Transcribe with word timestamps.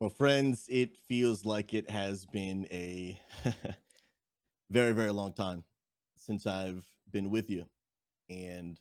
Well, 0.00 0.10
friends, 0.10 0.66
it 0.68 0.96
feels 0.96 1.44
like 1.44 1.74
it 1.74 1.90
has 1.90 2.24
been 2.24 2.68
a 2.70 3.20
very, 4.70 4.92
very 4.92 5.10
long 5.10 5.32
time 5.32 5.64
since 6.16 6.46
I've 6.46 6.84
been 7.10 7.30
with 7.30 7.50
you. 7.50 7.64
And 8.30 8.78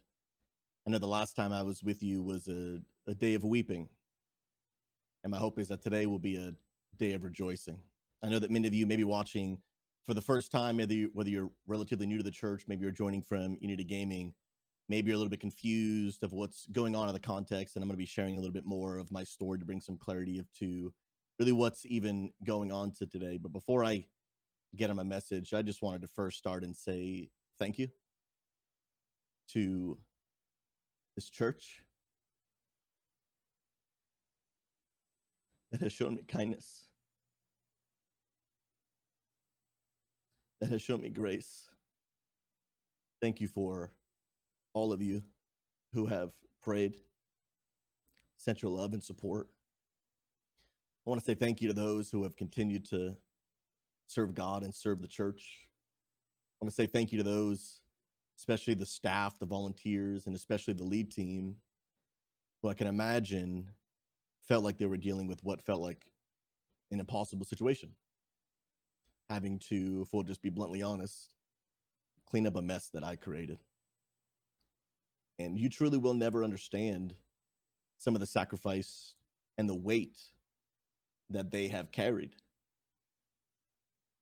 I 0.85 0.91
know 0.91 0.99
the 0.99 1.07
last 1.07 1.35
time 1.35 1.51
I 1.51 1.63
was 1.63 1.81
with 1.81 2.03
you 2.03 2.21
was 2.21 2.47
a, 2.47 2.79
a 3.07 3.15
day 3.15 3.33
of 3.33 3.43
weeping. 3.43 3.89
And 5.23 5.31
my 5.31 5.39
hope 5.39 5.57
is 5.57 5.69
that 5.69 5.81
today 5.81 6.05
will 6.05 6.19
be 6.19 6.35
a 6.35 6.53
day 6.99 7.13
of 7.13 7.23
rejoicing. 7.23 7.79
I 8.23 8.29
know 8.29 8.37
that 8.37 8.51
many 8.51 8.67
of 8.67 8.75
you 8.75 8.85
may 8.85 8.95
be 8.95 9.03
watching 9.03 9.57
for 10.05 10.13
the 10.13 10.21
first 10.21 10.51
time, 10.51 10.77
whether, 10.77 10.93
you, 10.93 11.09
whether 11.13 11.31
you're 11.31 11.49
relatively 11.65 12.05
new 12.05 12.17
to 12.17 12.23
the 12.23 12.29
church, 12.29 12.65
maybe 12.67 12.83
you're 12.83 12.91
joining 12.91 13.23
from 13.23 13.57
Unity 13.59 13.85
Gaming, 13.85 14.35
maybe 14.87 15.07
you're 15.07 15.15
a 15.15 15.17
little 15.17 15.31
bit 15.31 15.39
confused 15.39 16.23
of 16.23 16.31
what's 16.31 16.67
going 16.67 16.95
on 16.95 17.07
in 17.07 17.15
the 17.15 17.19
context. 17.19 17.75
And 17.75 17.81
I'm 17.81 17.89
going 17.89 17.95
to 17.95 18.03
be 18.03 18.05
sharing 18.05 18.35
a 18.35 18.39
little 18.39 18.53
bit 18.53 18.67
more 18.67 18.99
of 18.99 19.11
my 19.11 19.23
story 19.23 19.57
to 19.57 19.65
bring 19.65 19.81
some 19.81 19.97
clarity 19.97 20.37
of, 20.37 20.45
to 20.59 20.93
really 21.39 21.51
what's 21.51 21.85
even 21.85 22.31
going 22.43 22.71
on 22.71 22.91
to 22.91 23.05
today. 23.05 23.37
But 23.37 23.53
before 23.53 23.83
I 23.83 24.05
get 24.75 24.89
on 24.89 24.95
my 24.95 25.03
message, 25.03 25.53
I 25.53 25.61
just 25.61 25.81
wanted 25.81 26.01
to 26.01 26.07
first 26.07 26.37
start 26.37 26.63
and 26.63 26.75
say 26.75 27.29
thank 27.59 27.79
you 27.79 27.87
to 29.53 29.97
this 31.15 31.29
church 31.29 31.81
that 35.71 35.81
has 35.81 35.93
shown 35.93 36.15
me 36.15 36.23
kindness, 36.27 36.87
that 40.61 40.69
has 40.69 40.81
shown 40.81 41.01
me 41.01 41.09
grace. 41.09 41.69
Thank 43.21 43.41
you 43.41 43.47
for 43.47 43.91
all 44.73 44.93
of 44.93 45.01
you 45.01 45.23
who 45.93 46.05
have 46.05 46.31
prayed, 46.61 46.95
sent 48.37 48.61
your 48.61 48.71
love 48.71 48.93
and 48.93 49.03
support. 49.03 49.47
I 51.07 51.09
want 51.09 51.21
to 51.21 51.25
say 51.25 51.35
thank 51.35 51.61
you 51.61 51.69
to 51.69 51.73
those 51.73 52.09
who 52.09 52.23
have 52.23 52.35
continued 52.35 52.83
to 52.89 53.15
serve 54.07 54.35
God 54.35 54.63
and 54.63 54.75
serve 54.75 55.01
the 55.01 55.07
church. 55.07 55.41
I 56.59 56.65
want 56.65 56.69
to 56.69 56.75
say 56.75 56.85
thank 56.85 57.13
you 57.13 57.17
to 57.19 57.23
those, 57.23 57.79
especially 58.37 58.73
the 58.73 58.85
staff, 58.85 59.39
the 59.39 59.45
volunteers, 59.45 60.27
and 60.27 60.35
especially 60.35 60.73
the 60.73 60.83
lead 60.83 61.09
team, 61.09 61.55
who 62.61 62.67
I 62.67 62.73
can 62.73 62.87
imagine 62.87 63.69
felt 64.49 64.65
like 64.65 64.77
they 64.77 64.85
were 64.85 64.97
dealing 64.97 65.27
with 65.27 65.41
what 65.45 65.65
felt 65.65 65.79
like 65.79 66.07
an 66.91 66.99
impossible 66.99 67.45
situation. 67.45 67.91
Having 69.29 69.59
to, 69.69 70.01
if 70.05 70.09
we'll 70.11 70.23
just 70.23 70.41
be 70.41 70.49
bluntly 70.49 70.81
honest, 70.81 71.31
clean 72.29 72.45
up 72.45 72.57
a 72.57 72.61
mess 72.61 72.89
that 72.93 73.05
I 73.05 73.15
created. 73.15 73.59
And 75.39 75.57
you 75.57 75.69
truly 75.69 75.99
will 75.99 76.15
never 76.15 76.43
understand 76.43 77.15
some 77.97 78.13
of 78.13 78.19
the 78.19 78.27
sacrifice 78.27 79.13
and 79.57 79.69
the 79.69 79.75
weight 79.75 80.17
that 81.29 81.51
they 81.51 81.67
have 81.67 81.91
carried. 81.91 82.35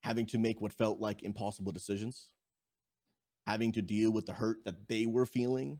Having 0.03 0.27
to 0.27 0.37
make 0.37 0.61
what 0.61 0.73
felt 0.73 0.99
like 0.99 1.23
impossible 1.23 1.71
decisions, 1.71 2.29
having 3.47 3.71
to 3.71 3.81
deal 3.81 4.11
with 4.11 4.25
the 4.25 4.33
hurt 4.33 4.57
that 4.65 4.87
they 4.87 5.05
were 5.05 5.25
feeling, 5.25 5.79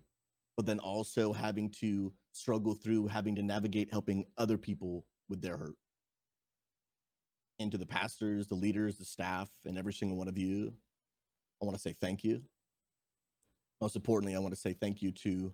but 0.57 0.65
then 0.65 0.79
also 0.79 1.33
having 1.33 1.69
to 1.69 2.13
struggle 2.31 2.73
through 2.73 3.07
having 3.07 3.35
to 3.35 3.43
navigate 3.43 3.91
helping 3.91 4.25
other 4.37 4.57
people 4.57 5.05
with 5.29 5.41
their 5.41 5.57
hurt. 5.57 5.75
And 7.59 7.71
to 7.71 7.77
the 7.77 7.85
pastors, 7.85 8.47
the 8.47 8.55
leaders, 8.55 8.97
the 8.97 9.05
staff, 9.05 9.49
and 9.65 9.77
every 9.77 9.93
single 9.93 10.17
one 10.17 10.27
of 10.27 10.37
you, 10.37 10.73
I 11.61 11.65
want 11.65 11.77
to 11.77 11.81
say 11.81 11.93
thank 11.93 12.23
you. 12.23 12.41
Most 13.79 13.95
importantly, 13.95 14.35
I 14.35 14.39
want 14.39 14.53
to 14.53 14.59
say 14.59 14.73
thank 14.73 15.01
you 15.01 15.11
to 15.11 15.53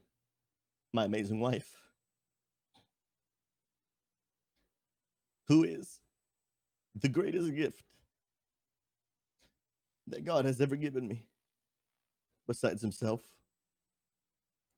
my 0.94 1.06
amazing 1.06 1.40
wife. 1.40 1.70
Who 5.52 5.66
is 5.66 6.00
the 6.96 7.10
greatest 7.10 7.54
gift 7.54 7.84
that 10.08 10.24
God 10.24 10.46
has 10.46 10.62
ever 10.62 10.78
given 10.78 11.06
me 11.06 11.26
besides 12.48 12.82
Himself, 12.82 13.20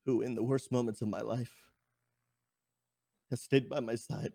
who 0.08 0.22
in 0.22 0.34
the 0.34 0.42
worst 0.42 0.72
moments 0.72 1.04
of 1.04 1.10
my 1.10 1.22
life 1.22 1.54
has 3.30 3.40
stayed 3.40 3.70
by 3.70 3.82
my 3.82 3.94
side, 3.94 4.34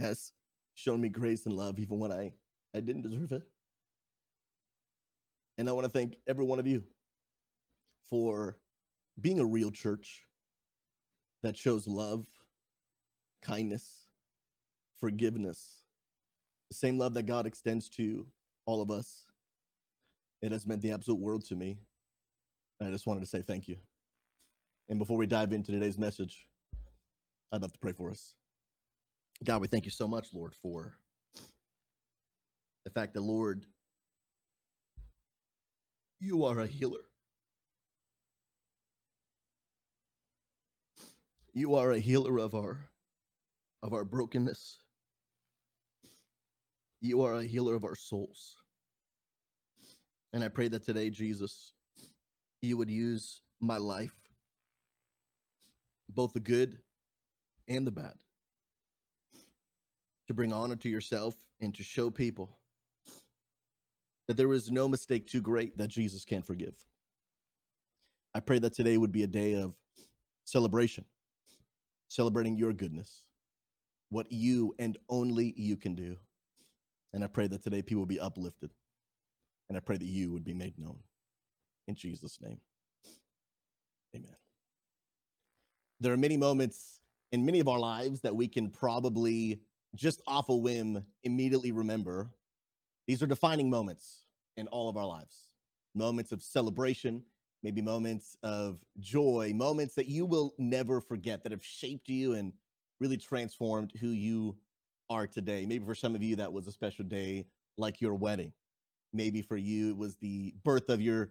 has 0.00 0.32
shown 0.74 1.02
me 1.02 1.10
grace 1.10 1.44
and 1.44 1.54
love 1.54 1.78
even 1.78 1.98
when 1.98 2.10
I, 2.10 2.32
I 2.74 2.80
didn't 2.80 3.02
deserve 3.02 3.32
it. 3.32 3.42
And 5.58 5.68
I 5.68 5.72
want 5.72 5.84
to 5.84 5.92
thank 5.92 6.16
every 6.26 6.46
one 6.46 6.58
of 6.58 6.66
you 6.66 6.84
for 8.08 8.56
being 9.20 9.40
a 9.40 9.44
real 9.44 9.70
church 9.70 10.22
that 11.42 11.54
shows 11.54 11.86
love, 11.86 12.24
kindness, 13.42 14.05
forgiveness, 15.00 15.82
the 16.70 16.76
same 16.76 16.98
love 16.98 17.14
that 17.14 17.26
God 17.26 17.46
extends 17.46 17.88
to 17.90 18.26
all 18.66 18.82
of 18.82 18.90
us. 18.90 19.24
It 20.42 20.52
has 20.52 20.66
meant 20.66 20.82
the 20.82 20.92
absolute 20.92 21.20
world 21.20 21.44
to 21.46 21.56
me. 21.56 21.78
And 22.80 22.88
I 22.88 22.92
just 22.92 23.06
wanted 23.06 23.20
to 23.20 23.26
say 23.26 23.42
thank 23.42 23.68
you. 23.68 23.76
And 24.88 24.98
before 24.98 25.16
we 25.16 25.26
dive 25.26 25.52
into 25.52 25.72
today's 25.72 25.98
message, 25.98 26.46
I'd 27.52 27.62
love 27.62 27.72
to 27.72 27.78
pray 27.78 27.92
for 27.92 28.10
us. 28.10 28.34
God, 29.44 29.60
we 29.60 29.68
thank 29.68 29.84
you 29.84 29.90
so 29.90 30.08
much, 30.08 30.28
Lord, 30.32 30.54
for 30.54 30.98
the 32.84 32.90
fact 32.90 33.14
that, 33.14 33.22
Lord, 33.22 33.64
you 36.20 36.44
are 36.44 36.60
a 36.60 36.66
healer. 36.66 37.00
You 41.52 41.74
are 41.74 41.92
a 41.92 41.98
healer 41.98 42.38
of 42.38 42.54
our 42.54 42.90
of 43.82 43.92
our 43.92 44.04
brokenness. 44.04 44.78
You 47.00 47.22
are 47.22 47.34
a 47.34 47.44
healer 47.44 47.74
of 47.74 47.84
our 47.84 47.94
souls. 47.94 48.56
And 50.32 50.42
I 50.42 50.48
pray 50.48 50.68
that 50.68 50.84
today, 50.84 51.10
Jesus, 51.10 51.72
you 52.62 52.76
would 52.76 52.90
use 52.90 53.40
my 53.60 53.76
life, 53.76 54.14
both 56.08 56.32
the 56.32 56.40
good 56.40 56.78
and 57.68 57.86
the 57.86 57.90
bad, 57.90 58.14
to 60.26 60.34
bring 60.34 60.52
honor 60.52 60.76
to 60.76 60.88
yourself 60.88 61.34
and 61.60 61.74
to 61.74 61.82
show 61.82 62.10
people 62.10 62.58
that 64.26 64.36
there 64.36 64.52
is 64.52 64.70
no 64.70 64.88
mistake 64.88 65.26
too 65.26 65.40
great 65.40 65.78
that 65.78 65.88
Jesus 65.88 66.24
can't 66.24 66.46
forgive. 66.46 66.74
I 68.34 68.40
pray 68.40 68.58
that 68.58 68.74
today 68.74 68.98
would 68.98 69.12
be 69.12 69.22
a 69.22 69.28
day 69.28 69.54
of 69.54 69.74
celebration, 70.44 71.04
celebrating 72.08 72.56
your 72.56 72.72
goodness, 72.72 73.22
what 74.10 74.30
you 74.30 74.74
and 74.78 74.98
only 75.08 75.54
you 75.56 75.76
can 75.76 75.94
do. 75.94 76.16
And 77.12 77.24
I 77.24 77.28
pray 77.28 77.46
that 77.46 77.62
today 77.62 77.82
people 77.82 78.00
will 78.00 78.06
be 78.06 78.20
uplifted. 78.20 78.70
And 79.68 79.76
I 79.76 79.80
pray 79.80 79.96
that 79.96 80.06
you 80.06 80.32
would 80.32 80.44
be 80.44 80.54
made 80.54 80.78
known. 80.78 80.98
In 81.88 81.94
Jesus' 81.94 82.38
name. 82.40 82.60
Amen. 84.14 84.36
There 86.00 86.12
are 86.12 86.18
many 86.18 86.36
moments 86.36 87.00
in 87.32 87.44
many 87.44 87.60
of 87.60 87.68
our 87.68 87.78
lives 87.78 88.20
that 88.20 88.36
we 88.36 88.48
can 88.48 88.70
probably 88.70 89.60
just 89.94 90.20
off 90.26 90.48
a 90.48 90.56
whim 90.56 91.04
immediately 91.24 91.72
remember. 91.72 92.30
These 93.06 93.22
are 93.22 93.26
defining 93.26 93.70
moments 93.70 94.26
in 94.56 94.66
all 94.68 94.88
of 94.88 94.96
our 94.96 95.06
lives 95.06 95.36
moments 95.94 96.30
of 96.30 96.42
celebration, 96.42 97.22
maybe 97.62 97.80
moments 97.80 98.36
of 98.42 98.78
joy, 99.00 99.50
moments 99.54 99.94
that 99.94 100.06
you 100.06 100.26
will 100.26 100.54
never 100.58 101.00
forget 101.00 101.42
that 101.42 101.52
have 101.52 101.64
shaped 101.64 102.08
you 102.08 102.34
and 102.34 102.52
really 103.00 103.16
transformed 103.16 103.92
who 103.98 104.08
you 104.08 104.54
are 105.10 105.26
today. 105.26 105.66
Maybe 105.66 105.84
for 105.84 105.94
some 105.94 106.14
of 106.14 106.22
you, 106.22 106.36
that 106.36 106.52
was 106.52 106.66
a 106.66 106.72
special 106.72 107.04
day 107.04 107.46
like 107.78 108.00
your 108.00 108.14
wedding. 108.14 108.52
Maybe 109.12 109.42
for 109.42 109.56
you, 109.56 109.90
it 109.90 109.96
was 109.96 110.16
the 110.16 110.54
birth 110.64 110.88
of 110.88 111.00
your 111.00 111.30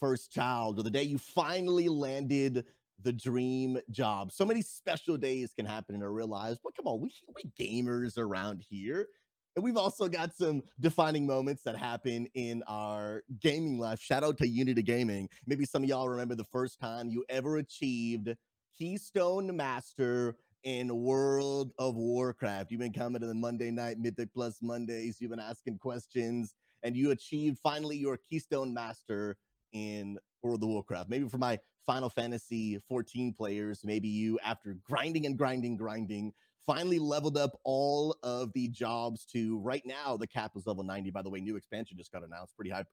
first 0.00 0.32
child 0.32 0.78
or 0.78 0.82
the 0.82 0.90
day 0.90 1.02
you 1.02 1.18
finally 1.18 1.88
landed 1.88 2.64
the 3.02 3.12
dream 3.12 3.78
job. 3.90 4.32
So 4.32 4.44
many 4.44 4.62
special 4.62 5.16
days 5.16 5.52
can 5.56 5.66
happen 5.66 5.94
in 5.94 6.02
our 6.02 6.12
real 6.12 6.28
lives. 6.28 6.58
But 6.62 6.74
come 6.76 6.86
on, 6.86 7.00
we, 7.00 7.12
we 7.34 7.50
gamers 7.58 8.18
around 8.18 8.64
here. 8.68 9.06
And 9.54 9.62
we've 9.62 9.76
also 9.76 10.08
got 10.08 10.34
some 10.34 10.62
defining 10.80 11.26
moments 11.26 11.62
that 11.64 11.76
happen 11.76 12.26
in 12.34 12.62
our 12.66 13.22
gaming 13.40 13.78
life. 13.78 14.00
Shout 14.00 14.24
out 14.24 14.38
to 14.38 14.48
Unity 14.48 14.82
Gaming. 14.82 15.28
Maybe 15.46 15.66
some 15.66 15.82
of 15.82 15.88
y'all 15.88 16.08
remember 16.08 16.34
the 16.34 16.44
first 16.44 16.80
time 16.80 17.10
you 17.10 17.24
ever 17.28 17.58
achieved 17.58 18.34
Keystone 18.78 19.54
Master 19.54 20.36
in 20.64 20.94
World 21.02 21.72
of 21.78 21.96
Warcraft. 21.96 22.70
You've 22.70 22.80
been 22.80 22.92
coming 22.92 23.20
to 23.20 23.26
the 23.26 23.34
Monday 23.34 23.70
night 23.70 23.98
Mythic 23.98 24.32
Plus 24.32 24.58
Mondays. 24.62 25.16
You've 25.20 25.30
been 25.30 25.40
asking 25.40 25.78
questions, 25.78 26.54
and 26.82 26.96
you 26.96 27.10
achieved 27.10 27.58
finally 27.62 27.96
your 27.96 28.16
Keystone 28.16 28.72
Master 28.72 29.36
in 29.72 30.18
World 30.42 30.62
of 30.62 30.68
Warcraft. 30.68 31.10
Maybe 31.10 31.28
for 31.28 31.38
my 31.38 31.58
Final 31.86 32.08
Fantasy 32.08 32.78
14 32.88 33.34
players, 33.34 33.80
maybe 33.84 34.08
you, 34.08 34.38
after 34.44 34.76
grinding 34.84 35.26
and 35.26 35.36
grinding, 35.36 35.76
grinding, 35.76 36.32
finally 36.64 37.00
leveled 37.00 37.36
up 37.36 37.58
all 37.64 38.16
of 38.22 38.52
the 38.52 38.68
jobs 38.68 39.24
to 39.32 39.58
right 39.60 39.82
now. 39.84 40.16
The 40.16 40.28
cap 40.28 40.52
is 40.56 40.66
level 40.66 40.84
90. 40.84 41.10
By 41.10 41.22
the 41.22 41.30
way, 41.30 41.40
new 41.40 41.56
expansion 41.56 41.96
just 41.96 42.12
got 42.12 42.24
announced. 42.24 42.54
Pretty 42.56 42.70
hype 42.70 42.86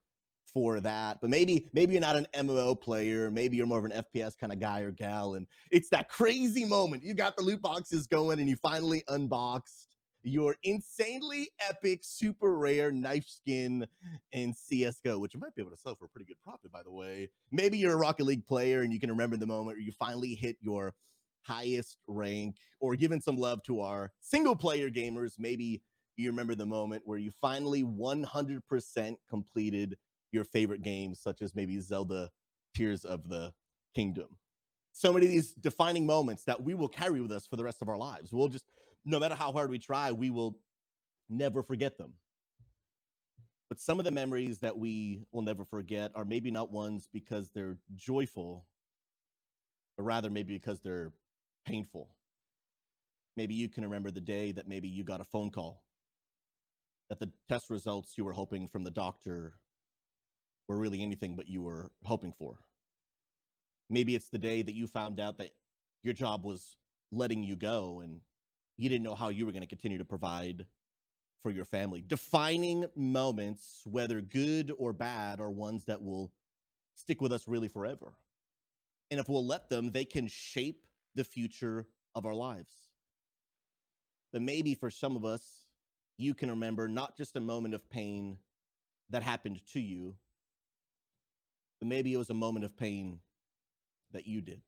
for 0.52 0.80
that. 0.80 1.18
But 1.20 1.30
maybe 1.30 1.68
maybe 1.72 1.92
you're 1.92 2.00
not 2.00 2.16
an 2.16 2.26
MMO 2.34 2.80
player. 2.80 3.30
Maybe 3.30 3.56
you're 3.56 3.66
more 3.66 3.78
of 3.78 3.84
an 3.84 3.92
FPS 3.92 4.36
kind 4.38 4.52
of 4.52 4.60
guy 4.60 4.80
or 4.80 4.90
gal, 4.90 5.34
and 5.34 5.46
it's 5.70 5.88
that 5.90 6.08
crazy 6.08 6.64
moment. 6.64 7.02
You 7.02 7.14
got 7.14 7.36
the 7.36 7.42
loot 7.42 7.62
boxes 7.62 8.06
going, 8.06 8.40
and 8.40 8.48
you 8.48 8.56
finally 8.56 9.02
unboxed 9.08 9.88
your 10.22 10.54
insanely 10.64 11.48
epic, 11.66 12.00
super 12.02 12.58
rare 12.58 12.92
knife 12.92 13.26
skin 13.26 13.86
in 14.32 14.52
CS:GO, 14.52 15.18
which 15.18 15.32
you 15.32 15.40
might 15.40 15.54
be 15.54 15.62
able 15.62 15.70
to 15.70 15.78
sell 15.78 15.94
for 15.94 16.04
a 16.04 16.08
pretty 16.08 16.26
good 16.26 16.36
profit, 16.44 16.70
by 16.70 16.82
the 16.82 16.92
way. 16.92 17.30
Maybe 17.50 17.78
you're 17.78 17.94
a 17.94 17.96
Rocket 17.96 18.24
League 18.24 18.46
player, 18.46 18.82
and 18.82 18.92
you 18.92 19.00
can 19.00 19.10
remember 19.10 19.38
the 19.38 19.46
moment 19.46 19.78
where 19.78 19.84
you 19.84 19.92
finally 19.98 20.34
hit 20.34 20.56
your 20.60 20.94
highest 21.42 21.96
rank, 22.06 22.56
or 22.80 22.96
giving 22.96 23.20
some 23.20 23.36
love 23.36 23.62
to 23.62 23.80
our 23.80 24.12
single 24.20 24.54
player 24.54 24.90
gamers. 24.90 25.32
Maybe 25.38 25.82
you 26.16 26.28
remember 26.30 26.54
the 26.54 26.66
moment 26.66 27.02
where 27.06 27.18
you 27.18 27.32
finally 27.40 27.82
100% 27.82 29.14
completed 29.28 29.96
your 30.32 30.44
favorite 30.44 30.82
games, 30.82 31.20
such 31.20 31.42
as 31.42 31.54
maybe 31.54 31.80
Zelda 31.80 32.30
Tears 32.74 33.04
of 33.04 33.28
the 33.28 33.52
Kingdom. 33.94 34.36
So 34.92 35.12
many 35.12 35.26
of 35.26 35.32
these 35.32 35.52
defining 35.52 36.06
moments 36.06 36.44
that 36.44 36.62
we 36.62 36.74
will 36.74 36.88
carry 36.88 37.20
with 37.20 37.32
us 37.32 37.46
for 37.46 37.56
the 37.56 37.64
rest 37.64 37.82
of 37.82 37.88
our 37.88 37.98
lives. 37.98 38.32
We'll 38.32 38.48
just, 38.48 38.64
no 39.04 39.18
matter 39.18 39.34
how 39.34 39.52
hard 39.52 39.70
we 39.70 39.78
try, 39.78 40.12
we 40.12 40.30
will 40.30 40.58
never 41.28 41.62
forget 41.62 41.96
them. 41.96 42.14
But 43.68 43.78
some 43.80 44.00
of 44.00 44.04
the 44.04 44.10
memories 44.10 44.58
that 44.58 44.76
we 44.76 45.22
will 45.30 45.42
never 45.42 45.64
forget 45.64 46.10
are 46.16 46.24
maybe 46.24 46.50
not 46.50 46.72
ones 46.72 47.08
because 47.12 47.50
they're 47.50 47.78
joyful, 47.94 48.66
but 49.96 50.02
rather 50.02 50.28
maybe 50.28 50.54
because 50.54 50.80
they're 50.80 51.12
painful. 51.64 52.08
Maybe 53.36 53.54
you 53.54 53.68
can 53.68 53.84
remember 53.84 54.10
the 54.10 54.20
day 54.20 54.50
that 54.52 54.66
maybe 54.66 54.88
you 54.88 55.04
got 55.04 55.20
a 55.20 55.24
phone 55.24 55.50
call 55.50 55.84
that 57.08 57.20
the 57.20 57.30
test 57.48 57.70
results 57.70 58.14
you 58.16 58.24
were 58.24 58.32
hoping 58.32 58.66
from 58.66 58.82
the 58.82 58.90
doctor 58.90 59.54
were 60.70 60.78
really 60.78 61.02
anything 61.02 61.34
but 61.34 61.48
you 61.48 61.60
were 61.60 61.90
hoping 62.04 62.32
for. 62.32 62.54
Maybe 63.88 64.14
it's 64.14 64.28
the 64.28 64.38
day 64.38 64.62
that 64.62 64.74
you 64.74 64.86
found 64.86 65.18
out 65.18 65.38
that 65.38 65.50
your 66.04 66.14
job 66.14 66.44
was 66.44 66.76
letting 67.10 67.42
you 67.42 67.56
go 67.56 68.00
and 68.04 68.20
you 68.78 68.88
didn't 68.88 69.02
know 69.02 69.16
how 69.16 69.30
you 69.30 69.46
were 69.46 69.50
going 69.50 69.62
to 69.62 69.68
continue 69.68 69.98
to 69.98 70.04
provide 70.04 70.64
for 71.42 71.50
your 71.50 71.64
family. 71.64 72.04
Defining 72.06 72.86
moments, 72.94 73.80
whether 73.84 74.20
good 74.20 74.72
or 74.78 74.92
bad, 74.92 75.40
are 75.40 75.50
ones 75.50 75.86
that 75.86 76.00
will 76.00 76.30
stick 76.94 77.20
with 77.20 77.32
us 77.32 77.48
really 77.48 77.66
forever. 77.66 78.12
And 79.10 79.18
if 79.18 79.28
we'll 79.28 79.44
let 79.44 79.70
them, 79.70 79.90
they 79.90 80.04
can 80.04 80.28
shape 80.28 80.86
the 81.16 81.24
future 81.24 81.84
of 82.14 82.26
our 82.26 82.34
lives. 82.34 82.70
But 84.32 84.42
maybe 84.42 84.76
for 84.76 84.88
some 84.88 85.16
of 85.16 85.24
us, 85.24 85.42
you 86.16 86.32
can 86.32 86.48
remember 86.48 86.86
not 86.86 87.16
just 87.16 87.34
a 87.34 87.40
moment 87.40 87.74
of 87.74 87.90
pain 87.90 88.36
that 89.10 89.24
happened 89.24 89.60
to 89.72 89.80
you, 89.80 90.14
but 91.80 91.88
maybe 91.88 92.12
it 92.12 92.18
was 92.18 92.30
a 92.30 92.34
moment 92.34 92.64
of 92.64 92.76
pain 92.76 93.18
that 94.12 94.26
you 94.26 94.40
did. 94.40 94.60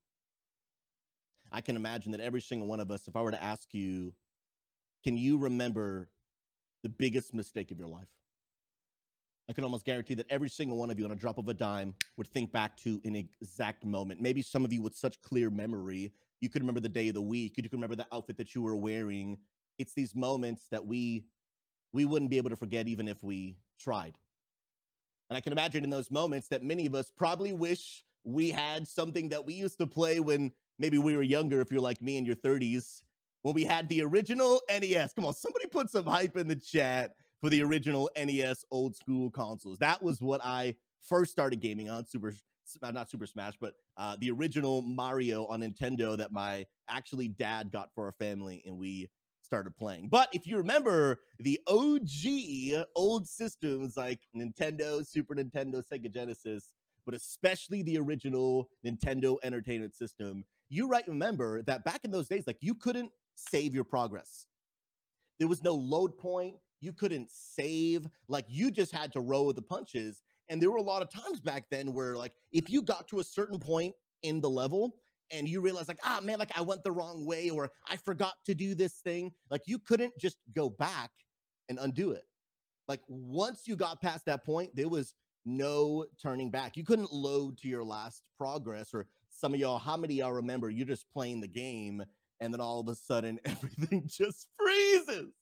I 1.52 1.60
can 1.60 1.76
imagine 1.76 2.12
that 2.12 2.20
every 2.20 2.40
single 2.40 2.66
one 2.66 2.80
of 2.80 2.90
us, 2.90 3.06
if 3.06 3.14
I 3.14 3.20
were 3.20 3.30
to 3.30 3.42
ask 3.42 3.68
you, 3.72 4.14
can 5.04 5.16
you 5.18 5.36
remember 5.36 6.08
the 6.82 6.88
biggest 6.88 7.34
mistake 7.34 7.70
of 7.70 7.78
your 7.78 7.88
life? 7.88 8.08
I 9.48 9.52
can 9.52 9.64
almost 9.64 9.84
guarantee 9.84 10.14
that 10.14 10.26
every 10.30 10.48
single 10.48 10.78
one 10.78 10.90
of 10.90 10.98
you, 10.98 11.04
on 11.04 11.10
a 11.10 11.16
drop 11.16 11.36
of 11.36 11.48
a 11.48 11.54
dime, 11.54 11.94
would 12.16 12.28
think 12.28 12.52
back 12.52 12.76
to 12.78 13.00
an 13.04 13.16
exact 13.16 13.84
moment. 13.84 14.20
Maybe 14.20 14.40
some 14.40 14.64
of 14.64 14.72
you 14.72 14.80
with 14.80 14.94
such 14.94 15.20
clear 15.20 15.50
memory, 15.50 16.12
you 16.40 16.48
could 16.48 16.62
remember 16.62 16.80
the 16.80 16.88
day 16.88 17.08
of 17.08 17.14
the 17.14 17.22
week, 17.22 17.54
you 17.56 17.62
could 17.62 17.72
remember 17.72 17.96
the 17.96 18.06
outfit 18.12 18.38
that 18.38 18.54
you 18.54 18.62
were 18.62 18.76
wearing. 18.76 19.36
It's 19.78 19.92
these 19.92 20.14
moments 20.14 20.68
that 20.70 20.86
we 20.86 21.24
we 21.92 22.06
wouldn't 22.06 22.30
be 22.30 22.38
able 22.38 22.48
to 22.48 22.56
forget 22.56 22.88
even 22.88 23.06
if 23.06 23.22
we 23.22 23.56
tried. 23.78 24.14
And 25.32 25.36
I 25.38 25.40
can 25.40 25.52
imagine 25.54 25.82
in 25.82 25.88
those 25.88 26.10
moments 26.10 26.48
that 26.48 26.62
many 26.62 26.84
of 26.84 26.94
us 26.94 27.10
probably 27.16 27.54
wish 27.54 28.04
we 28.22 28.50
had 28.50 28.86
something 28.86 29.30
that 29.30 29.46
we 29.46 29.54
used 29.54 29.78
to 29.78 29.86
play 29.86 30.20
when 30.20 30.52
maybe 30.78 30.98
we 30.98 31.16
were 31.16 31.22
younger, 31.22 31.62
if 31.62 31.72
you're 31.72 31.80
like 31.80 32.02
me 32.02 32.18
in 32.18 32.26
your 32.26 32.36
30s, 32.36 33.00
when 33.40 33.54
we 33.54 33.64
had 33.64 33.88
the 33.88 34.02
original 34.02 34.60
NES. 34.68 35.14
Come 35.14 35.24
on, 35.24 35.32
somebody 35.32 35.66
put 35.68 35.88
some 35.88 36.04
hype 36.04 36.36
in 36.36 36.48
the 36.48 36.56
chat 36.56 37.12
for 37.40 37.48
the 37.48 37.62
original 37.62 38.10
NES 38.14 38.66
old 38.70 38.94
school 38.94 39.30
consoles. 39.30 39.78
That 39.78 40.02
was 40.02 40.20
what 40.20 40.42
I 40.44 40.74
first 41.00 41.32
started 41.32 41.60
gaming 41.62 41.88
on 41.88 42.04
Super 42.04 42.34
uh, 42.82 42.90
not 42.90 43.08
Super 43.08 43.26
Smash, 43.26 43.54
but 43.58 43.72
uh, 43.96 44.16
the 44.20 44.30
original 44.30 44.82
Mario 44.82 45.46
on 45.46 45.62
Nintendo 45.62 46.14
that 46.18 46.30
my 46.30 46.66
actually 46.90 47.28
dad 47.28 47.72
got 47.72 47.88
for 47.94 48.04
our 48.04 48.12
family, 48.12 48.62
and 48.66 48.76
we 48.76 49.08
started 49.52 49.76
playing. 49.76 50.08
But 50.08 50.30
if 50.32 50.46
you 50.46 50.56
remember 50.56 51.20
the 51.38 51.60
OG 51.66 52.86
old 52.96 53.28
systems 53.28 53.98
like 53.98 54.20
Nintendo, 54.34 55.06
Super 55.06 55.34
Nintendo, 55.34 55.82
Sega 55.86 56.10
Genesis, 56.10 56.72
but 57.04 57.14
especially 57.14 57.82
the 57.82 57.98
original 57.98 58.70
Nintendo 58.82 59.36
Entertainment 59.42 59.94
System, 59.94 60.46
you 60.70 60.88
right 60.88 61.06
remember 61.06 61.60
that 61.64 61.84
back 61.84 62.00
in 62.02 62.10
those 62.10 62.28
days, 62.28 62.44
like 62.46 62.56
you 62.62 62.74
couldn't 62.74 63.10
save 63.34 63.74
your 63.74 63.84
progress. 63.84 64.46
There 65.38 65.48
was 65.48 65.62
no 65.62 65.74
load 65.74 66.16
point. 66.16 66.54
You 66.80 66.94
couldn't 66.94 67.28
save. 67.30 68.06
Like 68.28 68.46
you 68.48 68.70
just 68.70 68.90
had 68.90 69.12
to 69.12 69.20
roll 69.20 69.52
the 69.52 69.60
punches. 69.60 70.22
And 70.48 70.62
there 70.62 70.70
were 70.70 70.78
a 70.78 70.82
lot 70.82 71.02
of 71.02 71.10
times 71.10 71.40
back 71.40 71.64
then 71.70 71.92
where, 71.92 72.16
like, 72.16 72.32
if 72.52 72.70
you 72.70 72.80
got 72.80 73.06
to 73.08 73.20
a 73.20 73.24
certain 73.24 73.58
point 73.58 73.94
in 74.22 74.40
the 74.40 74.50
level, 74.50 74.96
and 75.32 75.48
you 75.48 75.60
realize 75.60 75.88
like 75.88 75.98
ah 76.04 76.20
man 76.22 76.38
like 76.38 76.56
i 76.56 76.60
went 76.60 76.84
the 76.84 76.92
wrong 76.92 77.26
way 77.26 77.50
or 77.50 77.70
i 77.88 77.96
forgot 77.96 78.34
to 78.44 78.54
do 78.54 78.74
this 78.74 78.94
thing 79.04 79.32
like 79.50 79.62
you 79.66 79.78
couldn't 79.78 80.12
just 80.18 80.36
go 80.54 80.70
back 80.70 81.10
and 81.68 81.78
undo 81.78 82.10
it. 82.12 82.24
Like 82.88 83.00
once 83.08 83.62
you 83.66 83.76
got 83.76 84.00
past 84.00 84.26
that 84.26 84.44
point 84.44 84.74
there 84.74 84.88
was 84.88 85.14
no 85.44 86.06
turning 86.22 86.50
back. 86.50 86.76
You 86.76 86.84
couldn't 86.84 87.12
load 87.12 87.58
to 87.58 87.68
your 87.68 87.82
last 87.82 88.22
progress 88.38 88.90
or 88.94 89.06
some 89.30 89.54
of 89.54 89.60
y'all 89.60 89.78
how 89.78 89.96
many 89.96 90.14
y'all 90.14 90.32
remember 90.32 90.70
you're 90.70 90.86
just 90.86 91.06
playing 91.12 91.40
the 91.40 91.48
game 91.48 92.04
and 92.40 92.52
then 92.52 92.60
all 92.60 92.80
of 92.80 92.88
a 92.88 92.94
sudden 92.94 93.40
everything 93.44 94.06
just 94.06 94.46
freezes 94.56 95.32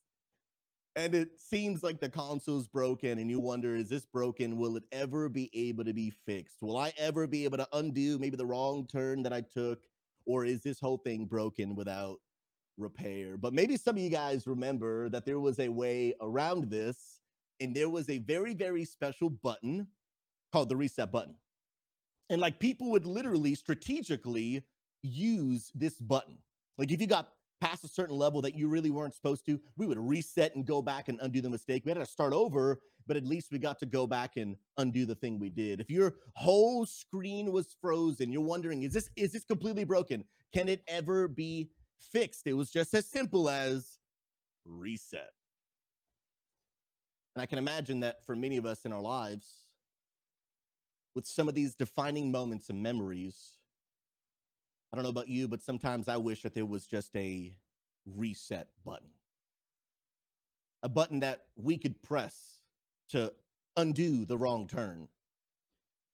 and 1.01 1.15
it 1.15 1.41
seems 1.41 1.83
like 1.83 1.99
the 1.99 2.11
console's 2.11 2.69
broken 2.69 3.19
and 3.19 3.31
you 3.31 3.41
wonder 3.41 3.75
is 3.75 3.89
this 3.89 4.05
broken? 4.05 4.59
Will 4.59 4.77
it 4.77 4.83
ever 4.93 5.31
be 5.31 5.51
able 5.55 5.83
to 5.85 5.95
be 5.95 6.11
fixed? 6.11 6.59
Will 6.61 6.77
i 6.77 6.93
ever 6.99 7.27
be 7.27 7.45
able 7.45 7.57
to 7.57 7.69
undo 7.73 8.19
maybe 8.19 8.37
the 8.37 8.45
wrong 8.45 8.87
turn 8.87 9.23
that 9.23 9.33
i 9.33 9.41
took? 9.41 9.81
Or 10.27 10.45
is 10.45 10.61
this 10.61 10.79
whole 10.79 10.99
thing 10.99 11.25
broken 11.25 11.75
without 11.75 12.19
repair? 12.77 13.39
But 13.39 13.55
maybe 13.55 13.79
some 13.79 13.97
of 13.97 14.03
you 14.03 14.11
guys 14.11 14.47
remember 14.47 15.09
that 15.09 15.25
there 15.25 15.41
was 15.41 15.59
a 15.59 15.71
way 15.71 16.13
around 16.21 16.71
this 16.71 17.21
and 17.61 17.75
there 17.75 17.89
was 17.89 18.11
a 18.11 18.19
very 18.19 18.53
very 18.53 18.85
special 18.85 19.31
button 19.31 19.87
called 20.53 20.69
the 20.69 20.77
reset 20.77 21.11
button. 21.11 21.35
And 22.29 22.43
like 22.43 22.59
people 22.59 22.91
would 22.91 23.07
literally 23.07 23.55
strategically 23.55 24.63
use 25.03 25.73
this 25.75 25.95
button. 25.95 26.37
Like 26.77 26.93
if 26.93 27.01
you 27.01 27.07
got 27.07 27.31
past 27.61 27.85
a 27.85 27.89
certain 27.89 28.17
level 28.17 28.43
that 28.43 28.55
you 28.55 28.69
really 28.69 28.91
weren't 28.91 29.15
supposed 29.15 29.45
to, 29.47 29.61
we 29.77 29.87
would 29.87 29.99
reset 29.99 30.55
and 30.55 30.67
go 30.67 30.83
back 30.83 31.09
and 31.09 31.19
undo 31.21 31.41
the 31.41 31.51
mistake. 31.51 31.85
We 31.85 31.91
had 31.91 31.99
to 31.99 32.07
start 32.07 32.33
over, 32.33 32.81
but 33.07 33.17
at 33.17 33.25
least 33.25 33.53
we 33.53 33.59
got 33.59 33.79
to 33.81 33.87
go 33.87 34.07
back 34.07 34.37
and 34.37 34.57
undo 34.79 35.05
the 35.05 35.15
thing 35.15 35.39
we 35.39 35.51
did. 35.51 35.81
If 35.81 35.91
your 35.91 36.15
whole 36.35 36.87
screen 36.87 37.53
was 37.53 37.77
frozen, 37.81 38.33
you're 38.33 38.43
wondering, 38.43 38.83
is 38.83 38.93
this 38.93 39.11
is 39.17 39.33
this 39.33 39.45
completely 39.45 39.85
broken? 39.85 40.25
Can 40.53 40.69
it 40.69 40.83
ever 40.89 41.29
be 41.29 41.71
fixed? 42.13 42.47
It 42.47 42.55
was 42.55 42.71
just 42.71 42.95
as 42.95 43.07
simple 43.07 43.49
as 43.49 43.99
reset. 44.65 45.31
And 47.35 47.43
I 47.43 47.47
can 47.47 47.59
imagine 47.59 48.01
that 48.01 48.25
for 48.25 48.35
many 48.35 48.57
of 48.57 48.67
us 48.67 48.85
in 48.85 48.93
our 48.93 49.01
lives, 49.01 49.47
with 51.15 51.27
some 51.27 51.49
of 51.49 51.55
these 51.55 51.75
defining 51.75 52.31
moments 52.31 52.71
and 52.71 52.83
memories, 52.83 53.57
I 54.93 54.97
don't 54.97 55.05
know 55.05 55.11
about 55.11 55.29
you, 55.29 55.47
but 55.47 55.63
sometimes 55.63 56.09
I 56.09 56.17
wish 56.17 56.43
that 56.43 56.55
there 56.55 56.67
was 56.67 56.87
just 56.87 57.15
a 57.17 57.53
reset 58.07 58.69
button. 58.85 59.11
A 60.83 60.89
button 60.89 61.21
that 61.21 61.45
we 61.57 61.77
could 61.79 62.03
press 62.03 62.59
to 63.11 63.33
undo 63.77 64.25
the 64.25 64.37
wrong 64.37 64.67
turn. 64.67 65.09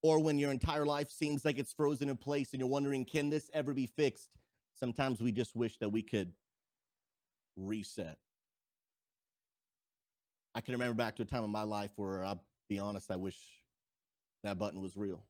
Or 0.02 0.22
when 0.22 0.38
your 0.38 0.52
entire 0.52 0.84
life 0.84 1.10
seems 1.10 1.44
like 1.44 1.58
it's 1.58 1.72
frozen 1.72 2.08
in 2.08 2.16
place 2.16 2.52
and 2.52 2.60
you're 2.60 2.68
wondering, 2.68 3.04
can 3.04 3.30
this 3.30 3.50
ever 3.54 3.72
be 3.72 3.86
fixed? 3.86 4.30
Sometimes 4.78 5.20
we 5.20 5.32
just 5.32 5.56
wish 5.56 5.78
that 5.78 5.88
we 5.88 6.02
could 6.02 6.32
reset. 7.56 8.18
I 10.54 10.60
can 10.60 10.72
remember 10.72 10.94
back 10.94 11.16
to 11.16 11.22
a 11.22 11.26
time 11.26 11.44
in 11.44 11.50
my 11.50 11.62
life 11.62 11.90
where 11.96 12.24
I'll 12.24 12.42
be 12.68 12.78
honest, 12.78 13.10
I 13.10 13.16
wish 13.16 13.36
that 14.44 14.58
button 14.58 14.82
was 14.82 14.96
real. 14.96 15.22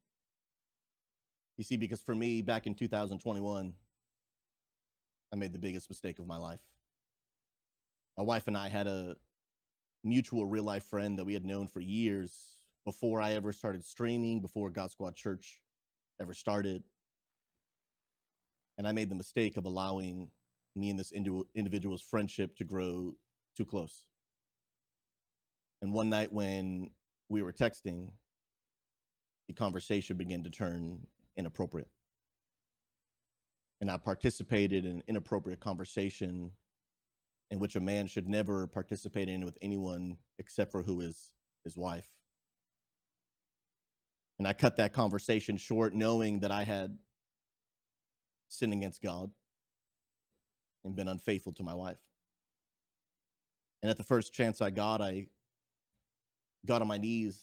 You 1.56 1.64
see, 1.64 1.76
because 1.76 2.00
for 2.00 2.14
me, 2.14 2.42
back 2.42 2.66
in 2.66 2.75
2021, 2.75 3.72
I 5.32 5.36
made 5.36 5.52
the 5.52 5.58
biggest 5.58 5.88
mistake 5.88 6.18
of 6.18 6.26
my 6.26 6.36
life. 6.36 6.60
My 8.16 8.25
wife 8.25 8.46
and 8.46 8.56
I 8.56 8.68
had 8.68 8.86
a 8.86 9.16
mutual 10.04 10.46
real 10.46 10.64
life 10.64 10.84
friend 10.84 11.18
that 11.18 11.25
we 11.25 11.34
had 11.34 11.44
known 11.44 11.66
for 11.66 11.80
years 11.80 12.32
before 12.84 13.20
I 13.20 13.32
ever 13.32 13.52
started 13.52 13.84
streaming, 13.84 14.40
before 14.40 14.70
God 14.70 14.90
Squad 14.90 15.16
Church 15.16 15.60
ever 16.20 16.34
started. 16.34 16.82
And 18.78 18.86
I 18.86 18.92
made 18.92 19.10
the 19.10 19.14
mistake 19.14 19.56
of 19.56 19.64
allowing 19.64 20.28
me 20.76 20.90
and 20.90 20.98
this 20.98 21.12
individual's 21.12 22.02
friendship 22.02 22.54
to 22.56 22.64
grow 22.64 23.14
too 23.56 23.64
close. 23.64 24.02
And 25.80 25.92
one 25.92 26.10
night 26.10 26.32
when 26.32 26.90
we 27.28 27.42
were 27.42 27.52
texting, 27.52 28.10
the 29.48 29.54
conversation 29.54 30.16
began 30.16 30.44
to 30.44 30.50
turn 30.50 31.06
inappropriate. 31.36 31.88
And 33.80 33.90
I 33.90 33.98
participated 33.98 34.84
in 34.84 34.92
an 34.92 35.02
inappropriate 35.06 35.60
conversation 35.60 36.52
in 37.50 37.58
which 37.58 37.76
a 37.76 37.80
man 37.80 38.06
should 38.06 38.28
never 38.28 38.66
participate 38.66 39.28
in 39.28 39.44
with 39.44 39.58
anyone 39.62 40.16
except 40.38 40.72
for 40.72 40.82
who 40.82 41.00
is 41.00 41.30
his 41.64 41.76
wife. 41.76 42.08
And 44.38 44.46
I 44.46 44.52
cut 44.52 44.76
that 44.76 44.92
conversation 44.92 45.56
short, 45.56 45.94
knowing 45.94 46.40
that 46.40 46.50
I 46.50 46.64
had 46.64 46.98
sinned 48.48 48.72
against 48.72 49.02
God 49.02 49.30
and 50.84 50.94
been 50.94 51.08
unfaithful 51.08 51.52
to 51.54 51.62
my 51.62 51.74
wife. 51.74 51.98
And 53.82 53.90
at 53.90 53.98
the 53.98 54.04
first 54.04 54.32
chance 54.32 54.60
I 54.60 54.70
got, 54.70 55.00
I 55.00 55.28
got 56.66 56.82
on 56.82 56.88
my 56.88 56.98
knees, 56.98 57.38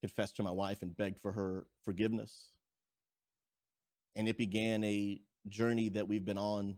confessed 0.00 0.36
to 0.36 0.42
my 0.42 0.50
wife, 0.50 0.82
and 0.82 0.96
begged 0.96 1.20
for 1.20 1.32
her 1.32 1.66
forgiveness. 1.84 2.52
And 4.16 4.28
it 4.28 4.38
began 4.38 4.84
a 4.84 5.20
journey 5.48 5.88
that 5.90 6.08
we've 6.08 6.24
been 6.24 6.38
on 6.38 6.76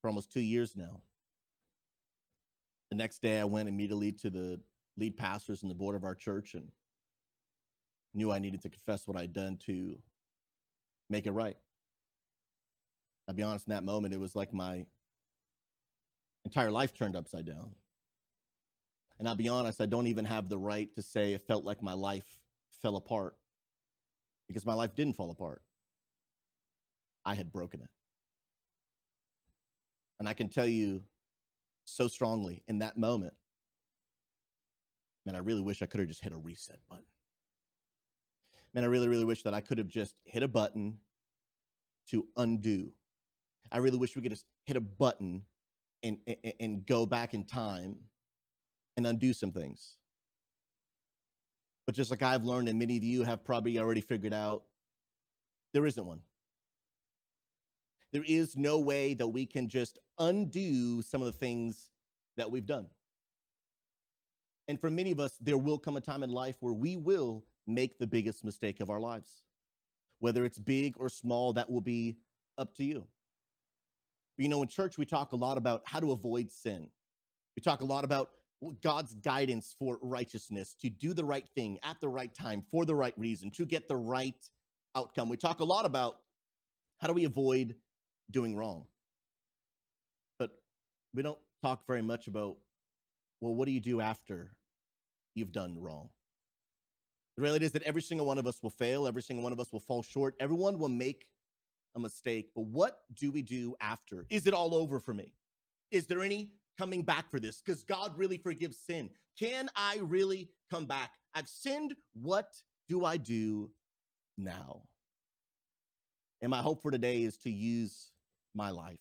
for 0.00 0.08
almost 0.08 0.32
two 0.32 0.40
years 0.40 0.76
now. 0.76 1.00
The 2.90 2.96
next 2.96 3.22
day, 3.22 3.40
I 3.40 3.44
went 3.44 3.68
immediately 3.68 4.12
to 4.12 4.30
the 4.30 4.60
lead 4.98 5.16
pastors 5.16 5.62
and 5.62 5.70
the 5.70 5.74
board 5.74 5.96
of 5.96 6.04
our 6.04 6.14
church 6.14 6.54
and 6.54 6.68
knew 8.14 8.30
I 8.30 8.38
needed 8.38 8.62
to 8.62 8.68
confess 8.68 9.06
what 9.06 9.16
I'd 9.16 9.32
done 9.32 9.56
to 9.66 9.96
make 11.08 11.26
it 11.26 11.32
right. 11.32 11.56
I'll 13.28 13.34
be 13.34 13.42
honest, 13.42 13.66
in 13.68 13.72
that 13.72 13.84
moment, 13.84 14.12
it 14.12 14.20
was 14.20 14.36
like 14.36 14.52
my 14.52 14.84
entire 16.44 16.70
life 16.70 16.92
turned 16.92 17.16
upside 17.16 17.46
down. 17.46 17.70
And 19.22 19.28
I'll 19.28 19.36
be 19.36 19.48
honest, 19.48 19.80
I 19.80 19.86
don't 19.86 20.08
even 20.08 20.24
have 20.24 20.48
the 20.48 20.58
right 20.58 20.92
to 20.96 21.00
say 21.00 21.32
it 21.32 21.46
felt 21.46 21.64
like 21.64 21.80
my 21.80 21.92
life 21.92 22.26
fell 22.82 22.96
apart 22.96 23.36
because 24.48 24.66
my 24.66 24.74
life 24.74 24.96
didn't 24.96 25.14
fall 25.14 25.30
apart. 25.30 25.62
I 27.24 27.36
had 27.36 27.52
broken 27.52 27.82
it. 27.82 27.88
And 30.18 30.28
I 30.28 30.32
can 30.32 30.48
tell 30.48 30.66
you 30.66 31.04
so 31.84 32.08
strongly 32.08 32.64
in 32.66 32.80
that 32.80 32.98
moment, 32.98 33.34
man, 35.24 35.36
I 35.36 35.38
really 35.38 35.62
wish 35.62 35.82
I 35.82 35.86
could 35.86 36.00
have 36.00 36.08
just 36.08 36.24
hit 36.24 36.32
a 36.32 36.36
reset 36.36 36.80
button. 36.90 37.04
Man, 38.74 38.82
I 38.82 38.88
really, 38.88 39.06
really 39.06 39.24
wish 39.24 39.44
that 39.44 39.54
I 39.54 39.60
could 39.60 39.78
have 39.78 39.86
just 39.86 40.16
hit 40.24 40.42
a 40.42 40.48
button 40.48 40.98
to 42.10 42.26
undo. 42.36 42.90
I 43.70 43.78
really 43.78 43.98
wish 43.98 44.16
we 44.16 44.22
could 44.22 44.32
just 44.32 44.46
hit 44.64 44.76
a 44.76 44.80
button 44.80 45.42
and, 46.02 46.18
and, 46.26 46.54
and 46.58 46.86
go 46.86 47.06
back 47.06 47.34
in 47.34 47.44
time 47.44 47.98
and 48.96 49.06
undo 49.06 49.32
some 49.32 49.52
things. 49.52 49.96
But 51.86 51.94
just 51.94 52.10
like 52.10 52.22
I've 52.22 52.44
learned, 52.44 52.68
and 52.68 52.78
many 52.78 52.96
of 52.96 53.02
you 53.02 53.24
have 53.24 53.44
probably 53.44 53.78
already 53.78 54.00
figured 54.00 54.32
out, 54.32 54.62
there 55.72 55.86
isn't 55.86 56.04
one. 56.04 56.20
There 58.12 58.24
is 58.26 58.56
no 58.56 58.78
way 58.78 59.14
that 59.14 59.28
we 59.28 59.46
can 59.46 59.68
just 59.68 59.98
undo 60.18 61.02
some 61.02 61.22
of 61.22 61.26
the 61.26 61.38
things 61.38 61.90
that 62.36 62.50
we've 62.50 62.66
done. 62.66 62.86
And 64.68 64.80
for 64.80 64.90
many 64.90 65.10
of 65.10 65.18
us, 65.18 65.32
there 65.40 65.58
will 65.58 65.78
come 65.78 65.96
a 65.96 66.00
time 66.00 66.22
in 66.22 66.30
life 66.30 66.56
where 66.60 66.74
we 66.74 66.96
will 66.96 67.44
make 67.66 67.98
the 67.98 68.06
biggest 68.06 68.44
mistake 68.44 68.80
of 68.80 68.90
our 68.90 69.00
lives. 69.00 69.42
Whether 70.20 70.44
it's 70.44 70.58
big 70.58 70.94
or 70.98 71.08
small, 71.08 71.52
that 71.54 71.70
will 71.70 71.80
be 71.80 72.18
up 72.58 72.74
to 72.76 72.84
you. 72.84 73.06
You 74.36 74.48
know, 74.48 74.62
in 74.62 74.68
church, 74.68 74.98
we 74.98 75.04
talk 75.04 75.32
a 75.32 75.36
lot 75.36 75.58
about 75.58 75.82
how 75.84 76.00
to 76.00 76.12
avoid 76.12 76.50
sin. 76.50 76.88
We 77.56 77.60
talk 77.60 77.80
a 77.80 77.84
lot 77.84 78.04
about 78.04 78.30
God's 78.82 79.14
guidance 79.14 79.74
for 79.78 79.98
righteousness, 80.00 80.74
to 80.82 80.88
do 80.88 81.14
the 81.14 81.24
right 81.24 81.48
thing 81.54 81.78
at 81.82 82.00
the 82.00 82.08
right 82.08 82.32
time 82.32 82.62
for 82.70 82.84
the 82.84 82.94
right 82.94 83.14
reason, 83.16 83.50
to 83.52 83.66
get 83.66 83.88
the 83.88 83.96
right 83.96 84.36
outcome. 84.94 85.28
We 85.28 85.36
talk 85.36 85.60
a 85.60 85.64
lot 85.64 85.84
about 85.84 86.16
how 87.00 87.08
do 87.08 87.14
we 87.14 87.24
avoid 87.24 87.74
doing 88.30 88.54
wrong. 88.56 88.86
But 90.38 90.50
we 91.12 91.22
don't 91.22 91.38
talk 91.62 91.86
very 91.86 92.02
much 92.02 92.28
about, 92.28 92.56
well, 93.40 93.54
what 93.54 93.66
do 93.66 93.72
you 93.72 93.80
do 93.80 94.00
after 94.00 94.52
you've 95.34 95.52
done 95.52 95.76
wrong? 95.80 96.10
The 97.36 97.42
reality 97.42 97.64
is 97.64 97.72
that 97.72 97.82
every 97.82 98.02
single 98.02 98.26
one 98.26 98.38
of 98.38 98.46
us 98.46 98.62
will 98.62 98.70
fail, 98.70 99.06
every 99.06 99.22
single 99.22 99.42
one 99.42 99.52
of 99.52 99.58
us 99.58 99.72
will 99.72 99.80
fall 99.80 100.02
short, 100.02 100.34
everyone 100.38 100.78
will 100.78 100.88
make 100.88 101.26
a 101.96 102.00
mistake. 102.00 102.50
But 102.54 102.66
what 102.66 103.00
do 103.14 103.32
we 103.32 103.42
do 103.42 103.74
after? 103.80 104.26
Is 104.30 104.46
it 104.46 104.54
all 104.54 104.74
over 104.74 105.00
for 105.00 105.14
me? 105.14 105.32
Is 105.90 106.06
there 106.06 106.22
any 106.22 106.50
coming 106.78 107.02
back 107.02 107.30
for 107.30 107.40
this? 107.40 107.62
Because 107.64 107.82
God 107.84 108.12
really 108.16 108.38
forgives 108.38 108.78
sin. 108.78 109.10
Can 109.38 109.68
I 109.76 109.98
really 110.02 110.50
come 110.70 110.86
back? 110.86 111.10
I've 111.34 111.48
sinned. 111.48 111.94
What 112.14 112.48
do 112.88 113.04
I 113.04 113.16
do 113.16 113.70
now? 114.36 114.82
And 116.40 116.50
my 116.50 116.60
hope 116.60 116.82
for 116.82 116.90
today 116.90 117.22
is 117.22 117.36
to 117.38 117.50
use 117.50 118.10
my 118.54 118.70
life, 118.70 118.98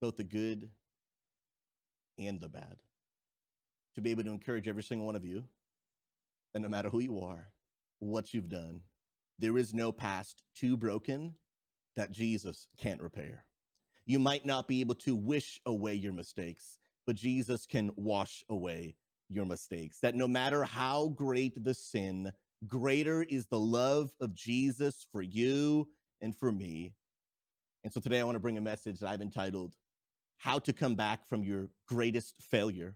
both 0.00 0.16
the 0.16 0.24
good 0.24 0.68
and 2.18 2.40
the 2.40 2.48
bad, 2.48 2.76
to 3.94 4.00
be 4.00 4.10
able 4.10 4.24
to 4.24 4.30
encourage 4.30 4.68
every 4.68 4.82
single 4.82 5.06
one 5.06 5.16
of 5.16 5.24
you 5.24 5.44
that 6.52 6.60
no 6.60 6.68
matter 6.68 6.90
who 6.90 7.00
you 7.00 7.20
are, 7.20 7.48
what 8.00 8.34
you've 8.34 8.48
done, 8.48 8.80
there 9.38 9.56
is 9.56 9.72
no 9.72 9.92
past 9.92 10.42
too 10.54 10.76
broken 10.76 11.34
that 11.96 12.10
Jesus 12.10 12.66
can't 12.78 13.00
repair. 13.00 13.44
You 14.06 14.18
might 14.18 14.44
not 14.44 14.68
be 14.68 14.80
able 14.80 14.96
to 14.96 15.14
wish 15.14 15.60
away 15.66 15.94
your 15.94 16.12
mistakes, 16.12 16.78
but 17.06 17.16
Jesus 17.16 17.66
can 17.66 17.90
wash 17.96 18.44
away 18.48 18.96
your 19.28 19.44
mistakes. 19.46 19.98
That 20.00 20.14
no 20.14 20.26
matter 20.28 20.64
how 20.64 21.08
great 21.08 21.62
the 21.62 21.74
sin, 21.74 22.32
greater 22.66 23.22
is 23.22 23.46
the 23.46 23.60
love 23.60 24.10
of 24.20 24.34
Jesus 24.34 25.06
for 25.12 25.22
you 25.22 25.88
and 26.20 26.36
for 26.36 26.52
me. 26.52 26.92
And 27.84 27.92
so 27.92 28.00
today 28.00 28.20
I 28.20 28.24
want 28.24 28.36
to 28.36 28.40
bring 28.40 28.58
a 28.58 28.62
message 28.62 29.00
that 29.00 29.08
I've 29.08 29.22
entitled 29.22 29.74
How 30.36 30.58
to 30.60 30.72
Come 30.72 30.94
Back 30.94 31.28
from 31.28 31.42
Your 31.42 31.68
Greatest 31.86 32.34
Failure 32.40 32.94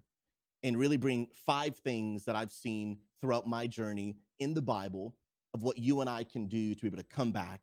and 0.63 0.77
really 0.77 0.97
bring 0.97 1.29
five 1.47 1.77
things 1.77 2.25
that 2.25 2.37
I've 2.37 2.53
seen 2.53 2.99
throughout 3.21 3.47
my 3.47 3.67
journey 3.67 4.17
in 4.39 4.55
the 4.55 4.63
Bible 4.63 5.15
of 5.55 5.63
what 5.63 5.79
you 5.79 6.01
and 6.01 6.11
I 6.11 6.25
can 6.25 6.47
do 6.47 6.75
to 6.75 6.81
be 6.81 6.89
able 6.89 6.99
to 6.99 7.05
come 7.05 7.33
back 7.33 7.63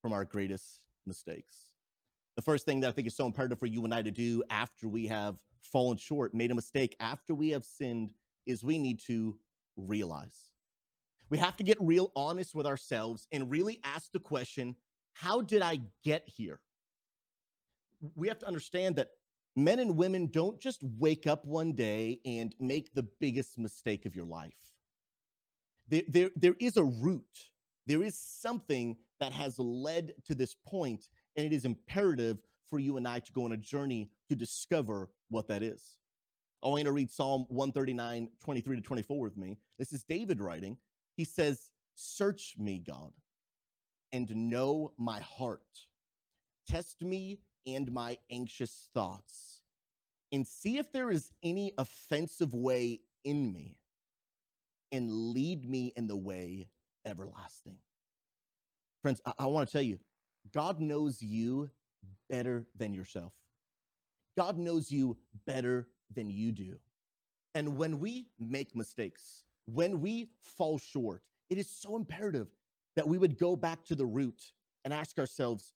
from 0.00 0.12
our 0.12 0.24
greatest 0.24 0.80
mistakes. 1.06 1.71
The 2.36 2.42
first 2.42 2.64
thing 2.64 2.80
that 2.80 2.88
I 2.88 2.92
think 2.92 3.06
is 3.06 3.16
so 3.16 3.26
imperative 3.26 3.58
for 3.58 3.66
you 3.66 3.84
and 3.84 3.92
I 3.92 4.02
to 4.02 4.10
do 4.10 4.42
after 4.50 4.88
we 4.88 5.06
have 5.08 5.36
fallen 5.62 5.96
short, 5.96 6.34
made 6.34 6.50
a 6.50 6.54
mistake, 6.54 6.96
after 7.00 7.34
we 7.34 7.50
have 7.50 7.64
sinned, 7.64 8.10
is 8.46 8.64
we 8.64 8.78
need 8.78 9.00
to 9.06 9.36
realize. 9.76 10.50
We 11.30 11.38
have 11.38 11.56
to 11.56 11.64
get 11.64 11.78
real 11.80 12.12
honest 12.14 12.54
with 12.54 12.66
ourselves 12.66 13.26
and 13.32 13.50
really 13.50 13.80
ask 13.84 14.12
the 14.12 14.20
question 14.20 14.76
how 15.14 15.42
did 15.42 15.62
I 15.62 15.80
get 16.04 16.26
here? 16.26 16.60
We 18.16 18.28
have 18.28 18.38
to 18.40 18.46
understand 18.46 18.96
that 18.96 19.10
men 19.56 19.78
and 19.78 19.96
women 19.96 20.26
don't 20.26 20.58
just 20.60 20.82
wake 20.82 21.26
up 21.26 21.44
one 21.44 21.72
day 21.72 22.20
and 22.24 22.54
make 22.58 22.94
the 22.94 23.06
biggest 23.20 23.58
mistake 23.58 24.06
of 24.06 24.16
your 24.16 24.24
life. 24.24 24.52
There, 25.88 26.02
there, 26.08 26.30
there 26.36 26.56
is 26.58 26.76
a 26.76 26.84
root, 26.84 27.50
there 27.86 28.02
is 28.02 28.18
something 28.18 28.96
that 29.20 29.32
has 29.32 29.58
led 29.58 30.14
to 30.26 30.34
this 30.34 30.56
point, 30.66 31.08
and 31.36 31.46
it 31.46 31.52
is 31.52 31.64
imperative 31.64 32.38
for 32.70 32.78
you 32.78 32.96
and 32.96 33.06
I 33.06 33.18
to 33.18 33.32
go 33.32 33.44
on 33.44 33.52
a 33.52 33.56
journey 33.56 34.10
to 34.28 34.34
discover 34.34 35.10
what 35.28 35.48
that 35.48 35.62
is. 35.62 35.82
I 36.64 36.68
want 36.68 36.80
you 36.80 36.84
to 36.84 36.92
read 36.92 37.10
Psalm 37.10 37.46
139, 37.48 38.28
23 38.42 38.76
to 38.76 38.82
24 38.82 39.20
with 39.20 39.36
me. 39.36 39.58
This 39.78 39.92
is 39.92 40.04
David 40.04 40.40
writing. 40.40 40.76
He 41.16 41.24
says, 41.24 41.70
Search 41.94 42.54
me, 42.58 42.82
God, 42.86 43.12
and 44.12 44.34
know 44.34 44.92
my 44.96 45.20
heart. 45.20 45.60
Test 46.68 47.02
me 47.02 47.40
and 47.66 47.90
my 47.92 48.16
anxious 48.30 48.88
thoughts, 48.94 49.60
and 50.32 50.46
see 50.46 50.78
if 50.78 50.92
there 50.92 51.10
is 51.10 51.30
any 51.42 51.72
offensive 51.76 52.54
way 52.54 53.00
in 53.24 53.52
me, 53.52 53.76
and 54.92 55.10
lead 55.10 55.68
me 55.68 55.92
in 55.96 56.06
the 56.06 56.16
way 56.16 56.68
everlasting. 57.04 57.76
Friends, 59.02 59.20
I, 59.26 59.32
I 59.40 59.46
want 59.46 59.68
to 59.68 59.72
tell 59.72 59.82
you, 59.82 59.98
God 60.52 60.80
knows 60.80 61.22
you 61.22 61.70
better 62.28 62.66
than 62.76 62.94
yourself. 62.94 63.32
God 64.36 64.58
knows 64.58 64.90
you 64.90 65.16
better 65.46 65.88
than 66.14 66.30
you 66.30 66.52
do. 66.52 66.76
And 67.54 67.76
when 67.76 68.00
we 68.00 68.28
make 68.38 68.74
mistakes, 68.74 69.44
when 69.66 70.00
we 70.00 70.30
fall 70.42 70.78
short, 70.78 71.22
it 71.50 71.58
is 71.58 71.68
so 71.68 71.96
imperative 71.96 72.48
that 72.96 73.06
we 73.06 73.18
would 73.18 73.38
go 73.38 73.56
back 73.56 73.84
to 73.84 73.94
the 73.94 74.06
root 74.06 74.40
and 74.84 74.92
ask 74.92 75.18
ourselves, 75.18 75.72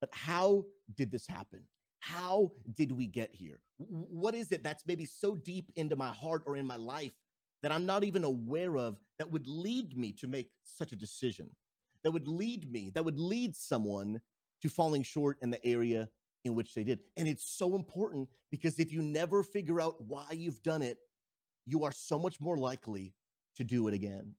but 0.00 0.10
how 0.12 0.64
did 0.96 1.10
this 1.10 1.26
happen? 1.26 1.60
How 2.00 2.50
did 2.74 2.92
we 2.92 3.06
get 3.06 3.30
here? 3.32 3.60
What 3.78 4.34
is 4.34 4.52
it 4.52 4.64
that's 4.64 4.86
maybe 4.86 5.04
so 5.04 5.34
deep 5.34 5.70
into 5.76 5.96
my 5.96 6.08
heart 6.08 6.42
or 6.46 6.56
in 6.56 6.66
my 6.66 6.76
life 6.76 7.12
that 7.62 7.72
I'm 7.72 7.86
not 7.86 8.04
even 8.04 8.24
aware 8.24 8.76
of 8.76 8.98
that 9.18 9.30
would 9.30 9.46
lead 9.46 9.96
me 9.96 10.12
to 10.12 10.26
make 10.26 10.50
such 10.64 10.92
a 10.92 10.96
decision? 10.96 11.50
That 12.04 12.12
would 12.12 12.28
lead 12.28 12.70
me, 12.70 12.90
that 12.94 13.04
would 13.04 13.18
lead 13.18 13.54
someone 13.54 14.20
to 14.62 14.68
falling 14.68 15.02
short 15.02 15.38
in 15.42 15.50
the 15.50 15.64
area 15.64 16.08
in 16.44 16.54
which 16.54 16.74
they 16.74 16.84
did. 16.84 17.00
And 17.16 17.28
it's 17.28 17.44
so 17.44 17.74
important 17.74 18.28
because 18.50 18.78
if 18.78 18.92
you 18.92 19.02
never 19.02 19.42
figure 19.42 19.80
out 19.80 20.02
why 20.06 20.26
you've 20.32 20.62
done 20.62 20.82
it, 20.82 20.98
you 21.66 21.84
are 21.84 21.92
so 21.92 22.18
much 22.18 22.40
more 22.40 22.56
likely 22.56 23.14
to 23.56 23.64
do 23.64 23.88
it 23.88 23.94
again. 23.94 24.34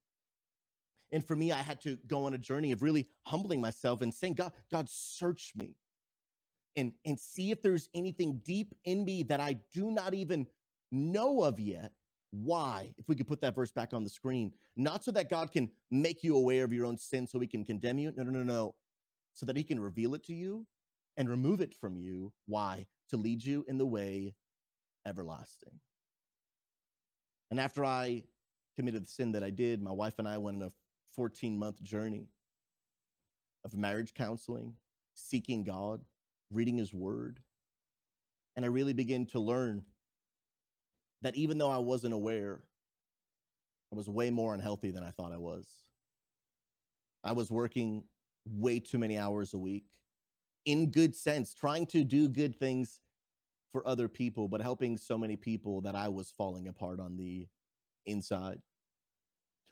And 1.11 1.25
for 1.25 1.35
me, 1.35 1.51
I 1.51 1.57
had 1.57 1.81
to 1.81 1.97
go 2.07 2.25
on 2.25 2.33
a 2.33 2.37
journey 2.37 2.71
of 2.71 2.81
really 2.81 3.07
humbling 3.27 3.61
myself 3.61 4.01
and 4.01 4.13
saying, 4.13 4.35
God, 4.35 4.53
God, 4.71 4.87
search 4.89 5.51
me 5.55 5.75
and, 6.75 6.93
and 7.05 7.19
see 7.19 7.51
if 7.51 7.61
there's 7.61 7.89
anything 7.93 8.41
deep 8.45 8.73
in 8.85 9.03
me 9.03 9.23
that 9.23 9.39
I 9.39 9.57
do 9.73 9.91
not 9.91 10.13
even 10.13 10.47
know 10.91 11.43
of 11.43 11.59
yet. 11.59 11.91
Why? 12.31 12.93
If 12.97 13.07
we 13.09 13.15
could 13.15 13.27
put 13.27 13.41
that 13.41 13.55
verse 13.55 13.71
back 13.71 13.93
on 13.93 14.03
the 14.03 14.09
screen, 14.09 14.53
not 14.77 15.03
so 15.03 15.11
that 15.11 15.29
God 15.29 15.51
can 15.51 15.69
make 15.91 16.23
you 16.23 16.35
aware 16.35 16.63
of 16.63 16.71
your 16.71 16.85
own 16.85 16.97
sin 16.97 17.27
so 17.27 17.39
he 17.39 17.47
can 17.47 17.65
condemn 17.65 17.99
you. 17.99 18.13
No, 18.15 18.23
no, 18.23 18.31
no, 18.31 18.43
no. 18.43 18.75
So 19.33 19.45
that 19.45 19.57
he 19.57 19.63
can 19.63 19.79
reveal 19.79 20.15
it 20.15 20.23
to 20.25 20.33
you 20.33 20.65
and 21.17 21.29
remove 21.29 21.61
it 21.61 21.73
from 21.79 21.97
you. 21.97 22.31
Why? 22.47 22.85
To 23.09 23.17
lead 23.17 23.43
you 23.43 23.65
in 23.67 23.77
the 23.77 23.85
way 23.85 24.35
everlasting. 25.05 25.73
And 27.49 27.59
after 27.59 27.83
I 27.83 28.23
committed 28.77 29.03
the 29.03 29.11
sin 29.11 29.33
that 29.33 29.43
I 29.43 29.49
did, 29.49 29.81
my 29.81 29.91
wife 29.91 30.15
and 30.17 30.27
I 30.27 30.37
went 30.37 30.61
on 30.61 30.69
a 30.69 30.71
14 31.15 31.57
month 31.57 31.83
journey 31.83 32.29
of 33.65 33.75
marriage 33.75 34.13
counseling, 34.13 34.73
seeking 35.13 35.63
God, 35.63 36.01
reading 36.49 36.77
his 36.77 36.93
word. 36.93 37.39
And 38.55 38.65
I 38.65 38.69
really 38.69 38.93
began 38.93 39.25
to 39.27 39.39
learn 39.39 39.83
that 41.21 41.35
even 41.35 41.57
though 41.57 41.69
I 41.69 41.77
wasn't 41.77 42.13
aware, 42.13 42.59
I 43.91 43.95
was 43.95 44.09
way 44.09 44.29
more 44.29 44.53
unhealthy 44.53 44.91
than 44.91 45.03
I 45.03 45.11
thought 45.11 45.33
I 45.33 45.37
was. 45.37 45.67
I 47.23 47.33
was 47.33 47.51
working 47.51 48.03
way 48.45 48.79
too 48.79 48.97
many 48.97 49.17
hours 49.17 49.53
a 49.53 49.57
week 49.57 49.85
in 50.65 50.91
good 50.91 51.15
sense, 51.15 51.53
trying 51.53 51.85
to 51.87 52.03
do 52.03 52.27
good 52.27 52.55
things 52.55 52.99
for 53.71 53.87
other 53.87 54.07
people, 54.07 54.47
but 54.47 54.61
helping 54.61 54.97
so 54.97 55.17
many 55.17 55.35
people 55.35 55.81
that 55.81 55.95
I 55.95 56.09
was 56.09 56.33
falling 56.37 56.67
apart 56.67 56.99
on 56.99 57.17
the 57.17 57.47
inside. 58.05 58.59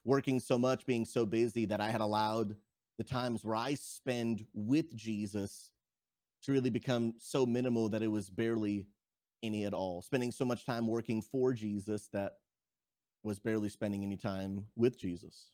Working 0.06 0.40
so 0.40 0.58
much, 0.58 0.86
being 0.86 1.06
so 1.06 1.26
busy 1.26 1.66
that 1.66 1.82
I 1.82 1.90
had 1.90 2.02
allowed 2.02 2.56
the 2.98 3.04
times 3.04 3.44
where 3.44 3.56
I 3.56 3.76
spend 3.76 4.46
with 4.54 4.96
Jesus 4.96 5.72
to 6.44 6.52
really 6.52 6.70
become 6.70 7.14
so 7.18 7.46
minimal 7.46 7.90
that 7.90 8.02
it 8.02 8.08
was 8.08 8.30
barely 8.30 8.86
any 9.44 9.66
at 9.66 9.74
all. 9.74 10.02
Spending 10.02 10.32
so 10.32 10.46
much 10.46 10.66
time 10.66 10.88
working 10.88 11.22
for 11.22 11.54
Jesus 11.54 12.10
that 12.14 12.34
was 13.24 13.40
barely 13.40 13.70
spending 13.70 14.04
any 14.04 14.18
time 14.18 14.66
with 14.76 15.00
Jesus. 15.00 15.52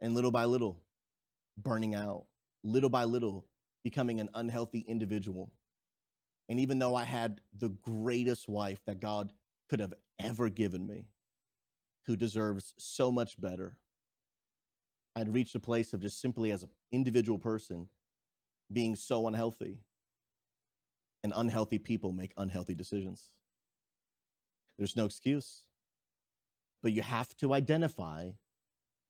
And 0.00 0.14
little 0.14 0.30
by 0.30 0.44
little, 0.44 0.82
burning 1.56 1.94
out, 1.94 2.24
little 2.62 2.90
by 2.90 3.04
little, 3.04 3.46
becoming 3.82 4.20
an 4.20 4.28
unhealthy 4.34 4.84
individual. 4.88 5.52
And 6.48 6.60
even 6.60 6.78
though 6.78 6.94
I 6.94 7.04
had 7.04 7.40
the 7.56 7.70
greatest 7.70 8.48
wife 8.48 8.80
that 8.86 9.00
God 9.00 9.32
could 9.68 9.80
have 9.80 9.94
ever 10.18 10.48
given 10.48 10.86
me, 10.86 11.06
who 12.06 12.16
deserves 12.16 12.74
so 12.78 13.10
much 13.10 13.40
better, 13.40 13.76
I'd 15.16 15.32
reached 15.32 15.54
a 15.54 15.60
place 15.60 15.92
of 15.92 16.00
just 16.00 16.20
simply 16.20 16.50
as 16.50 16.62
an 16.62 16.70
individual 16.92 17.38
person 17.38 17.88
being 18.72 18.96
so 18.96 19.26
unhealthy. 19.28 19.78
And 21.24 21.32
unhealthy 21.34 21.78
people 21.78 22.12
make 22.12 22.32
unhealthy 22.36 22.74
decisions. 22.74 23.30
There's 24.78 24.94
no 24.94 25.06
excuse. 25.06 25.62
But 26.82 26.92
you 26.92 27.02
have 27.02 27.34
to 27.38 27.54
identify 27.54 28.28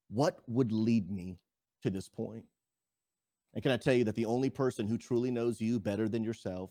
what 0.08 0.38
would 0.46 0.70
lead 0.70 1.10
me 1.10 1.38
to 1.82 1.90
this 1.90 2.08
point. 2.08 2.44
And 3.52 3.62
can 3.62 3.72
I 3.72 3.76
tell 3.76 3.94
you 3.94 4.04
that 4.04 4.14
the 4.14 4.26
only 4.26 4.48
person 4.48 4.86
who 4.86 4.96
truly 4.96 5.30
knows 5.30 5.60
you 5.60 5.80
better 5.80 6.08
than 6.08 6.22
yourself 6.24 6.70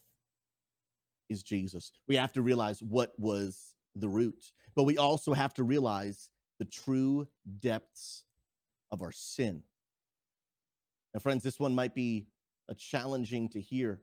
is 1.29 1.43
Jesus? 1.43 1.91
We 2.07 2.15
have 2.15 2.31
to 2.33 2.41
realize 2.41 2.81
what 2.81 3.11
was 3.17 3.75
the 3.95 4.09
root, 4.09 4.51
but 4.75 4.83
we 4.83 4.97
also 4.97 5.33
have 5.33 5.53
to 5.55 5.63
realize 5.63 6.29
the 6.57 6.65
true 6.65 7.27
depths 7.59 8.23
of 8.91 9.01
our 9.01 9.11
sin. 9.11 9.63
Now, 11.13 11.19
friends, 11.19 11.43
this 11.43 11.59
one 11.59 11.75
might 11.75 11.93
be 11.93 12.27
a 12.69 12.75
challenging 12.75 13.49
to 13.49 13.59
hear. 13.59 13.99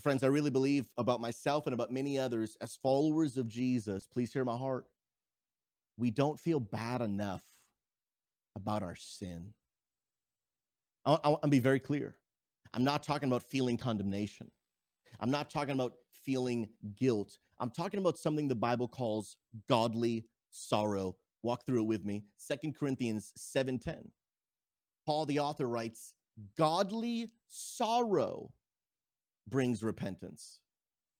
Friends, 0.00 0.22
I 0.22 0.28
really 0.28 0.50
believe 0.50 0.86
about 0.96 1.20
myself 1.20 1.66
and 1.66 1.74
about 1.74 1.92
many 1.92 2.18
others 2.18 2.56
as 2.60 2.76
followers 2.76 3.36
of 3.36 3.46
Jesus. 3.46 4.06
Please 4.06 4.32
hear 4.32 4.44
my 4.44 4.56
heart. 4.56 4.86
We 5.98 6.10
don't 6.10 6.40
feel 6.40 6.60
bad 6.60 7.02
enough 7.02 7.42
about 8.56 8.82
our 8.82 8.96
sin. 8.96 9.52
I'll, 11.04 11.20
I'll, 11.22 11.40
I'll 11.42 11.50
be 11.50 11.58
very 11.58 11.78
clear. 11.78 12.16
I'm 12.74 12.84
not 12.84 13.02
talking 13.02 13.28
about 13.28 13.42
feeling 13.42 13.76
condemnation. 13.76 14.50
I'm 15.20 15.30
not 15.30 15.50
talking 15.50 15.74
about 15.74 15.94
feeling 16.24 16.68
guilt. 16.96 17.38
I'm 17.60 17.70
talking 17.70 18.00
about 18.00 18.18
something 18.18 18.48
the 18.48 18.54
Bible 18.54 18.88
calls 18.88 19.36
godly 19.68 20.24
sorrow. 20.50 21.16
Walk 21.42 21.66
through 21.66 21.82
it 21.82 21.86
with 21.86 22.04
me. 22.04 22.24
Second 22.38 22.76
Corinthians 22.76 23.32
7:10. 23.36 24.10
Paul 25.04 25.26
the 25.26 25.40
author 25.40 25.66
writes, 25.66 26.14
Godly 26.56 27.30
sorrow 27.48 28.52
brings 29.48 29.82
repentance 29.82 30.60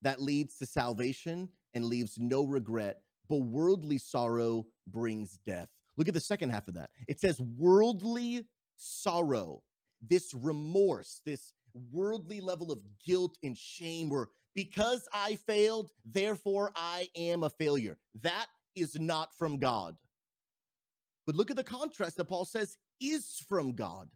that 0.02 0.20
leads 0.20 0.58
to 0.58 0.66
salvation 0.66 1.48
and 1.74 1.84
leaves 1.84 2.18
no 2.18 2.44
regret, 2.44 3.02
but 3.28 3.38
worldly 3.38 3.98
sorrow 3.98 4.66
brings 4.86 5.38
death. 5.46 5.68
Look 5.96 6.08
at 6.08 6.14
the 6.14 6.20
second 6.20 6.50
half 6.50 6.68
of 6.68 6.74
that. 6.74 6.90
It 7.08 7.20
says, 7.20 7.40
worldly 7.40 8.46
sorrow, 8.76 9.62
this 10.06 10.34
remorse, 10.34 11.20
this 11.24 11.52
worldly 11.92 12.40
level 12.40 12.72
of 12.72 12.80
guilt 13.06 13.38
and 13.42 13.56
shame, 13.56 14.08
where 14.08 14.28
because 14.54 15.08
I 15.12 15.36
failed, 15.36 15.90
therefore 16.04 16.72
I 16.76 17.08
am 17.16 17.42
a 17.42 17.50
failure. 17.50 17.96
That 18.22 18.46
is 18.74 18.98
not 18.98 19.34
from 19.38 19.58
God. 19.58 19.96
But 21.26 21.36
look 21.36 21.50
at 21.50 21.56
the 21.56 21.64
contrast 21.64 22.16
that 22.16 22.26
Paul 22.26 22.44
says 22.44 22.76
is 23.00 23.42
from 23.48 23.72
God 23.74 24.08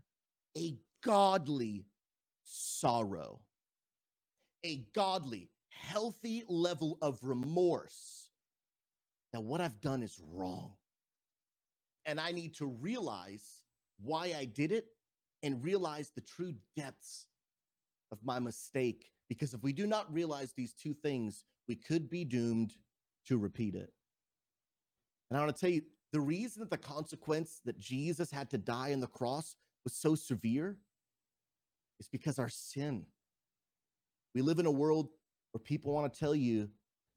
a 0.57 0.77
godly 1.03 1.87
sorrow, 2.45 3.41
a 4.67 4.85
godly, 4.95 5.49
healthy 5.71 6.43
level 6.49 6.99
of 7.01 7.19
remorse 7.23 8.31
that 9.33 9.41
what 9.43 9.61
I've 9.61 9.81
done 9.81 10.03
is 10.03 10.21
wrong. 10.33 10.73
And 12.05 12.21
I 12.21 12.33
need 12.33 12.55
to 12.57 12.67
realize 12.67 13.45
why 14.03 14.35
I 14.37 14.45
did 14.45 14.73
it 14.73 14.87
and 15.43 15.63
realize 15.63 16.11
the 16.11 16.21
true 16.21 16.55
depths 16.77 17.27
of 18.11 18.19
my 18.25 18.39
mistake. 18.39 19.11
Because 19.29 19.55
if 19.55 19.63
we 19.63 19.73
do 19.73 19.87
not 19.87 20.13
realize 20.13 20.53
these 20.53 20.73
two 20.73 20.95
things, 20.95 21.45
we 21.69 21.77
could 21.77 22.11
be 22.11 22.25
doomed 22.25 22.73
to 23.29 23.39
repeat 23.39 23.75
it. 23.75 23.93
And 25.31 25.39
I 25.39 25.45
want 25.45 25.57
to 25.57 25.61
tell 25.61 25.71
you 25.71 25.83
the 26.13 26.21
reason 26.21 26.61
that 26.61 26.71
the 26.71 26.77
consequence 26.77 27.61
that 27.65 27.79
Jesus 27.79 28.31
had 28.31 28.51
to 28.51 28.59
die 28.59 28.93
on 28.93 29.01
the 29.01 29.07
cross 29.07 29.57
was 29.85 29.95
so 29.95 30.15
severe 30.15 30.77
is 32.01 32.09
because 32.09 32.39
our 32.39 32.49
sin. 32.49 33.07
We 34.37 34.43
live 34.43 34.59
in 34.59 34.67
a 34.67 34.71
world 34.71 35.09
where 35.53 35.63
people 35.63 35.95
want 35.95 36.13
to 36.13 36.21
tell 36.21 36.35
you, 36.35 36.69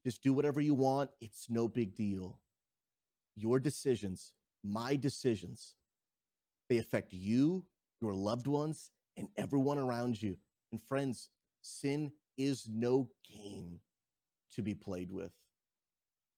just 0.06 0.22
do 0.22 0.32
whatever 0.32 0.58
you 0.58 0.72
want. 0.72 1.10
It's 1.20 1.50
no 1.50 1.68
big 1.68 1.94
deal. 1.94 2.38
Your 3.36 3.60
decisions, 3.60 4.32
my 4.64 4.96
decisions, 4.96 5.74
they 6.70 6.78
affect 6.78 7.12
you, 7.12 7.66
your 8.00 8.14
loved 8.14 8.46
ones, 8.46 8.90
and 9.18 9.28
everyone 9.36 9.76
around 9.76 10.22
you. 10.22 10.38
And 10.72 10.80
friends, 10.82 11.28
sin 11.60 12.10
is 12.38 12.66
no 12.66 13.10
game 13.30 13.80
to 14.54 14.62
be 14.62 14.72
played 14.72 15.12
with. 15.12 15.32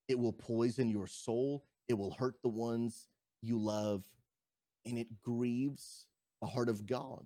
It 0.09 0.19
will 0.19 0.33
poison 0.33 0.89
your 0.89 1.07
soul, 1.07 1.65
it 1.87 1.95
will 1.95 2.11
hurt 2.11 2.43
the 2.43 2.49
ones 2.49 3.07
you 3.41 3.57
love, 3.57 4.03
and 4.85 4.99
it 4.99 5.23
grieves 5.23 6.07
the 6.41 6.49
heart 6.49 6.69
of 6.69 6.87
God. 6.87 7.25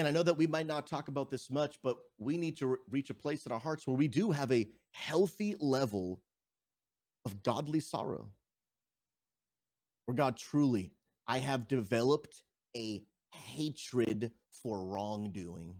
And 0.00 0.08
I 0.08 0.12
know 0.12 0.22
that 0.22 0.38
we 0.38 0.46
might 0.46 0.66
not 0.66 0.86
talk 0.86 1.08
about 1.08 1.30
this 1.30 1.50
much, 1.50 1.76
but 1.82 1.98
we 2.16 2.38
need 2.38 2.56
to 2.56 2.68
re- 2.68 2.76
reach 2.90 3.10
a 3.10 3.14
place 3.14 3.44
in 3.44 3.52
our 3.52 3.58
hearts 3.58 3.86
where 3.86 3.98
we 3.98 4.08
do 4.08 4.30
have 4.30 4.50
a 4.50 4.66
healthy 4.92 5.56
level 5.60 6.22
of 7.26 7.42
godly 7.42 7.80
sorrow. 7.80 8.30
Where 10.06 10.14
God 10.14 10.38
truly, 10.38 10.94
I 11.26 11.36
have 11.36 11.68
developed 11.68 12.40
a 12.74 13.04
hatred 13.30 14.30
for 14.62 14.82
wrongdoing. 14.86 15.74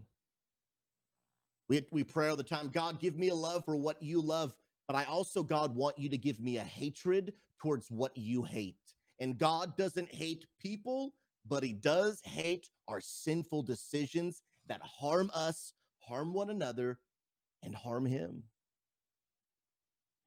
We, 1.67 1.83
we 1.89 2.03
pray 2.03 2.29
all 2.29 2.35
the 2.35 2.43
time, 2.43 2.69
God, 2.69 2.99
give 2.99 3.17
me 3.17 3.29
a 3.29 3.35
love 3.35 3.65
for 3.65 3.75
what 3.75 4.03
you 4.03 4.21
love, 4.21 4.53
but 4.87 4.95
I 4.95 5.05
also, 5.05 5.41
God, 5.41 5.75
want 5.75 5.97
you 5.97 6.09
to 6.09 6.17
give 6.17 6.39
me 6.39 6.57
a 6.57 6.63
hatred 6.63 7.33
towards 7.59 7.89
what 7.89 8.15
you 8.15 8.43
hate. 8.43 8.75
And 9.19 9.35
God 9.39 9.75
doesn't 9.77 10.13
hate 10.13 10.45
people, 10.59 11.15
but 11.47 11.63
he 11.63 11.73
does 11.73 12.21
hate 12.23 12.69
our 12.87 13.01
sinful 13.01 13.63
decisions 13.63 14.41
that 14.67 14.81
harm 14.81 15.31
us, 15.33 15.73
harm 15.99 16.33
one 16.33 16.49
another, 16.49 16.99
and 17.63 17.75
harm 17.75 18.05
him. 18.05 18.43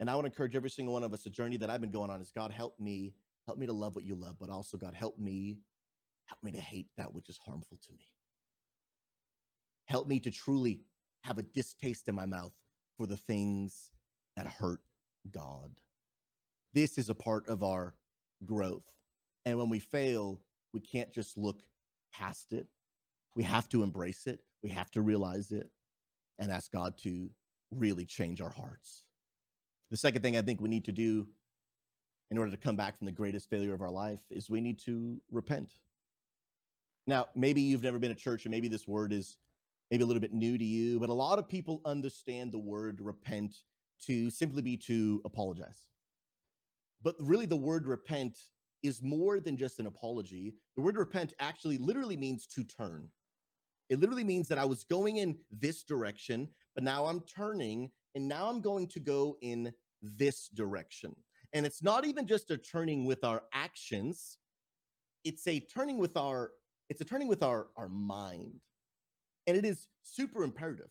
And 0.00 0.10
I 0.10 0.14
want 0.14 0.26
to 0.26 0.32
encourage 0.32 0.56
every 0.56 0.70
single 0.70 0.94
one 0.94 1.04
of 1.04 1.12
us, 1.12 1.24
a 1.26 1.30
journey 1.30 1.56
that 1.58 1.70
I've 1.70 1.80
been 1.80 1.90
going 1.90 2.10
on 2.10 2.20
is 2.20 2.30
God, 2.34 2.50
help 2.50 2.78
me, 2.80 3.14
help 3.46 3.58
me 3.58 3.66
to 3.66 3.72
love 3.72 3.94
what 3.94 4.04
you 4.04 4.14
love, 4.14 4.36
but 4.40 4.50
also, 4.50 4.76
God, 4.76 4.94
help 4.94 5.18
me, 5.18 5.58
help 6.26 6.42
me 6.42 6.52
to 6.52 6.60
hate 6.60 6.88
that 6.96 7.14
which 7.14 7.28
is 7.28 7.38
harmful 7.38 7.78
to 7.86 7.92
me. 7.92 8.08
Help 9.86 10.08
me 10.08 10.18
to 10.20 10.30
truly 10.30 10.80
have 11.22 11.38
a 11.38 11.42
distaste 11.42 12.08
in 12.08 12.14
my 12.14 12.26
mouth 12.26 12.52
for 12.96 13.06
the 13.06 13.16
things 13.16 13.90
that 14.36 14.46
hurt 14.46 14.80
God. 15.30 15.70
This 16.72 16.98
is 16.98 17.08
a 17.08 17.14
part 17.14 17.48
of 17.48 17.62
our 17.62 17.94
growth. 18.44 18.84
And 19.44 19.58
when 19.58 19.68
we 19.68 19.78
fail, 19.78 20.40
we 20.74 20.80
can't 20.80 21.12
just 21.12 21.38
look 21.38 21.60
past 22.12 22.52
it. 22.52 22.66
We 23.34 23.44
have 23.44 23.68
to 23.70 23.82
embrace 23.82 24.26
it. 24.26 24.40
We 24.62 24.70
have 24.70 24.90
to 24.90 25.00
realize 25.00 25.52
it 25.52 25.70
and 26.38 26.50
ask 26.50 26.70
God 26.72 26.98
to 27.04 27.30
really 27.70 28.04
change 28.04 28.40
our 28.40 28.50
hearts. 28.50 29.04
The 29.90 29.96
second 29.96 30.22
thing 30.22 30.36
I 30.36 30.42
think 30.42 30.60
we 30.60 30.68
need 30.68 30.84
to 30.86 30.92
do 30.92 31.26
in 32.30 32.38
order 32.38 32.50
to 32.50 32.56
come 32.56 32.76
back 32.76 32.98
from 32.98 33.06
the 33.06 33.12
greatest 33.12 33.48
failure 33.48 33.74
of 33.74 33.80
our 33.80 33.90
life 33.90 34.20
is 34.30 34.50
we 34.50 34.60
need 34.60 34.78
to 34.80 35.20
repent. 35.30 35.74
Now, 37.06 37.26
maybe 37.36 37.60
you've 37.60 37.82
never 37.82 37.98
been 37.98 38.14
to 38.14 38.20
church 38.20 38.44
and 38.44 38.50
maybe 38.50 38.68
this 38.68 38.88
word 38.88 39.12
is 39.12 39.36
maybe 39.90 40.02
a 40.02 40.06
little 40.06 40.20
bit 40.20 40.32
new 40.32 40.58
to 40.58 40.64
you, 40.64 40.98
but 40.98 41.10
a 41.10 41.14
lot 41.14 41.38
of 41.38 41.48
people 41.48 41.80
understand 41.84 42.50
the 42.50 42.58
word 42.58 43.00
repent 43.00 43.56
to 44.06 44.30
simply 44.30 44.62
be 44.62 44.76
to 44.78 45.20
apologize. 45.24 45.84
But 47.02 47.14
really, 47.20 47.46
the 47.46 47.56
word 47.56 47.86
repent 47.86 48.38
is 48.84 49.02
more 49.02 49.40
than 49.40 49.56
just 49.56 49.80
an 49.80 49.86
apology. 49.86 50.54
The 50.76 50.82
word 50.82 50.96
repent 50.96 51.32
actually 51.40 51.78
literally 51.78 52.16
means 52.16 52.46
to 52.48 52.62
turn. 52.62 53.08
It 53.88 53.98
literally 53.98 54.24
means 54.24 54.46
that 54.48 54.58
I 54.58 54.64
was 54.64 54.84
going 54.84 55.16
in 55.16 55.36
this 55.50 55.82
direction, 55.82 56.48
but 56.74 56.84
now 56.84 57.06
I'm 57.06 57.20
turning 57.22 57.90
and 58.14 58.28
now 58.28 58.48
I'm 58.48 58.60
going 58.60 58.86
to 58.88 59.00
go 59.00 59.36
in 59.40 59.72
this 60.02 60.48
direction. 60.48 61.16
And 61.54 61.64
it's 61.64 61.82
not 61.82 62.04
even 62.04 62.26
just 62.26 62.50
a 62.50 62.58
turning 62.58 63.06
with 63.06 63.24
our 63.24 63.42
actions, 63.52 64.38
it's 65.24 65.46
a 65.48 65.60
turning 65.60 65.98
with 65.98 66.16
our 66.16 66.50
it's 66.90 67.00
a 67.00 67.04
turning 67.04 67.28
with 67.28 67.42
our 67.42 67.68
our 67.76 67.88
mind. 67.88 68.60
And 69.46 69.56
it 69.56 69.64
is 69.64 69.88
super 70.02 70.44
imperative. 70.44 70.90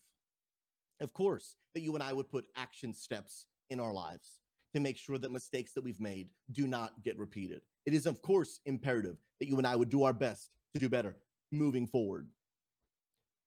Of 1.00 1.12
course, 1.12 1.56
that 1.74 1.82
you 1.82 1.94
and 1.94 2.02
I 2.02 2.12
would 2.12 2.30
put 2.30 2.46
action 2.56 2.94
steps 2.94 3.46
in 3.70 3.78
our 3.78 3.92
lives 3.92 4.38
to 4.74 4.80
make 4.80 4.96
sure 4.96 5.18
that 5.18 5.30
mistakes 5.30 5.72
that 5.74 5.84
we've 5.84 6.00
made 6.00 6.28
do 6.52 6.66
not 6.66 6.92
get 7.04 7.18
repeated. 7.18 7.60
It 7.86 7.94
is, 7.94 8.06
of 8.06 8.22
course, 8.22 8.60
imperative 8.64 9.16
that 9.40 9.48
you 9.48 9.58
and 9.58 9.66
I 9.66 9.76
would 9.76 9.90
do 9.90 10.04
our 10.04 10.12
best 10.12 10.50
to 10.72 10.80
do 10.80 10.88
better 10.88 11.16
moving 11.52 11.86
forward. 11.86 12.28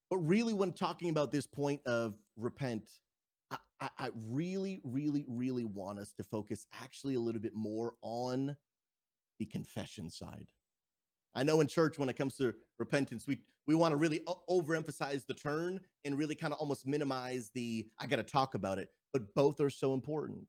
But 0.10 0.17
really, 0.17 0.54
when 0.54 0.71
talking 0.71 1.10
about 1.10 1.32
this 1.32 1.47
point 1.47 1.82
of 1.86 2.15
repent, 2.38 2.84
I, 3.52 3.89
I, 4.00 4.10
really, 4.30 4.82
really, 4.84 5.26
really 5.28 5.65
want 5.65 6.00
us 6.00 6.13
to 6.13 6.23
focus 6.23 6.65
actually 6.82 7.15
a 7.15 7.19
little 7.19 7.41
bit 7.41 7.54
more 7.54 7.93
on 8.02 8.56
the 9.39 9.45
confession 9.45 10.10
side. 10.10 10.47
I 11.36 11.43
know 11.43 11.62
in 11.62 11.67
church, 11.67 12.00
when 12.00 12.10
it 12.10 12.17
comes 12.17 12.36
to 12.38 12.54
repentance, 12.80 13.28
we 13.28 13.39
we 13.67 13.76
want 13.76 13.91
to 13.91 13.97
really 13.97 14.21
overemphasize 14.50 15.26
the 15.28 15.34
turn 15.34 15.82
and 16.06 16.17
really 16.17 16.36
kind 16.36 16.54
of 16.54 16.60
almost 16.60 16.88
minimize 16.88 17.52
the 17.54 17.86
I 18.00 18.08
got 18.08 18.15
to 18.15 18.23
talk 18.23 18.56
about 18.56 18.80
it. 18.80 18.89
But 19.12 19.34
both 19.36 19.60
are 19.60 19.69
so 19.69 19.93
important. 19.93 20.47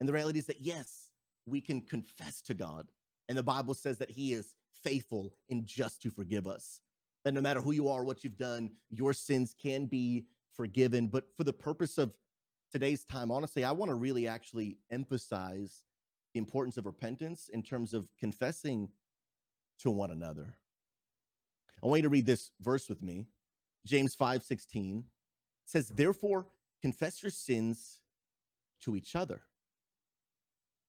And 0.00 0.08
the 0.08 0.12
reality 0.12 0.38
is 0.38 0.46
that 0.46 0.60
yes, 0.60 1.03
we 1.46 1.60
can 1.60 1.80
confess 1.80 2.40
to 2.42 2.54
God, 2.54 2.88
and 3.28 3.36
the 3.36 3.42
Bible 3.42 3.74
says 3.74 3.98
that 3.98 4.10
He 4.10 4.32
is 4.32 4.54
faithful 4.82 5.34
and 5.50 5.66
just 5.66 6.02
to 6.02 6.10
forgive 6.10 6.46
us. 6.46 6.80
That 7.24 7.34
no 7.34 7.40
matter 7.40 7.60
who 7.60 7.72
you 7.72 7.88
are, 7.88 8.04
what 8.04 8.22
you've 8.22 8.36
done, 8.36 8.70
your 8.90 9.12
sins 9.12 9.54
can 9.60 9.86
be 9.86 10.26
forgiven. 10.54 11.08
But 11.08 11.24
for 11.36 11.44
the 11.44 11.52
purpose 11.52 11.96
of 11.96 12.12
today's 12.70 13.04
time, 13.04 13.30
honestly, 13.30 13.64
I 13.64 13.72
want 13.72 13.90
to 13.90 13.94
really 13.94 14.28
actually 14.28 14.76
emphasize 14.90 15.82
the 16.34 16.38
importance 16.38 16.76
of 16.76 16.86
repentance 16.86 17.48
in 17.52 17.62
terms 17.62 17.94
of 17.94 18.08
confessing 18.18 18.90
to 19.80 19.90
one 19.90 20.10
another. 20.10 20.54
I 21.82 21.86
want 21.86 21.98
you 21.98 22.02
to 22.04 22.08
read 22.08 22.26
this 22.26 22.50
verse 22.60 22.88
with 22.88 23.02
me. 23.02 23.26
James 23.86 24.14
5 24.14 24.42
16 24.42 25.04
says, 25.64 25.88
Therefore, 25.88 26.46
confess 26.82 27.22
your 27.22 27.30
sins 27.30 28.00
to 28.82 28.96
each 28.96 29.16
other 29.16 29.42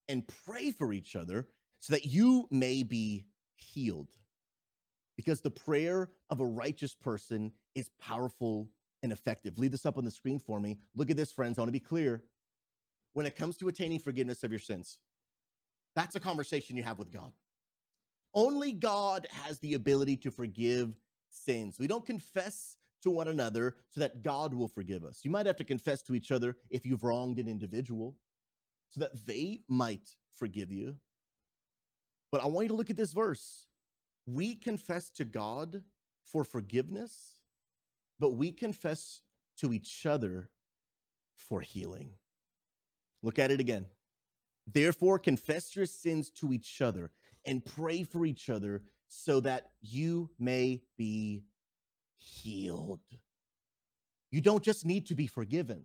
and 0.08 0.24
pray 0.46 0.70
for 0.70 0.92
each 0.92 1.16
other 1.16 1.48
so 1.80 1.92
that 1.92 2.06
you 2.06 2.46
may 2.50 2.82
be 2.82 3.26
healed. 3.54 4.08
Because 5.16 5.40
the 5.40 5.50
prayer 5.50 6.10
of 6.30 6.40
a 6.40 6.44
righteous 6.44 6.94
person 6.94 7.52
is 7.74 7.90
powerful 8.00 8.68
and 9.02 9.12
effective. 9.12 9.58
Leave 9.58 9.70
this 9.70 9.86
up 9.86 9.96
on 9.96 10.04
the 10.04 10.10
screen 10.10 10.38
for 10.38 10.60
me. 10.60 10.78
Look 10.94 11.10
at 11.10 11.16
this, 11.16 11.32
friends. 11.32 11.58
I 11.58 11.62
want 11.62 11.68
to 11.68 11.72
be 11.72 11.80
clear. 11.80 12.22
When 13.14 13.24
it 13.24 13.36
comes 13.36 13.56
to 13.58 13.68
attaining 13.68 14.00
forgiveness 14.00 14.44
of 14.44 14.50
your 14.50 14.60
sins, 14.60 14.98
that's 15.94 16.16
a 16.16 16.20
conversation 16.20 16.76
you 16.76 16.82
have 16.82 16.98
with 16.98 17.10
God. 17.10 17.32
Only 18.34 18.72
God 18.72 19.26
has 19.30 19.58
the 19.60 19.72
ability 19.72 20.18
to 20.18 20.30
forgive 20.30 20.94
sins. 21.30 21.78
We 21.78 21.86
don't 21.86 22.04
confess 22.04 22.76
to 23.02 23.10
one 23.10 23.28
another 23.28 23.76
so 23.88 24.00
that 24.00 24.22
God 24.22 24.52
will 24.52 24.68
forgive 24.68 25.04
us. 25.04 25.20
You 25.22 25.30
might 25.30 25.46
have 25.46 25.56
to 25.56 25.64
confess 25.64 26.02
to 26.02 26.14
each 26.14 26.30
other 26.30 26.56
if 26.68 26.84
you've 26.84 27.04
wronged 27.04 27.38
an 27.38 27.48
individual 27.48 28.14
so 28.90 29.00
that 29.00 29.26
they 29.26 29.60
might 29.68 30.08
forgive 30.34 30.70
you. 30.70 30.96
But 32.32 32.42
I 32.42 32.46
want 32.46 32.64
you 32.64 32.68
to 32.68 32.74
look 32.74 32.90
at 32.90 32.96
this 32.96 33.12
verse. 33.12 33.66
We 34.26 34.54
confess 34.54 35.10
to 35.10 35.24
God 35.24 35.82
for 36.24 36.44
forgiveness 36.44 37.36
but 38.18 38.30
we 38.30 38.52
confess 38.52 39.20
to 39.58 39.72
each 39.72 40.06
other 40.06 40.48
for 41.36 41.60
healing. 41.60 42.10
Look 43.22 43.38
at 43.38 43.50
it 43.50 43.60
again. 43.60 43.86
Therefore, 44.66 45.18
confess 45.18 45.76
your 45.76 45.86
sins 45.86 46.30
to 46.30 46.52
each 46.52 46.80
other 46.80 47.10
and 47.44 47.64
pray 47.64 48.02
for 48.02 48.26
each 48.26 48.50
other 48.50 48.82
so 49.08 49.40
that 49.40 49.68
you 49.80 50.30
may 50.38 50.82
be 50.96 51.44
healed. 52.18 53.00
You 54.30 54.40
don't 54.40 54.62
just 54.62 54.84
need 54.84 55.06
to 55.06 55.14
be 55.14 55.26
forgiven, 55.26 55.84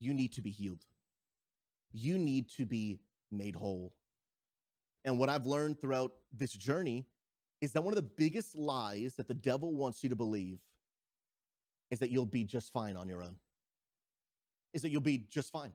you 0.00 0.14
need 0.14 0.32
to 0.34 0.42
be 0.42 0.50
healed. 0.50 0.84
You 1.92 2.18
need 2.18 2.48
to 2.56 2.66
be 2.66 2.98
made 3.30 3.54
whole. 3.54 3.92
And 5.04 5.18
what 5.18 5.28
I've 5.28 5.46
learned 5.46 5.80
throughout 5.80 6.12
this 6.32 6.52
journey 6.52 7.06
is 7.60 7.72
that 7.72 7.82
one 7.82 7.92
of 7.92 7.96
the 7.96 8.10
biggest 8.16 8.56
lies 8.56 9.14
that 9.16 9.28
the 9.28 9.34
devil 9.34 9.74
wants 9.74 10.02
you 10.02 10.10
to 10.10 10.16
believe 10.16 10.58
is 11.90 11.98
that 12.00 12.10
you'll 12.10 12.26
be 12.26 12.44
just 12.44 12.72
fine 12.72 12.96
on 12.96 13.08
your 13.08 13.22
own. 13.22 13.36
Is 14.74 14.82
that 14.82 14.90
you'll 14.90 15.00
be 15.00 15.26
just 15.30 15.50
fine. 15.50 15.72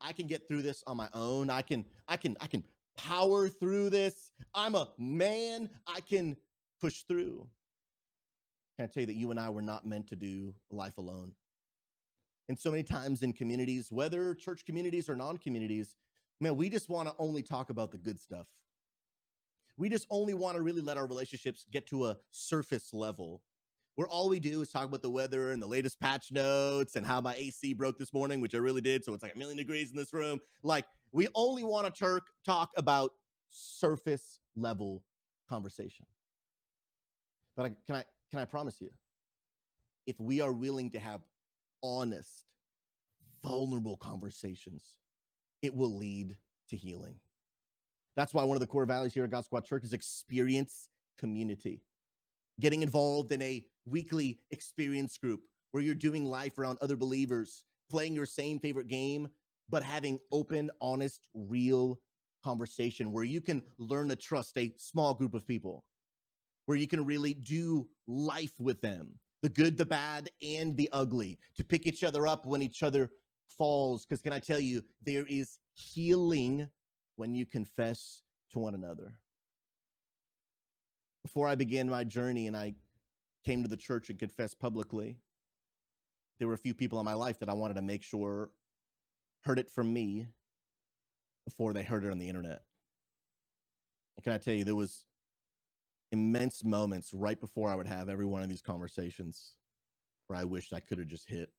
I 0.00 0.12
can 0.12 0.26
get 0.26 0.46
through 0.48 0.62
this 0.62 0.82
on 0.86 0.96
my 0.96 1.08
own. 1.12 1.50
I 1.50 1.62
can 1.62 1.84
I 2.08 2.16
can 2.16 2.36
I 2.40 2.46
can 2.46 2.64
power 2.96 3.48
through 3.48 3.90
this. 3.90 4.32
I'm 4.54 4.74
a 4.74 4.88
man. 4.98 5.68
I 5.86 6.00
can 6.00 6.36
push 6.80 7.02
through. 7.02 7.46
Can 8.76 8.84
I 8.84 8.86
tell 8.86 9.02
you 9.02 9.06
that 9.08 9.16
you 9.16 9.30
and 9.30 9.38
I 9.38 9.50
were 9.50 9.62
not 9.62 9.86
meant 9.86 10.08
to 10.08 10.16
do 10.16 10.54
life 10.70 10.96
alone? 10.96 11.32
And 12.50 12.58
so 12.58 12.72
many 12.72 12.82
times 12.82 13.22
in 13.22 13.32
communities, 13.32 13.92
whether 13.92 14.34
church 14.34 14.64
communities 14.66 15.08
or 15.08 15.14
non-communities, 15.14 15.94
man, 16.40 16.56
we 16.56 16.68
just 16.68 16.88
want 16.88 17.08
to 17.08 17.14
only 17.16 17.44
talk 17.44 17.70
about 17.70 17.92
the 17.92 17.96
good 17.96 18.18
stuff. 18.18 18.48
We 19.76 19.88
just 19.88 20.04
only 20.10 20.34
want 20.34 20.56
to 20.56 20.62
really 20.62 20.80
let 20.80 20.96
our 20.96 21.06
relationships 21.06 21.64
get 21.70 21.86
to 21.90 22.06
a 22.06 22.16
surface 22.32 22.92
level 22.92 23.40
where 23.94 24.08
all 24.08 24.28
we 24.28 24.40
do 24.40 24.62
is 24.62 24.68
talk 24.68 24.84
about 24.84 25.00
the 25.00 25.10
weather 25.10 25.52
and 25.52 25.62
the 25.62 25.66
latest 25.68 26.00
patch 26.00 26.32
notes 26.32 26.96
and 26.96 27.06
how 27.06 27.20
my 27.20 27.36
AC 27.36 27.72
broke 27.74 28.00
this 28.00 28.12
morning, 28.12 28.40
which 28.40 28.56
I 28.56 28.58
really 28.58 28.80
did. 28.80 29.04
So 29.04 29.14
it's 29.14 29.22
like 29.22 29.36
a 29.36 29.38
million 29.38 29.56
degrees 29.56 29.92
in 29.92 29.96
this 29.96 30.12
room. 30.12 30.40
Like 30.64 30.86
we 31.12 31.28
only 31.36 31.62
want 31.62 31.94
to 31.94 32.20
talk 32.44 32.70
about 32.76 33.12
surface 33.50 34.40
level 34.56 35.04
conversation. 35.48 36.04
But 37.56 37.66
I, 37.66 37.68
can 37.86 37.94
I 37.94 38.04
can 38.28 38.40
I 38.40 38.44
promise 38.44 38.80
you, 38.80 38.90
if 40.08 40.18
we 40.18 40.40
are 40.40 40.52
willing 40.52 40.90
to 40.90 40.98
have 40.98 41.20
honest, 41.82 42.46
vulnerable 43.42 43.96
conversations, 43.96 44.82
it 45.62 45.74
will 45.74 45.96
lead 45.96 46.36
to 46.68 46.76
healing. 46.76 47.16
That's 48.16 48.34
why 48.34 48.44
one 48.44 48.56
of 48.56 48.60
the 48.60 48.66
core 48.66 48.86
values 48.86 49.14
here 49.14 49.24
at 49.24 49.30
God 49.30 49.44
Squad 49.44 49.64
Church 49.64 49.84
is 49.84 49.92
experience 49.92 50.88
community 51.18 51.82
getting 52.60 52.82
involved 52.82 53.32
in 53.32 53.42
a 53.42 53.64
weekly 53.86 54.38
experience 54.50 55.16
group 55.16 55.40
where 55.72 55.82
you're 55.82 55.94
doing 55.94 56.24
life 56.24 56.58
around 56.58 56.78
other 56.80 56.96
believers, 56.96 57.64
playing 57.90 58.14
your 58.14 58.26
same 58.26 58.58
favorite 58.58 58.88
game, 58.88 59.28
but 59.68 59.82
having 59.82 60.18
open, 60.30 60.70
honest, 60.80 61.26
real 61.34 61.98
conversation 62.44 63.12
where 63.12 63.24
you 63.24 63.40
can 63.40 63.62
learn 63.78 64.08
to 64.08 64.16
trust 64.16 64.56
a 64.58 64.72
small 64.76 65.14
group 65.14 65.34
of 65.34 65.46
people, 65.46 65.84
where 66.66 66.78
you 66.78 66.86
can 66.86 67.04
really 67.04 67.34
do 67.34 67.88
life 68.06 68.52
with 68.58 68.80
them 68.80 69.08
the 69.42 69.48
good, 69.48 69.76
the 69.76 69.86
bad, 69.86 70.30
and 70.42 70.76
the 70.76 70.88
ugly, 70.92 71.38
to 71.56 71.64
pick 71.64 71.86
each 71.86 72.04
other 72.04 72.26
up 72.26 72.46
when 72.46 72.62
each 72.62 72.82
other 72.82 73.10
falls. 73.46 74.04
Because 74.04 74.20
can 74.20 74.32
I 74.32 74.38
tell 74.38 74.60
you, 74.60 74.82
there 75.04 75.26
is 75.28 75.58
healing 75.72 76.68
when 77.16 77.34
you 77.34 77.46
confess 77.46 78.22
to 78.52 78.58
one 78.58 78.74
another 78.74 79.14
before 81.22 81.48
I 81.48 81.54
began 81.54 81.88
my 81.88 82.04
journey 82.04 82.46
and 82.46 82.56
I 82.56 82.74
came 83.44 83.62
to 83.62 83.68
the 83.68 83.76
church 83.76 84.10
and 84.10 84.18
confessed 84.18 84.58
publicly, 84.58 85.16
there 86.38 86.48
were 86.48 86.54
a 86.54 86.58
few 86.58 86.74
people 86.74 86.98
in 86.98 87.04
my 87.04 87.14
life 87.14 87.38
that 87.40 87.48
I 87.48 87.54
wanted 87.54 87.74
to 87.74 87.82
make 87.82 88.02
sure 88.02 88.50
heard 89.42 89.58
it 89.58 89.70
from 89.70 89.92
me 89.92 90.26
before 91.44 91.72
they 91.72 91.82
heard 91.82 92.04
it 92.04 92.10
on 92.10 92.18
the 92.18 92.28
internet. 92.28 92.62
And 94.16 94.24
can 94.24 94.32
I 94.32 94.38
tell 94.38 94.54
you, 94.54 94.64
there 94.64 94.74
was 94.74 95.04
immense 96.12 96.64
moments 96.64 97.10
right 97.12 97.40
before 97.40 97.70
I 97.70 97.74
would 97.74 97.86
have 97.86 98.08
every 98.08 98.26
one 98.26 98.42
of 98.42 98.48
these 98.48 98.62
conversations 98.62 99.54
where 100.26 100.38
I 100.38 100.44
wished 100.44 100.72
I 100.72 100.80
could 100.80 100.98
have 100.98 101.08
just 101.08 101.28
hit 101.28 101.50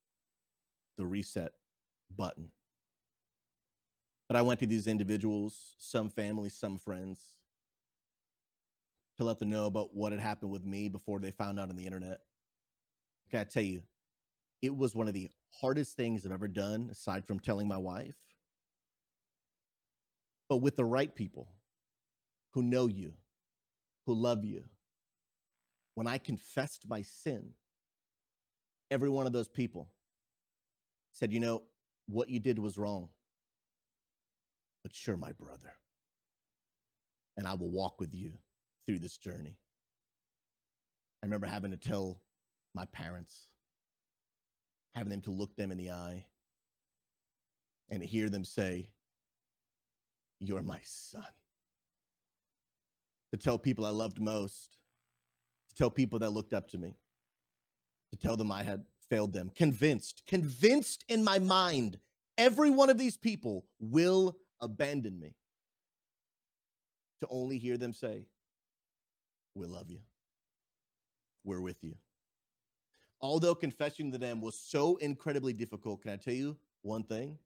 the 0.98 1.06
reset 1.06 1.52
button. 2.16 2.52
But 4.28 4.38
I 4.38 4.42
went 4.42 4.60
to 4.62 4.66
these 4.66 4.88
individuals, 4.88 5.76
some 5.78 6.10
family, 6.10 6.50
some 6.50 6.78
friends, 6.78 7.20
to 9.18 9.26
let 9.26 9.40
them 9.40 9.50
know 9.50 9.66
about 9.66 9.94
what 9.94 10.12
had 10.12 10.22
happened 10.22 10.52
with 10.52 10.66
me 10.66 10.88
before 10.90 11.20
they 11.20 11.32
found 11.32 11.60
out 11.60 11.70
on 11.70 11.76
the 11.76 11.86
internet. 11.86 12.22
I 13.34 13.44
tell 13.46 13.64
you, 13.64 13.82
it 14.62 14.76
was 14.76 14.94
one 14.94 15.08
of 15.08 15.14
the 15.14 15.30
hardest 15.60 15.96
things 15.96 16.26
I've 16.26 16.32
ever 16.32 16.48
done, 16.48 16.90
aside 16.92 17.26
from 17.26 17.40
telling 17.40 17.68
my 17.68 17.78
wife. 17.78 18.16
But 20.50 20.58
with 20.58 20.76
the 20.76 20.86
right 20.86 21.14
people 21.14 21.48
who 22.52 22.62
know 22.62 22.88
you, 22.88 23.14
who 24.06 24.14
love 24.14 24.44
you, 24.44 24.64
when 25.96 26.08
I 26.08 26.18
confessed 26.18 26.88
my 26.88 27.02
sin, 27.02 27.52
every 28.90 29.10
one 29.10 29.28
of 29.28 29.34
those 29.34 29.48
people 29.48 29.90
said, 31.14 31.32
You 31.32 31.40
know, 31.40 31.64
what 32.08 32.30
you 32.30 32.40
did 32.40 32.60
was 32.60 32.78
wrong, 32.78 33.10
but 34.84 34.92
you're 35.06 35.18
my 35.18 35.32
brother. 35.34 35.74
And 37.38 37.48
I 37.48 37.54
will 37.54 37.70
walk 37.70 38.00
with 38.00 38.14
you 38.14 38.34
through 38.86 39.00
this 39.00 39.18
journey. 39.18 39.58
I 41.24 41.26
remember 41.26 41.48
having 41.48 41.72
to 41.72 41.78
tell 41.78 42.20
my 42.74 42.86
parents, 42.86 43.48
having 44.96 45.12
them 45.12 45.22
to 45.22 45.32
look 45.32 45.56
them 45.56 45.72
in 45.72 45.78
the 45.78 45.92
eye 45.92 46.26
and 47.90 48.04
hear 48.04 48.30
them 48.30 48.44
say, 48.44 48.90
You're 50.40 50.64
my 50.64 50.80
son. 50.84 51.24
To 53.32 53.38
tell 53.38 53.58
people 53.58 53.86
I 53.86 53.90
loved 53.90 54.20
most, 54.20 54.78
to 55.70 55.76
tell 55.76 55.90
people 55.90 56.20
that 56.20 56.32
looked 56.32 56.54
up 56.54 56.70
to 56.70 56.78
me, 56.78 56.96
to 58.12 58.18
tell 58.18 58.36
them 58.36 58.52
I 58.52 58.64
had 58.64 58.84
failed 59.10 59.34
them, 59.34 59.52
convinced, 59.56 60.24
convinced 60.28 61.06
in 61.08 61.24
my 61.24 61.40
mind, 61.40 61.98
every 62.38 62.70
one 62.70 62.90
of 62.90 62.98
these 62.98 63.18
people 63.18 63.66
will 63.80 64.36
abandon 64.60 65.20
me. 65.20 65.36
To 67.22 67.28
only 67.30 67.58
hear 67.58 67.78
them 67.78 67.94
say, 67.94 68.26
We 69.56 69.68
love 69.68 69.90
you. 69.90 70.00
We're 71.44 71.62
with 71.62 71.84
you. 71.84 71.96
Although 73.22 73.56
confessing 73.56 74.12
to 74.12 74.18
them 74.18 74.42
was 74.42 74.56
so 74.56 74.96
incredibly 74.98 75.54
difficult, 75.54 76.02
can 76.02 76.12
I 76.12 76.16
tell 76.16 76.34
you 76.34 76.58
one 76.82 77.04
thing? 77.04 77.38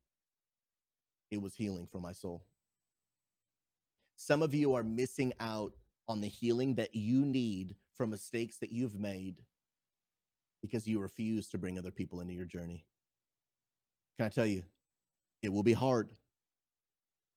It 1.31 1.41
was 1.41 1.53
healing 1.55 1.87
for 1.91 1.99
my 1.99 2.13
soul. 2.13 2.45
Some 4.15 4.41
of 4.41 4.53
you 4.53 4.73
are 4.73 4.83
missing 4.83 5.33
out 5.39 5.73
on 6.07 6.21
the 6.21 6.27
healing 6.27 6.75
that 6.75 6.95
you 6.95 7.25
need 7.25 7.75
from 7.95 8.09
mistakes 8.09 8.57
that 8.57 8.71
you've 8.71 8.99
made 8.99 9.41
because 10.61 10.87
you 10.87 10.99
refuse 10.99 11.47
to 11.49 11.57
bring 11.57 11.77
other 11.77 11.91
people 11.91 12.21
into 12.21 12.33
your 12.33 12.45
journey. 12.45 12.85
Can 14.17 14.25
I 14.25 14.29
tell 14.29 14.45
you, 14.45 14.63
it 15.41 15.51
will 15.51 15.63
be 15.63 15.73
hard, 15.73 16.09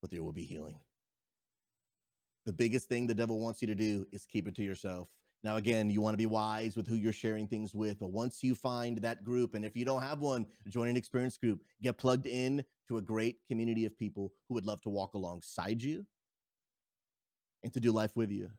but 0.01 0.11
there 0.11 0.23
will 0.23 0.33
be 0.33 0.45
healing. 0.45 0.79
The 2.47 2.53
biggest 2.53 2.89
thing 2.89 3.07
the 3.07 3.15
devil 3.15 3.41
wants 3.41 3.61
you 3.61 3.69
to 3.69 3.75
do 3.75 4.07
is 4.13 4.25
keep 4.25 4.49
it 4.49 4.55
to 4.57 4.63
yourself. 4.63 5.09
Now, 5.45 5.57
again, 5.57 5.91
you 5.91 6.01
want 6.01 6.15
to 6.15 6.19
be 6.19 6.27
wise 6.27 6.77
with 6.77 6.89
who 6.89 6.97
you're 6.97 7.13
sharing 7.13 7.47
things 7.47 7.75
with, 7.75 7.99
but 8.01 8.11
once 8.11 8.43
you 8.43 8.55
find 8.55 8.99
that 8.99 9.23
group, 9.23 9.55
and 9.55 9.65
if 9.65 9.77
you 9.77 9.85
don't 9.85 10.03
have 10.03 10.21
one, 10.21 10.47
join 10.69 10.89
an 10.89 10.97
experience 10.97 11.37
group, 11.37 11.61
get 11.83 11.99
plugged 11.99 12.27
in 12.27 12.65
to 12.89 12.97
a 12.97 13.03
great 13.03 13.37
community 13.47 13.85
of 13.85 13.97
people 13.97 14.33
who 14.49 14.55
would 14.55 14.67
love 14.67 14.81
to 14.83 14.89
walk 14.89 15.15
alongside 15.15 15.83
you 15.83 16.05
and 17.63 17.73
to 17.73 17.81
do 17.81 17.93
life 17.93 18.13
with 18.15 18.31
you. 18.31 18.51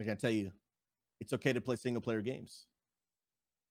I 0.00 0.04
can 0.04 0.16
tell 0.16 0.30
you, 0.30 0.52
it's 1.20 1.32
okay 1.32 1.52
to 1.52 1.60
play 1.60 1.76
single 1.76 2.02
player 2.02 2.20
games. 2.20 2.66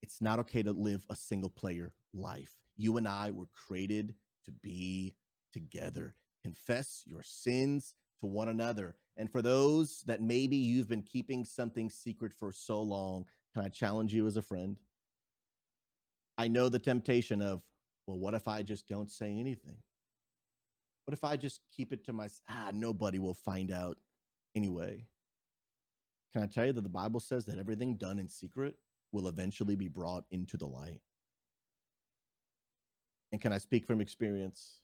It's 0.02 0.20
not 0.20 0.38
okay 0.40 0.62
to 0.62 0.72
live 0.72 1.04
a 1.08 1.16
single 1.16 1.50
player 1.50 1.92
life. 2.12 2.52
You 2.76 2.96
and 2.96 3.08
I 3.08 3.30
were 3.30 3.48
created 3.66 4.14
to 4.44 4.52
be 4.62 5.14
together. 5.52 6.14
Confess 6.42 7.02
your 7.06 7.22
sins 7.22 7.94
to 8.20 8.26
one 8.26 8.48
another. 8.48 8.96
And 9.16 9.30
for 9.30 9.42
those 9.42 10.02
that 10.06 10.20
maybe 10.20 10.56
you've 10.56 10.88
been 10.88 11.02
keeping 11.02 11.44
something 11.44 11.88
secret 11.88 12.32
for 12.38 12.52
so 12.52 12.82
long, 12.82 13.24
can 13.54 13.64
I 13.64 13.68
challenge 13.68 14.12
you 14.12 14.26
as 14.26 14.36
a 14.36 14.42
friend? 14.42 14.76
I 16.38 16.48
know 16.48 16.68
the 16.68 16.78
temptation 16.78 17.40
of, 17.40 17.62
well, 18.06 18.18
what 18.18 18.34
if 18.34 18.46
I 18.46 18.62
just 18.62 18.86
don't 18.88 19.10
say 19.10 19.30
anything? 19.38 19.78
What 21.06 21.14
if 21.14 21.22
I 21.22 21.36
just 21.36 21.60
keep 21.74 21.92
it 21.92 22.04
to 22.06 22.12
myself? 22.12 22.42
Ah, 22.48 22.70
nobody 22.74 23.20
will 23.20 23.34
find 23.34 23.70
out 23.70 23.96
anyway. 24.56 25.06
Can 26.32 26.42
I 26.42 26.46
tell 26.46 26.66
you 26.66 26.72
that 26.72 26.82
the 26.82 26.88
Bible 26.88 27.20
says 27.20 27.44
that 27.46 27.58
everything 27.58 27.96
done 27.96 28.18
in 28.18 28.28
secret 28.28 28.74
will 29.12 29.28
eventually 29.28 29.76
be 29.76 29.88
brought 29.88 30.24
into 30.32 30.56
the 30.56 30.66
light? 30.66 31.00
And 33.30 33.40
can 33.40 33.52
I 33.52 33.58
speak 33.58 33.86
from 33.86 34.00
experience? 34.00 34.80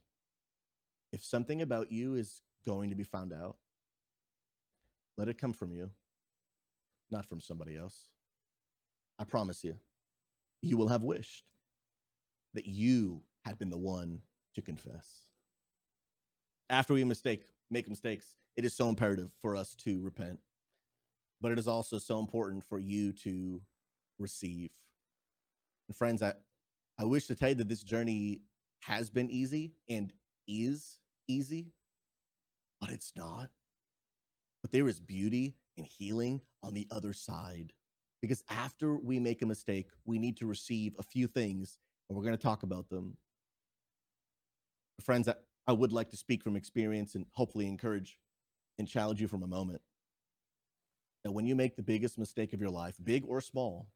If 1.13 1.25
something 1.25 1.61
about 1.61 1.91
you 1.91 2.15
is 2.15 2.43
going 2.65 2.91
to 2.91 2.97
be 2.97 3.05
found 3.05 3.33
out, 3.33 3.57
let 5.19 5.29
it 5.29 5.39
come 5.39 5.53
from 5.53 5.73
you, 5.73 5.91
not 7.11 7.27
from 7.27 7.41
somebody 7.41 7.77
else. 7.77 8.07
I 9.19 9.25
promise 9.25 9.65
you, 9.65 9.75
you 10.63 10.77
will 10.77 10.89
have 10.89 11.03
wished 11.03 11.45
that 12.55 12.67
you 12.67 13.23
had 13.45 13.59
been 13.59 13.71
the 13.71 13.77
one 13.77 14.21
to 14.55 14.63
confess. 14.63 15.32
After 16.73 16.95
we 16.95 17.05
mistake, 17.05 17.45
make 17.71 17.87
mistakes, 17.87 18.35
it 18.57 18.65
is 18.65 18.75
so 18.75 18.89
imperative 18.89 19.31
for 19.43 19.55
us 19.55 19.75
to 19.85 20.01
repent, 20.01 20.39
but 21.39 21.53
it 21.53 21.59
is 21.59 21.69
also 21.69 21.99
so 21.99 22.19
important 22.19 22.65
for 22.65 22.79
you 22.79 23.13
to 23.25 23.61
receive. 24.19 24.71
And 25.87 25.95
friends, 25.97 26.23
I, 26.23 26.33
I 26.99 27.05
wish 27.05 27.27
to 27.27 27.35
tell 27.35 27.51
you 27.51 27.57
that 27.57 27.69
this 27.69 27.83
journey 27.83 28.41
has 28.81 29.11
been 29.11 29.31
easy 29.31 29.75
and 29.91 30.15
is 30.49 30.97
easy, 31.29 31.73
but 32.81 32.89
it's 32.89 33.13
not. 33.15 33.51
But 34.63 34.73
there 34.73 34.89
is 34.89 34.99
beauty 34.99 35.57
and 35.77 35.87
healing 35.87 36.41
on 36.63 36.73
the 36.73 36.87
other 36.91 37.13
side. 37.13 37.75
Because 38.23 38.43
after 38.49 38.97
we 38.97 39.19
make 39.19 39.43
a 39.43 39.47
mistake, 39.47 39.89
we 40.07 40.19
need 40.19 40.39
to 40.39 40.47
receive 40.47 40.95
a 40.99 41.03
few 41.03 41.27
things, 41.27 41.77
and 42.09 42.17
we're 42.17 42.25
going 42.25 42.37
to 42.37 42.43
talk 42.43 42.63
about 42.63 42.89
them. 42.89 43.19
Friends, 45.05 45.29
I 45.67 45.73
would 45.73 45.93
like 45.93 46.11
to 46.11 46.17
speak 46.17 46.43
from 46.43 46.57
experience 46.57 47.15
and 47.15 47.27
hopefully 47.33 47.67
encourage 47.67 48.19
and 48.79 48.89
challenge 48.89 49.21
you 49.21 49.29
from 49.29 49.43
a 49.43 49.47
moment. 49.47 49.81
That 51.25 51.33
when 51.33 51.47
you 51.47 51.55
make 51.55 51.77
the 51.77 51.83
biggest 51.83 52.19
mistake 52.19 52.53
of 52.53 52.61
your 52.61 52.71
life, 52.71 52.97
big 53.03 53.25
or 53.29 53.41
small, 53.41 53.87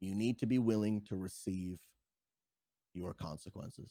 you 0.00 0.14
need 0.14 0.38
to 0.40 0.46
be 0.46 0.58
willing 0.58 1.02
to 1.02 1.16
receive 1.16 1.78
your 2.94 3.14
consequences. 3.14 3.90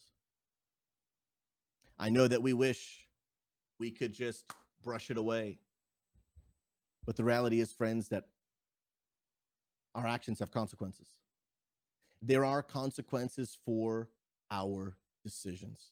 I 1.98 2.10
know 2.10 2.28
that 2.28 2.42
we 2.42 2.54
wish 2.54 3.08
we 3.80 3.92
could 3.92 4.14
just 4.14 4.46
brush 4.84 5.10
it 5.10 5.18
away. 5.18 5.60
But 7.06 7.16
the 7.16 7.24
reality 7.24 7.62
is, 7.62 7.72
friends, 7.72 8.10
that 8.10 8.26
our 9.96 10.06
actions 10.06 10.40
have 10.40 10.52
consequences. 10.52 11.08
There 12.22 12.44
are 12.44 12.62
consequences 12.62 13.58
for 13.66 14.10
our 14.52 14.98
decisions. 15.24 15.92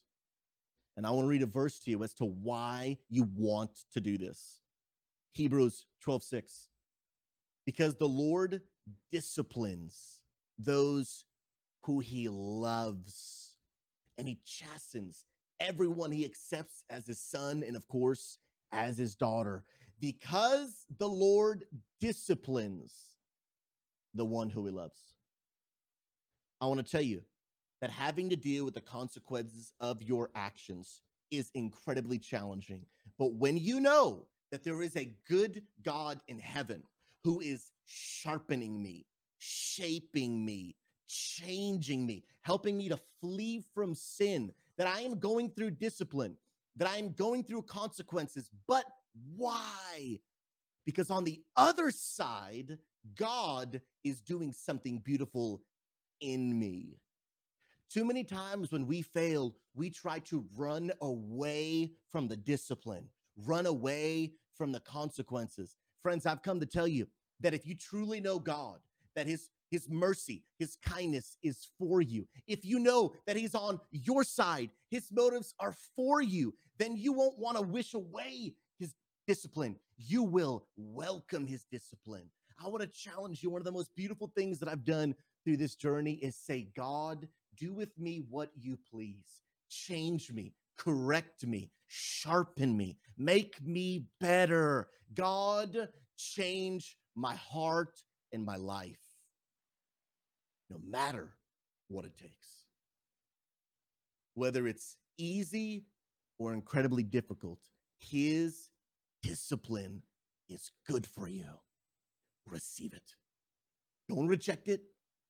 And 0.98 1.06
I 1.06 1.12
want 1.12 1.26
to 1.26 1.28
read 1.28 1.42
a 1.42 1.46
verse 1.46 1.78
to 1.78 1.92
you 1.92 2.02
as 2.02 2.12
to 2.14 2.24
why 2.24 2.98
you 3.08 3.28
want 3.36 3.70
to 3.94 4.00
do 4.00 4.18
this. 4.18 4.58
Hebrews 5.30 5.86
12 6.02 6.24
6. 6.24 6.68
Because 7.64 7.94
the 7.94 8.08
Lord 8.08 8.62
disciplines 9.12 10.18
those 10.58 11.24
who 11.84 12.00
he 12.00 12.28
loves, 12.28 13.54
and 14.18 14.26
he 14.26 14.40
chastens 14.44 15.24
everyone 15.60 16.10
he 16.10 16.24
accepts 16.24 16.82
as 16.90 17.06
his 17.06 17.20
son, 17.20 17.62
and 17.64 17.76
of 17.76 17.86
course, 17.86 18.38
as 18.72 18.98
his 18.98 19.14
daughter. 19.14 19.62
Because 20.00 20.84
the 20.98 21.08
Lord 21.08 21.62
disciplines 22.00 22.92
the 24.14 24.24
one 24.24 24.50
who 24.50 24.66
he 24.66 24.72
loves. 24.72 24.98
I 26.60 26.66
want 26.66 26.84
to 26.84 26.90
tell 26.90 27.02
you 27.02 27.22
that 27.80 27.90
having 27.90 28.28
to 28.30 28.36
deal 28.36 28.64
with 28.64 28.74
the 28.74 28.80
consequences 28.80 29.72
of 29.80 30.02
your 30.02 30.30
actions 30.34 31.02
is 31.30 31.50
incredibly 31.54 32.18
challenging. 32.18 32.84
But 33.18 33.34
when 33.34 33.56
you 33.56 33.80
know 33.80 34.26
that 34.50 34.64
there 34.64 34.82
is 34.82 34.96
a 34.96 35.12
good 35.28 35.62
God 35.82 36.20
in 36.28 36.38
heaven 36.38 36.82
who 37.24 37.40
is 37.40 37.70
sharpening 37.86 38.82
me, 38.82 39.06
shaping 39.38 40.44
me, 40.44 40.76
changing 41.08 42.06
me, 42.06 42.24
helping 42.42 42.76
me 42.76 42.88
to 42.88 42.98
flee 43.20 43.64
from 43.74 43.94
sin, 43.94 44.52
that 44.76 44.86
I 44.86 45.00
am 45.00 45.18
going 45.18 45.50
through 45.50 45.72
discipline, 45.72 46.36
that 46.76 46.88
I 46.88 46.96
am 46.96 47.12
going 47.12 47.44
through 47.44 47.62
consequences. 47.62 48.50
But 48.66 48.84
why? 49.36 50.20
Because 50.86 51.10
on 51.10 51.24
the 51.24 51.40
other 51.56 51.90
side, 51.90 52.78
God 53.16 53.80
is 54.04 54.20
doing 54.20 54.52
something 54.52 54.98
beautiful 54.98 55.62
in 56.20 56.58
me. 56.58 56.98
Too 57.90 58.04
many 58.04 58.22
times 58.22 58.70
when 58.70 58.86
we 58.86 59.00
fail, 59.00 59.54
we 59.74 59.88
try 59.88 60.18
to 60.20 60.44
run 60.54 60.92
away 61.00 61.92
from 62.12 62.28
the 62.28 62.36
discipline, 62.36 63.08
run 63.46 63.64
away 63.64 64.34
from 64.54 64.72
the 64.72 64.80
consequences. 64.80 65.74
Friends, 66.02 66.26
I've 66.26 66.42
come 66.42 66.60
to 66.60 66.66
tell 66.66 66.86
you 66.86 67.08
that 67.40 67.54
if 67.54 67.66
you 67.66 67.74
truly 67.74 68.20
know 68.20 68.38
God, 68.38 68.80
that 69.14 69.26
his 69.26 69.48
his 69.70 69.88
mercy, 69.88 70.44
his 70.58 70.76
kindness 70.82 71.36
is 71.42 71.68
for 71.78 72.00
you, 72.00 72.26
if 72.46 72.64
you 72.64 72.78
know 72.78 73.12
that 73.26 73.36
he's 73.36 73.54
on 73.54 73.78
your 73.90 74.24
side, 74.24 74.70
his 74.90 75.08
motives 75.12 75.54
are 75.60 75.74
for 75.94 76.22
you, 76.22 76.54
then 76.78 76.96
you 76.96 77.12
won't 77.12 77.38
want 77.38 77.56
to 77.58 77.62
wish 77.62 77.92
away 77.92 78.54
his 78.78 78.94
discipline. 79.26 79.76
You 79.98 80.22
will 80.22 80.64
welcome 80.76 81.46
his 81.46 81.64
discipline. 81.70 82.30
I 82.64 82.68
want 82.68 82.80
to 82.82 82.88
challenge 82.88 83.42
you. 83.42 83.50
One 83.50 83.60
of 83.60 83.66
the 83.66 83.72
most 83.72 83.94
beautiful 83.94 84.32
things 84.34 84.58
that 84.58 84.68
I've 84.68 84.84
done 84.84 85.14
through 85.44 85.58
this 85.58 85.76
journey 85.76 86.14
is 86.14 86.34
say, 86.34 86.68
God, 86.74 87.28
do 87.58 87.72
with 87.72 87.98
me 87.98 88.22
what 88.28 88.50
you 88.56 88.78
please. 88.90 89.42
Change 89.70 90.32
me, 90.32 90.54
correct 90.78 91.46
me, 91.46 91.70
sharpen 91.86 92.76
me, 92.76 92.96
make 93.16 93.60
me 93.62 94.06
better. 94.20 94.88
God, 95.14 95.88
change 96.16 96.96
my 97.14 97.34
heart 97.34 98.00
and 98.32 98.44
my 98.44 98.56
life, 98.56 99.00
no 100.70 100.78
matter 100.88 101.34
what 101.88 102.04
it 102.04 102.16
takes. 102.16 102.64
Whether 104.34 104.66
it's 104.68 104.96
easy 105.18 105.84
or 106.38 106.54
incredibly 106.54 107.02
difficult, 107.02 107.58
His 107.98 108.70
discipline 109.22 110.02
is 110.48 110.70
good 110.88 111.06
for 111.06 111.28
you. 111.28 111.44
Receive 112.46 112.94
it. 112.94 113.14
Don't 114.08 114.28
reject 114.28 114.68
it, 114.68 114.82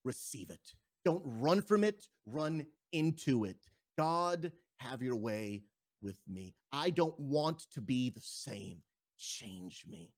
receive 0.05 0.51
it. 0.51 0.75
Don't 1.09 1.23
run 1.25 1.63
from 1.63 1.85
it, 1.85 2.07
run 2.27 2.67
into 2.93 3.47
it. 3.47 3.57
God, 3.97 4.53
have 4.77 5.01
your 5.01 5.17
way 5.17 5.63
with 6.03 6.19
me. 6.29 6.55
I 6.71 6.91
don't 6.91 7.19
want 7.19 7.63
to 7.73 7.81
be 7.81 8.11
the 8.11 8.21
same. 8.21 8.83
Change 9.19 9.85
me. 9.89 10.13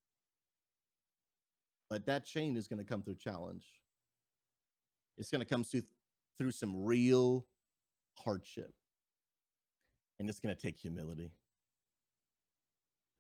But 1.89 2.07
that 2.07 2.27
change 2.27 2.59
is 2.59 2.67
going 2.67 2.81
to 2.81 2.85
come 2.85 3.03
through 3.03 3.19
challenge. 3.23 3.63
It's 5.17 5.31
going 5.31 5.43
to 5.43 5.47
come 5.47 5.63
through, 5.63 5.85
through 6.39 6.51
some 6.51 6.85
real 6.85 7.47
hardship. 8.25 8.75
And 10.19 10.29
it's 10.29 10.41
going 10.41 10.57
to 10.57 10.61
take 10.61 10.77
humility. 10.77 11.31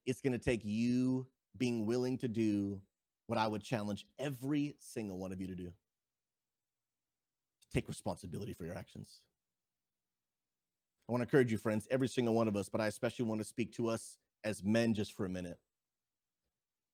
It's 0.06 0.20
going 0.20 0.32
to 0.32 0.44
take 0.44 0.64
you 0.64 1.28
being 1.56 1.86
willing 1.86 2.18
to 2.18 2.26
do 2.26 2.80
what 3.28 3.38
I 3.38 3.46
would 3.46 3.62
challenge 3.62 4.06
every 4.18 4.74
single 4.80 5.18
one 5.18 5.30
of 5.30 5.40
you 5.40 5.46
to 5.46 5.54
do 5.54 5.72
take 7.72 7.88
responsibility 7.88 8.52
for 8.52 8.64
your 8.64 8.76
actions. 8.76 9.20
I 11.08 11.12
want 11.12 11.22
to 11.22 11.26
encourage 11.26 11.50
you, 11.50 11.58
friends, 11.58 11.88
every 11.90 12.08
single 12.08 12.34
one 12.34 12.48
of 12.48 12.56
us, 12.56 12.68
but 12.68 12.80
I 12.80 12.86
especially 12.86 13.24
want 13.24 13.40
to 13.40 13.44
speak 13.44 13.74
to 13.74 13.88
us 13.88 14.18
as 14.44 14.62
men 14.62 14.94
just 14.94 15.12
for 15.12 15.26
a 15.26 15.28
minute. 15.28 15.58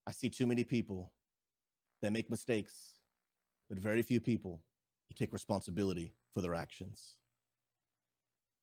I 0.07 0.12
see 0.12 0.31
too 0.31 0.47
many 0.47 0.65
people 0.65 1.12
that 2.03 2.12
make 2.12 2.31
mistakes, 2.31 2.73
but 3.69 3.79
very 3.79 4.03
few 4.03 4.21
people 4.21 4.61
who 5.09 5.15
take 5.15 5.33
responsibility 5.33 6.15
for 6.33 6.41
their 6.41 6.55
actions. 6.55 7.17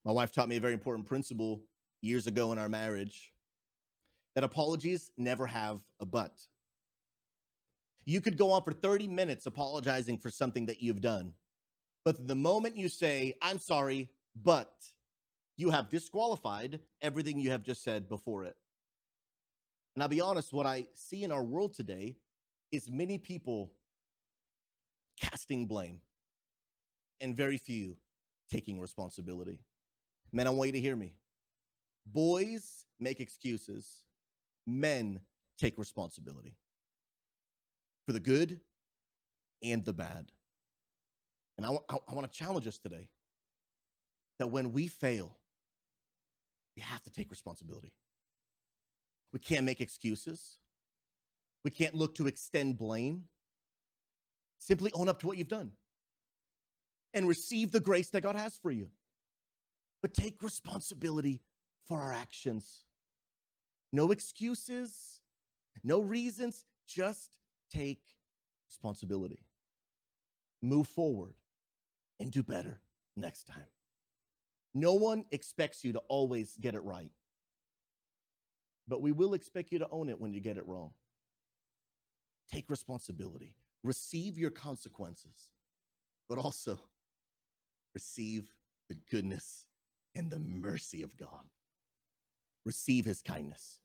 My 0.06 0.12
wife 0.12 0.32
taught 0.32 0.50
me 0.50 0.58
a 0.58 0.62
very 0.62 0.74
important 0.74 1.08
principle 1.08 1.62
years 2.02 2.28
ago 2.28 2.52
in 2.52 2.58
our 2.58 2.70
marriage 2.70 3.34
that 4.36 4.44
apologies 4.44 5.12
never 5.18 5.46
have 5.46 5.80
a 6.00 6.06
but. 6.06 6.34
You 8.06 8.20
could 8.20 8.38
go 8.38 8.52
on 8.52 8.64
for 8.64 8.74
30 8.74 9.08
minutes 9.08 9.46
apologizing 9.46 10.18
for 10.18 10.30
something 10.30 10.66
that 10.66 10.82
you've 10.82 11.00
done. 11.02 11.34
But 12.06 12.28
the 12.28 12.36
moment 12.36 12.78
you 12.78 12.90
say, 12.90 13.36
I'm 13.42 13.60
sorry, 13.60 14.10
but 14.36 14.74
you 15.56 15.70
have 15.70 15.90
disqualified 15.90 16.80
everything 17.02 17.40
you 17.40 17.52
have 17.52 17.64
just 17.64 17.84
said 17.84 18.10
before 18.10 18.44
it. 18.44 18.56
And 19.96 20.04
I'll 20.04 20.10
be 20.10 20.22
honest, 20.22 20.52
what 20.52 20.66
I 20.66 20.88
see 20.96 21.24
in 21.24 21.32
our 21.32 21.44
world 21.44 21.74
today 21.76 22.16
is 22.72 22.90
many 22.90 23.18
people 23.18 23.72
casting 25.22 25.68
blame 25.68 26.00
and 27.22 27.38
very 27.38 27.58
few 27.58 27.96
taking 28.52 28.82
responsibility. 28.82 29.60
Men, 30.32 30.48
I 30.48 30.50
want 30.50 30.70
you 30.70 30.74
to 30.74 30.82
hear 30.82 30.96
me. 30.96 31.14
Boys 32.06 32.86
make 33.00 33.20
excuses, 33.20 34.02
men 34.66 35.20
take 35.60 35.78
responsibility 35.78 36.56
for 38.06 38.14
the 38.14 38.20
good 38.20 38.60
and 39.62 39.86
the 39.86 39.94
bad. 39.94 40.32
And 41.58 41.66
I, 41.66 41.70
I, 41.90 41.98
I 42.08 42.14
want 42.14 42.32
to 42.32 42.38
challenge 42.38 42.68
us 42.68 42.78
today 42.78 43.10
that 44.40 44.48
when 44.48 44.72
we 44.72 44.88
fail, 44.88 45.38
we 46.76 46.82
have 46.82 47.04
to 47.04 47.12
take 47.12 47.30
responsibility. 47.30 47.94
We 49.32 49.40
can't 49.40 49.66
make 49.66 49.82
excuses. 49.82 50.58
We 51.64 51.72
can't 51.72 51.96
look 51.96 52.16
to 52.16 52.28
extend 52.28 52.78
blame. 52.78 53.26
Simply 54.60 54.92
own 54.94 55.10
up 55.10 55.20
to 55.20 55.28
what 55.28 55.38
you've 55.38 55.48
done 55.48 55.72
and 57.14 57.28
receive 57.28 57.72
the 57.72 57.80
grace 57.80 58.10
that 58.10 58.22
God 58.22 58.36
has 58.36 58.58
for 58.58 58.72
you. 58.72 58.90
But 60.02 60.14
take 60.14 60.42
responsibility 60.42 61.42
for 61.88 62.00
our 62.00 62.14
actions. 62.14 62.66
No 63.92 64.12
excuses, 64.12 65.22
no 65.84 66.00
reasons, 66.00 66.66
just 66.88 67.30
take 67.72 68.02
responsibility. 68.68 69.40
Move 70.62 70.88
forward 70.88 71.34
and 72.20 72.32
do 72.32 72.44
better 72.44 72.80
next 73.16 73.46
time. 73.46 73.68
No 74.74 74.94
one 74.94 75.26
expects 75.32 75.84
you 75.84 75.94
to 75.94 76.00
always 76.08 76.56
get 76.60 76.74
it 76.74 76.84
right, 76.84 77.12
but 78.88 79.02
we 79.02 79.12
will 79.12 79.34
expect 79.34 79.72
you 79.72 79.80
to 79.80 79.88
own 79.92 80.10
it 80.10 80.20
when 80.20 80.34
you 80.34 80.40
get 80.40 80.58
it 80.58 80.68
wrong. 80.68 80.92
Take 82.52 82.70
responsibility, 82.70 83.56
receive 83.84 84.38
your 84.38 84.52
consequences, 84.52 85.50
but 86.28 86.38
also 86.38 86.80
receive 87.94 88.46
the 88.90 88.98
goodness 89.12 89.66
and 90.16 90.32
the 90.32 90.40
mercy 90.40 91.04
of 91.04 91.18
God. 91.18 91.50
Receive 92.66 93.06
his 93.06 93.22
kindness, 93.22 93.80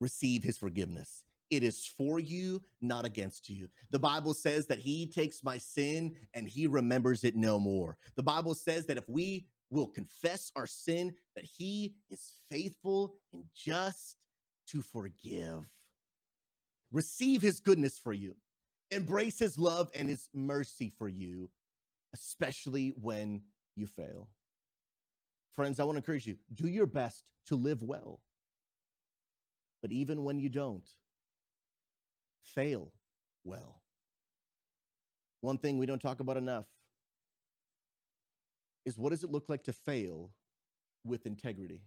receive 0.00 0.44
his 0.44 0.56
forgiveness, 0.56 1.24
it 1.56 1.62
is 1.62 1.86
for 1.86 2.20
you, 2.20 2.62
not 2.80 3.04
against 3.04 3.48
you. 3.48 3.68
The 3.90 3.98
Bible 3.98 4.34
says 4.34 4.66
that 4.66 4.78
he 4.78 5.06
takes 5.06 5.42
my 5.42 5.58
sin 5.58 6.14
and 6.34 6.48
he 6.48 6.66
remembers 6.66 7.24
it 7.24 7.36
no 7.36 7.58
more. 7.58 7.96
The 8.16 8.22
Bible 8.22 8.54
says 8.54 8.86
that 8.86 8.98
if 8.98 9.08
we 9.08 9.46
will 9.70 9.86
confess 9.86 10.52
our 10.56 10.66
sin, 10.66 11.14
that 11.34 11.44
he 11.44 11.94
is 12.10 12.34
faithful 12.50 13.16
and 13.32 13.44
just 13.54 14.16
to 14.68 14.82
forgive. 14.82 15.68
Receive 16.92 17.42
his 17.42 17.60
goodness 17.60 17.98
for 17.98 18.12
you, 18.12 18.36
embrace 18.90 19.38
his 19.38 19.58
love 19.58 19.90
and 19.94 20.08
his 20.08 20.28
mercy 20.32 20.92
for 20.96 21.08
you, 21.08 21.50
especially 22.14 22.94
when 23.00 23.42
you 23.74 23.86
fail. 23.86 24.28
Friends, 25.54 25.80
I 25.80 25.84
want 25.84 25.96
to 25.96 25.98
encourage 25.98 26.26
you 26.26 26.36
do 26.54 26.68
your 26.68 26.86
best 26.86 27.24
to 27.46 27.56
live 27.56 27.82
well. 27.82 28.20
But 29.82 29.92
even 29.92 30.24
when 30.24 30.38
you 30.38 30.48
don't, 30.48 30.88
fail 32.54 32.92
well. 33.44 33.80
One 35.40 35.58
thing 35.58 35.78
we 35.78 35.86
don't 35.86 36.00
talk 36.00 36.20
about 36.20 36.36
enough 36.36 36.66
is 38.84 38.96
what 38.96 39.10
does 39.10 39.24
it 39.24 39.30
look 39.30 39.48
like 39.48 39.64
to 39.64 39.72
fail 39.72 40.30
with 41.04 41.26
integrity? 41.26 41.82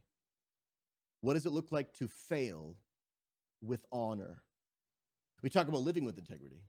What 1.22 1.34
does 1.34 1.46
it 1.46 1.52
look 1.52 1.72
like 1.72 1.94
to 1.96 2.08
fail 2.08 2.76
with 3.62 3.84
honor? 3.92 4.42
We 5.42 5.50
talk 5.50 5.68
about 5.68 5.82
living 5.82 6.06
with 6.06 6.18
integrity. 6.18 6.62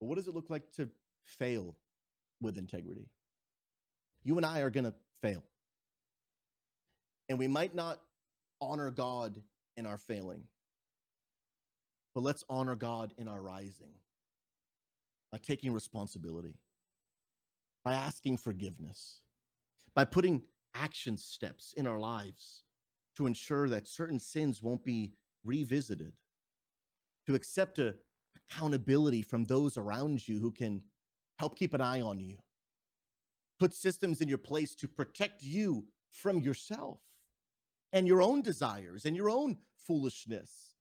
But 0.00 0.06
what 0.06 0.16
does 0.16 0.28
it 0.28 0.34
look 0.34 0.50
like 0.50 0.70
to 0.76 0.88
fail 1.24 1.76
with 2.40 2.58
integrity? 2.58 3.08
You 4.24 4.36
and 4.36 4.46
I 4.46 4.60
are 4.60 4.70
going 4.70 4.84
to 4.84 4.94
fail. 5.20 5.42
And 7.28 7.38
we 7.38 7.48
might 7.48 7.74
not 7.74 8.00
honor 8.60 8.90
God 8.90 9.40
in 9.76 9.86
our 9.86 9.98
failing. 9.98 10.42
But 12.14 12.22
let's 12.22 12.44
honor 12.48 12.74
God 12.74 13.12
in 13.16 13.28
our 13.28 13.40
rising 13.40 13.94
by 15.30 15.38
taking 15.38 15.72
responsibility, 15.72 16.58
by 17.84 17.94
asking 17.94 18.36
forgiveness, 18.36 19.20
by 19.94 20.04
putting 20.04 20.42
action 20.74 21.16
steps 21.16 21.74
in 21.76 21.86
our 21.86 21.98
lives 21.98 22.64
to 23.16 23.26
ensure 23.26 23.68
that 23.68 23.88
certain 23.88 24.20
sins 24.20 24.62
won't 24.62 24.84
be 24.84 25.12
revisited, 25.44 26.12
to 27.26 27.34
accept 27.34 27.78
a 27.78 27.94
accountability 28.50 29.22
from 29.22 29.44
those 29.44 29.76
around 29.76 30.26
you 30.28 30.38
who 30.38 30.50
can 30.50 30.82
help 31.38 31.58
keep 31.58 31.74
an 31.74 31.80
eye 31.80 32.00
on 32.00 32.20
you, 32.20 32.36
put 33.58 33.74
systems 33.74 34.20
in 34.20 34.28
your 34.28 34.38
place 34.38 34.74
to 34.74 34.88
protect 34.88 35.42
you 35.42 35.84
from 36.10 36.40
yourself 36.40 37.00
and 37.92 38.06
your 38.06 38.22
own 38.22 38.42
desires 38.42 39.04
and 39.04 39.16
your 39.16 39.30
own 39.30 39.56
foolishness 39.86 40.71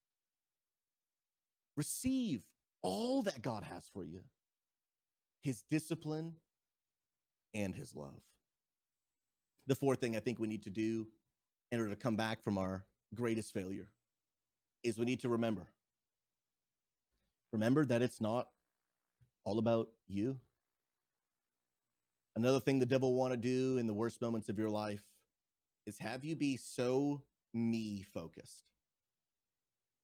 Receive 1.75 2.43
all 2.81 3.21
that 3.23 3.41
God 3.41 3.63
has 3.63 3.83
for 3.93 4.03
you 4.03 4.21
his 5.43 5.63
discipline 5.71 6.33
and 7.53 7.75
his 7.75 7.95
love. 7.95 8.21
The 9.67 9.75
fourth 9.75 9.99
thing 9.99 10.15
I 10.15 10.19
think 10.19 10.39
we 10.39 10.47
need 10.47 10.63
to 10.63 10.69
do 10.69 11.07
in 11.71 11.79
order 11.79 11.89
to 11.89 11.95
come 11.95 12.15
back 12.15 12.43
from 12.43 12.57
our 12.57 12.83
greatest 13.15 13.53
failure 13.53 13.87
is 14.83 14.97
we 14.97 15.05
need 15.05 15.21
to 15.21 15.29
remember. 15.29 15.67
Remember 17.51 17.85
that 17.85 18.01
it's 18.01 18.21
not 18.21 18.47
all 19.43 19.59
about 19.59 19.89
you? 20.07 20.37
Another 22.35 22.59
thing 22.59 22.79
the 22.79 22.85
devil 22.85 23.13
want 23.13 23.33
to 23.33 23.37
do 23.37 23.77
in 23.77 23.87
the 23.87 23.93
worst 23.93 24.21
moments 24.21 24.47
of 24.47 24.57
your 24.57 24.69
life 24.69 25.03
is 25.85 25.97
have 25.99 26.23
you 26.23 26.35
be 26.35 26.57
so 26.57 27.21
me 27.53 28.05
focused. 28.13 28.70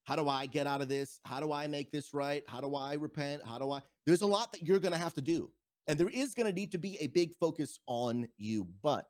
How 0.08 0.16
do 0.16 0.26
I 0.26 0.46
get 0.46 0.66
out 0.66 0.80
of 0.80 0.88
this? 0.88 1.20
How 1.26 1.38
do 1.38 1.52
I 1.52 1.66
make 1.66 1.92
this 1.92 2.14
right? 2.14 2.42
How 2.48 2.62
do 2.62 2.74
I 2.74 2.94
repent? 2.94 3.42
How 3.44 3.58
do 3.58 3.70
I? 3.70 3.82
There's 4.06 4.22
a 4.22 4.26
lot 4.26 4.52
that 4.52 4.62
you're 4.62 4.78
going 4.78 4.94
to 4.94 4.98
have 4.98 5.12
to 5.16 5.20
do. 5.20 5.50
And 5.86 6.00
there 6.00 6.08
is 6.08 6.32
going 6.32 6.46
to 6.46 6.52
need 6.52 6.72
to 6.72 6.78
be 6.78 6.96
a 6.98 7.08
big 7.08 7.32
focus 7.38 7.78
on 7.86 8.26
you, 8.38 8.66
but 8.82 9.04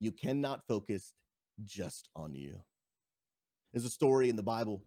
you 0.00 0.12
cannot 0.12 0.60
focus 0.68 1.14
just 1.64 2.10
on 2.14 2.34
you. 2.34 2.60
There's 3.72 3.86
a 3.86 3.90
story 3.90 4.28
in 4.28 4.36
the 4.36 4.42
Bible 4.42 4.82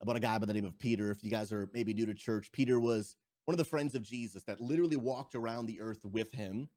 about 0.00 0.16
a 0.16 0.20
guy 0.20 0.38
by 0.38 0.46
the 0.46 0.54
name 0.54 0.64
of 0.64 0.78
Peter. 0.78 1.10
If 1.10 1.22
you 1.22 1.30
guys 1.30 1.52
are 1.52 1.68
maybe 1.74 1.92
new 1.92 2.06
to 2.06 2.14
church, 2.14 2.50
Peter 2.50 2.80
was 2.80 3.16
one 3.44 3.52
of 3.52 3.58
the 3.58 3.66
friends 3.66 3.94
of 3.94 4.02
Jesus 4.02 4.44
that 4.44 4.62
literally 4.62 4.96
walked 4.96 5.34
around 5.34 5.66
the 5.66 5.82
earth 5.82 6.00
with 6.04 6.32
him, 6.32 6.70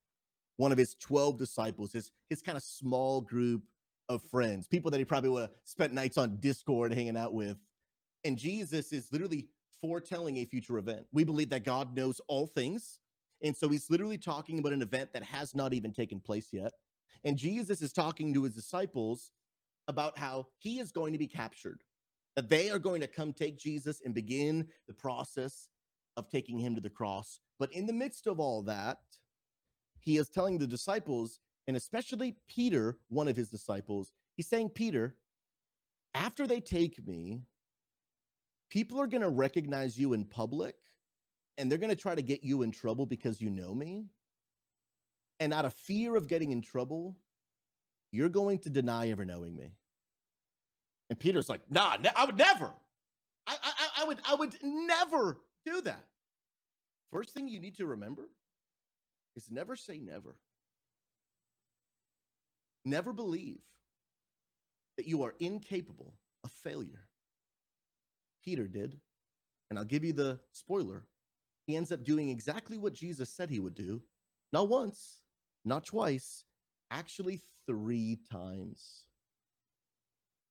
one 0.57 0.73
of 0.73 0.77
his 0.77 0.95
12 0.95 1.37
disciples, 1.37 1.93
his, 1.93 2.11
his 2.29 2.41
kind 2.41 2.57
of 2.57 2.63
small 2.63 3.21
group 3.21 3.63
of 4.09 4.21
friends, 4.23 4.67
people 4.67 4.91
that 4.91 4.97
he 4.97 5.05
probably 5.05 5.29
would 5.29 5.43
have 5.43 5.51
spent 5.63 5.93
nights 5.93 6.17
on 6.17 6.35
Discord 6.41 6.93
hanging 6.93 7.15
out 7.15 7.33
with. 7.33 7.55
And 8.27 8.37
Jesus 8.37 8.91
is 8.91 9.07
literally 9.09 9.47
foretelling 9.81 10.37
a 10.37 10.45
future 10.45 10.77
event. 10.77 11.05
We 11.13 11.23
believe 11.23 11.49
that 11.51 11.63
God 11.63 11.95
knows 11.95 12.19
all 12.27 12.45
things. 12.45 12.99
And 13.41 13.55
so 13.55 13.69
he's 13.69 13.89
literally 13.89 14.17
talking 14.17 14.59
about 14.59 14.73
an 14.73 14.81
event 14.81 15.13
that 15.13 15.23
has 15.23 15.55
not 15.55 15.73
even 15.73 15.93
taken 15.93 16.19
place 16.19 16.49
yet. 16.51 16.73
And 17.23 17.37
Jesus 17.37 17.81
is 17.81 17.93
talking 17.93 18.33
to 18.33 18.43
his 18.43 18.53
disciples 18.53 19.31
about 19.87 20.17
how 20.17 20.47
he 20.57 20.79
is 20.79 20.91
going 20.91 21.13
to 21.13 21.17
be 21.17 21.27
captured, 21.27 21.83
that 22.35 22.49
they 22.49 22.69
are 22.69 22.79
going 22.79 22.99
to 22.99 23.07
come 23.07 23.31
take 23.31 23.57
Jesus 23.57 24.01
and 24.03 24.13
begin 24.13 24.67
the 24.89 24.93
process 24.93 25.69
of 26.17 26.29
taking 26.29 26.59
him 26.59 26.75
to 26.75 26.81
the 26.81 26.89
cross. 26.89 27.39
But 27.59 27.71
in 27.71 27.85
the 27.85 27.93
midst 27.93 28.27
of 28.27 28.41
all 28.41 28.61
that, 28.63 28.97
he 30.01 30.17
is 30.17 30.27
telling 30.27 30.57
the 30.57 30.67
disciples, 30.67 31.39
and 31.65 31.77
especially 31.77 32.35
Peter, 32.49 32.97
one 33.07 33.29
of 33.29 33.37
his 33.37 33.49
disciples, 33.49 34.11
he's 34.35 34.49
saying, 34.49 34.71
Peter, 34.71 35.15
after 36.13 36.45
they 36.45 36.59
take 36.59 37.07
me, 37.07 37.43
people 38.69 38.99
are 38.99 39.07
going 39.07 39.21
to 39.21 39.29
recognize 39.29 39.97
you 39.97 40.13
in 40.13 40.25
public 40.25 40.75
and 41.57 41.71
they're 41.71 41.77
going 41.77 41.89
to 41.89 41.95
try 41.95 42.15
to 42.15 42.21
get 42.21 42.43
you 42.43 42.61
in 42.61 42.71
trouble 42.71 43.05
because 43.05 43.41
you 43.41 43.49
know 43.49 43.73
me. 43.73 44.05
And 45.39 45.53
out 45.53 45.65
of 45.65 45.73
fear 45.73 46.15
of 46.15 46.27
getting 46.27 46.51
in 46.51 46.61
trouble, 46.61 47.15
you're 48.11 48.29
going 48.29 48.59
to 48.59 48.69
deny 48.69 49.09
ever 49.09 49.25
knowing 49.25 49.55
me. 49.55 49.73
And 51.09 51.19
Peter's 51.19 51.49
like, 51.49 51.61
nah, 51.69 51.97
ne- 52.01 52.11
I 52.15 52.25
would 52.25 52.37
never. 52.37 52.71
I, 53.45 53.55
I, 53.63 54.01
I 54.01 54.05
would, 54.05 54.19
I 54.27 54.35
would 54.35 54.55
never 54.63 55.37
do 55.65 55.81
that. 55.81 56.03
First 57.11 57.33
thing 57.33 57.47
you 57.47 57.59
need 57.59 57.77
to 57.77 57.85
remember 57.85 58.29
is 59.35 59.49
never 59.49 59.75
say 59.75 59.99
never. 59.99 60.35
Never 62.83 63.13
believe 63.13 63.59
that 64.97 65.07
you 65.07 65.23
are 65.23 65.35
incapable 65.39 66.13
of 66.43 66.51
failure. 66.51 67.07
Peter 68.47 68.65
did. 68.65 68.97
And 69.69 69.77
I'll 69.77 69.83
give 69.83 70.05
you 70.05 70.13
the 70.13 70.39
spoiler. 70.53 71.03
He 71.65 71.75
ends 71.75 71.91
up 71.91 72.05
doing 72.05 72.29
exactly 72.29 72.77
what 72.77 72.93
Jesus 72.93 73.29
said 73.29 73.49
he 73.49 73.59
would 73.59 73.75
do. 73.75 74.01
Not 74.53 74.69
once, 74.69 75.17
not 75.65 75.85
twice, 75.85 76.45
actually 76.89 77.41
three 77.65 78.19
times. 78.31 79.03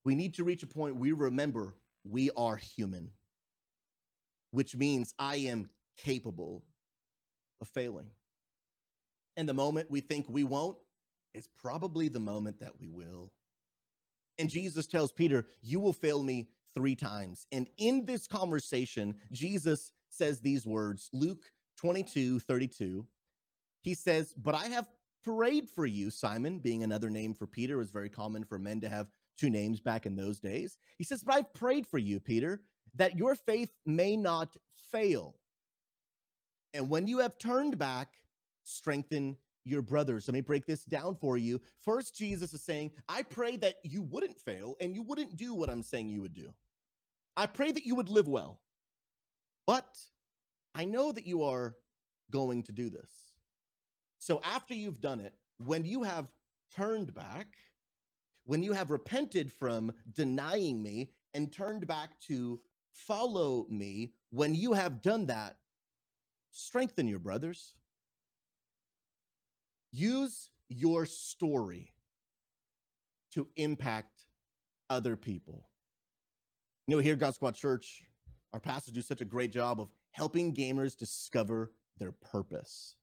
We 0.04 0.14
need 0.14 0.34
to 0.34 0.44
reach 0.44 0.62
a 0.62 0.66
point 0.66 0.96
we 0.96 1.12
remember 1.12 1.74
we 2.04 2.28
are 2.36 2.56
human, 2.56 3.12
which 4.50 4.76
means 4.76 5.14
I 5.18 5.36
am 5.36 5.70
capable 5.96 6.64
of 7.62 7.68
failing. 7.68 8.10
And 9.38 9.48
the 9.48 9.54
moment 9.54 9.90
we 9.90 10.02
think 10.02 10.26
we 10.28 10.44
won't 10.44 10.76
is 11.32 11.48
probably 11.62 12.08
the 12.08 12.20
moment 12.20 12.60
that 12.60 12.78
we 12.78 12.90
will. 12.90 13.32
And 14.38 14.50
Jesus 14.50 14.86
tells 14.86 15.12
Peter, 15.12 15.46
You 15.62 15.80
will 15.80 15.94
fail 15.94 16.22
me 16.22 16.48
three 16.76 16.94
times. 16.94 17.46
And 17.50 17.66
in 17.78 18.04
this 18.04 18.26
conversation, 18.28 19.16
Jesus 19.32 19.90
says 20.10 20.40
these 20.40 20.66
words 20.66 21.08
Luke 21.12 21.42
22 21.78 22.38
32. 22.40 23.06
He 23.80 23.94
says, 23.94 24.34
But 24.36 24.54
I 24.54 24.66
have 24.66 24.86
prayed 25.24 25.68
for 25.68 25.86
you, 25.86 26.10
Simon, 26.10 26.58
being 26.58 26.82
another 26.82 27.10
name 27.10 27.34
for 27.34 27.46
Peter. 27.46 27.74
It 27.74 27.78
was 27.78 27.90
very 27.90 28.10
common 28.10 28.44
for 28.44 28.58
men 28.58 28.80
to 28.82 28.88
have 28.88 29.08
two 29.38 29.50
names 29.50 29.80
back 29.80 30.06
in 30.06 30.16
those 30.16 30.38
days. 30.38 30.76
He 30.98 31.04
says, 31.04 31.22
But 31.22 31.34
I've 31.34 31.54
prayed 31.54 31.86
for 31.86 31.98
you, 31.98 32.20
Peter, 32.20 32.60
that 32.94 33.16
your 33.16 33.34
faith 33.34 33.70
may 33.84 34.16
not 34.16 34.56
fail. 34.92 35.34
And 36.74 36.90
when 36.90 37.06
you 37.06 37.18
have 37.18 37.38
turned 37.38 37.78
back, 37.78 38.08
strengthen 38.64 39.36
your 39.64 39.82
brothers. 39.82 40.28
Let 40.28 40.34
me 40.34 40.40
break 40.40 40.66
this 40.66 40.84
down 40.84 41.16
for 41.16 41.36
you. 41.36 41.60
First, 41.84 42.16
Jesus 42.16 42.52
is 42.52 42.62
saying, 42.62 42.92
I 43.08 43.22
pray 43.22 43.56
that 43.58 43.76
you 43.82 44.02
wouldn't 44.02 44.38
fail 44.38 44.76
and 44.80 44.94
you 44.94 45.02
wouldn't 45.02 45.36
do 45.36 45.54
what 45.54 45.68
I'm 45.68 45.82
saying 45.82 46.08
you 46.08 46.22
would 46.22 46.34
do. 46.34 46.52
I 47.36 47.46
pray 47.46 47.72
that 47.72 47.84
you 47.84 47.94
would 47.94 48.08
live 48.08 48.28
well. 48.28 48.60
But 49.66 49.98
I 50.74 50.84
know 50.84 51.12
that 51.12 51.26
you 51.26 51.42
are 51.42 51.74
going 52.30 52.62
to 52.64 52.72
do 52.72 52.88
this. 52.88 53.10
So 54.18 54.40
after 54.44 54.74
you've 54.74 55.00
done 55.00 55.20
it, 55.20 55.34
when 55.58 55.84
you 55.84 56.02
have 56.02 56.26
turned 56.74 57.14
back, 57.14 57.46
when 58.44 58.62
you 58.62 58.72
have 58.72 58.90
repented 58.90 59.52
from 59.52 59.92
denying 60.12 60.82
me 60.82 61.10
and 61.34 61.52
turned 61.52 61.86
back 61.86 62.18
to 62.28 62.60
follow 62.92 63.66
me, 63.68 64.12
when 64.30 64.54
you 64.54 64.72
have 64.72 65.02
done 65.02 65.26
that, 65.26 65.56
strengthen 66.50 67.08
your 67.08 67.18
brothers. 67.18 67.74
Use 69.92 70.48
your 70.68 71.06
story 71.06 71.92
to 73.32 73.46
impact 73.56 74.22
other 74.88 75.16
people. 75.16 75.68
You 76.86 76.96
know, 76.96 77.02
here 77.02 77.14
at 77.14 77.18
God 77.18 77.34
Squad 77.34 77.54
Church, 77.54 78.04
our 78.52 78.60
pastors 78.60 78.94
do 78.94 79.02
such 79.02 79.20
a 79.20 79.24
great 79.24 79.52
job 79.52 79.80
of 79.80 79.88
helping 80.12 80.54
gamers 80.54 80.96
discover 80.96 81.72
their 81.98 82.12
purpose. 82.12 82.94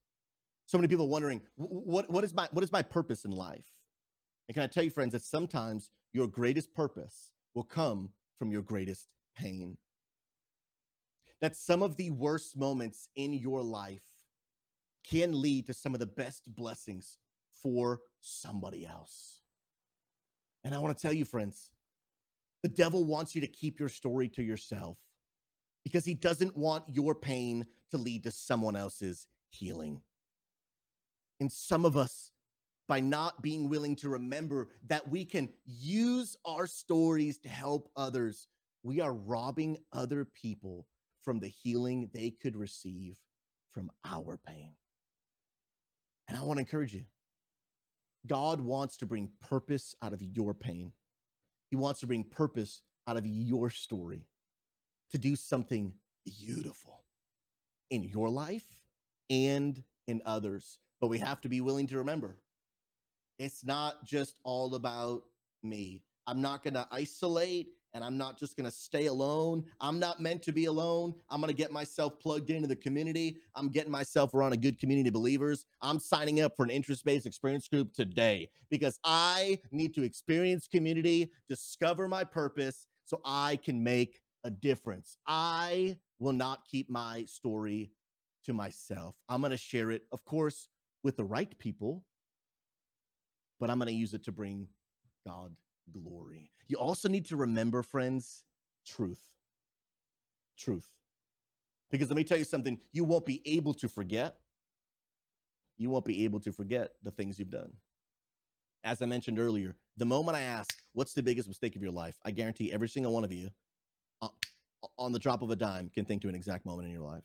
So 0.66 0.78
many 0.78 0.88
people 0.88 1.10
wondering, 1.10 1.42
what, 1.56 2.10
what 2.10 2.24
is 2.24 2.34
my 2.34 2.48
what 2.52 2.64
is 2.64 2.72
my 2.72 2.82
purpose 2.82 3.26
in 3.26 3.32
life? 3.32 3.66
And 4.48 4.56
can 4.56 4.64
I 4.64 4.68
tell 4.68 4.84
you, 4.84 4.90
friends, 4.90 5.12
that 5.12 5.22
sometimes 5.22 5.90
your 6.14 6.28
greatest 6.28 6.74
purpose 6.74 7.32
will 7.54 7.64
come 7.64 8.10
from 8.40 8.52
your 8.52 8.62
greatest 8.62 9.10
pain. 9.38 9.78
That 11.42 11.56
some 11.56 11.84
of 11.84 11.98
the 11.98 12.10
worst 12.10 12.56
moments 12.56 13.10
in 13.16 13.34
your 13.34 13.62
life 13.62 14.02
can 15.10 15.42
lead 15.42 15.68
to 15.68 15.74
some 15.74 15.94
of 15.94 16.00
the 16.00 16.06
best 16.06 16.44
blessings 16.48 17.18
for 17.62 18.00
somebody 18.22 18.86
else. 18.88 19.42
And 20.64 20.74
I 20.74 20.80
want 20.80 20.98
to 20.98 21.02
tell 21.02 21.14
you, 21.14 21.26
friends, 21.26 21.70
the 22.64 22.70
devil 22.70 23.04
wants 23.04 23.36
you 23.36 23.42
to 23.42 23.48
keep 23.48 23.80
your 23.80 23.90
story 23.90 24.30
to 24.30 24.42
yourself 24.42 24.98
because 25.84 26.06
he 26.06 26.14
doesn't 26.14 26.56
want 26.58 26.86
your 26.90 27.14
pain 27.14 27.66
to 27.92 27.98
lead 27.98 28.24
to 28.24 28.32
someone 28.32 28.76
else's 28.76 29.28
healing. 29.50 30.02
And 31.40 31.52
some 31.52 31.86
of 31.86 31.98
us, 31.98 32.32
by 32.88 33.02
not 33.02 33.42
being 33.42 33.70
willing 33.70 33.96
to 33.98 34.10
remember 34.10 34.70
that 34.88 35.08
we 35.10 35.26
can 35.26 35.50
use 35.66 36.38
our 36.46 36.68
stories 36.68 37.38
to 37.40 37.50
help 37.50 37.90
others, 37.96 38.48
we 38.82 39.02
are 39.02 39.14
robbing 39.14 39.78
other 39.92 40.26
people 40.26 40.88
from 41.24 41.40
the 41.40 41.48
healing 41.48 42.10
they 42.14 42.32
could 42.32 42.56
receive 42.56 43.18
from 43.74 43.90
our 44.06 44.40
pain. 44.46 44.72
And 46.28 46.38
I 46.38 46.42
want 46.44 46.58
to 46.58 46.62
encourage 46.62 46.94
you 46.94 47.04
God 48.26 48.62
wants 48.62 48.98
to 48.98 49.06
bring 49.06 49.30
purpose 49.42 49.96
out 50.02 50.14
of 50.14 50.22
your 50.22 50.54
pain, 50.54 50.94
He 51.74 51.78
wants 51.78 52.02
to 52.02 52.06
bring 52.06 52.24
purpose 52.24 52.84
out 53.08 53.18
of 53.18 53.26
your 53.26 53.72
story 53.72 54.28
to 55.12 55.18
do 55.18 55.36
something 55.36 55.92
beautiful 56.24 57.02
in 57.90 58.04
your 58.04 58.30
life 58.30 58.78
and 59.32 59.82
in 60.06 60.22
others. 60.24 60.78
But 61.02 61.08
we 61.08 61.18
have 61.18 61.42
to 61.42 61.50
be 61.50 61.62
willing 61.62 61.88
to 61.88 61.98
remember 61.98 62.36
it's 63.40 63.66
not 63.66 64.06
just 64.06 64.36
all 64.44 64.76
about 64.76 65.24
me. 65.64 66.04
I'm 66.28 66.44
not 66.44 66.64
going 66.64 66.76
to 66.76 66.88
isolate 66.92 67.70
and 67.94 68.04
I'm 68.04 68.18
not 68.18 68.40
just 68.40 68.58
going 68.58 68.70
to 68.70 68.76
stay 68.76 69.06
alone. 69.06 69.64
I'm 69.80 70.00
not 70.00 70.20
meant 70.20 70.42
to 70.44 70.52
be 70.52 70.66
alone. 70.66 71.14
I'm 71.30 71.40
going 71.40 71.50
to 71.50 71.58
get 71.58 71.72
myself 71.72 72.20
plugged 72.20 72.50
into 72.50 72.68
the 72.68 72.76
community. 72.76 73.38
I'm 73.56 73.70
getting 73.70 73.92
myself 73.92 74.34
around 74.34 74.54
a 74.54 74.58
good 74.58 74.80
community 74.80 75.10
of 75.10 75.14
believers. 75.14 75.66
I'm 75.82 76.00
signing 76.00 76.42
up 76.42 76.56
for 76.56 76.64
an 76.64 76.72
interest 76.72 77.06
based 77.06 77.26
experience 77.26 77.68
group 77.68 77.94
today 77.94 78.50
because 78.70 78.98
I 79.04 79.60
need 79.72 79.94
to 79.96 80.04
experience 80.04 80.68
community, 80.68 81.32
discover 81.48 82.08
my 82.08 82.24
purpose 82.24 82.88
so 83.06 83.22
I 83.24 83.58
can 83.58 83.84
make 83.84 84.20
a 84.44 84.50
difference. 84.50 85.18
I 85.28 85.98
will 86.20 86.34
not 86.34 86.66
keep 86.70 86.90
my 86.90 87.26
story 87.26 87.92
to 88.46 88.54
myself. 88.54 89.16
I'm 89.30 89.42
going 89.42 89.52
to 89.52 89.58
share 89.58 89.92
it, 89.92 90.04
of 90.12 90.26
course, 90.26 90.68
with 91.04 91.18
the 91.18 91.24
right 91.24 91.58
people, 91.60 92.04
but 93.60 93.70
I'm 93.70 93.78
going 93.78 93.88
to 93.88 93.94
use 93.94 94.14
it 94.14 94.24
to 94.26 94.32
bring 94.32 94.68
God 95.26 95.56
glory. 95.92 96.52
You 96.74 96.80
also 96.80 97.08
need 97.08 97.28
to 97.28 97.36
remember, 97.36 97.84
friends, 97.84 98.46
truth. 98.84 99.22
Truth. 100.58 100.88
Because 101.92 102.10
let 102.10 102.18
me 102.18 102.24
tell 102.24 102.40
you 102.40 102.46
something, 102.46 102.80
you 102.92 103.04
won't 103.04 103.28
be 103.28 103.44
able 103.46 103.76
to 103.76 103.88
forget. 103.88 104.38
You 105.78 105.92
won't 105.92 106.04
be 106.04 106.24
able 106.24 106.40
to 106.40 106.52
forget 106.52 106.94
the 107.04 107.12
things 107.12 107.38
you've 107.38 107.52
done. 107.52 107.74
As 108.84 109.04
I 109.04 109.06
mentioned 109.06 109.38
earlier, 109.38 109.76
the 109.98 110.06
moment 110.06 110.36
I 110.36 110.42
ask, 110.42 110.74
what's 110.94 111.14
the 111.14 111.22
biggest 111.22 111.48
mistake 111.48 111.76
of 111.76 111.84
your 111.84 111.92
life? 111.92 112.16
I 112.26 112.32
guarantee 112.32 112.74
every 112.74 112.90
single 112.90 113.14
one 113.14 113.24
of 113.24 113.32
you, 113.32 113.52
uh, 114.24 114.30
on 114.98 115.12
the 115.12 115.20
drop 115.20 115.44
of 115.44 115.52
a 115.52 115.56
dime, 115.56 115.92
can 115.94 116.06
think 116.06 116.24
to 116.24 116.28
an 116.28 116.34
exact 116.34 116.66
moment 116.66 116.88
in 116.88 116.92
your 116.92 117.04
life. 117.04 117.24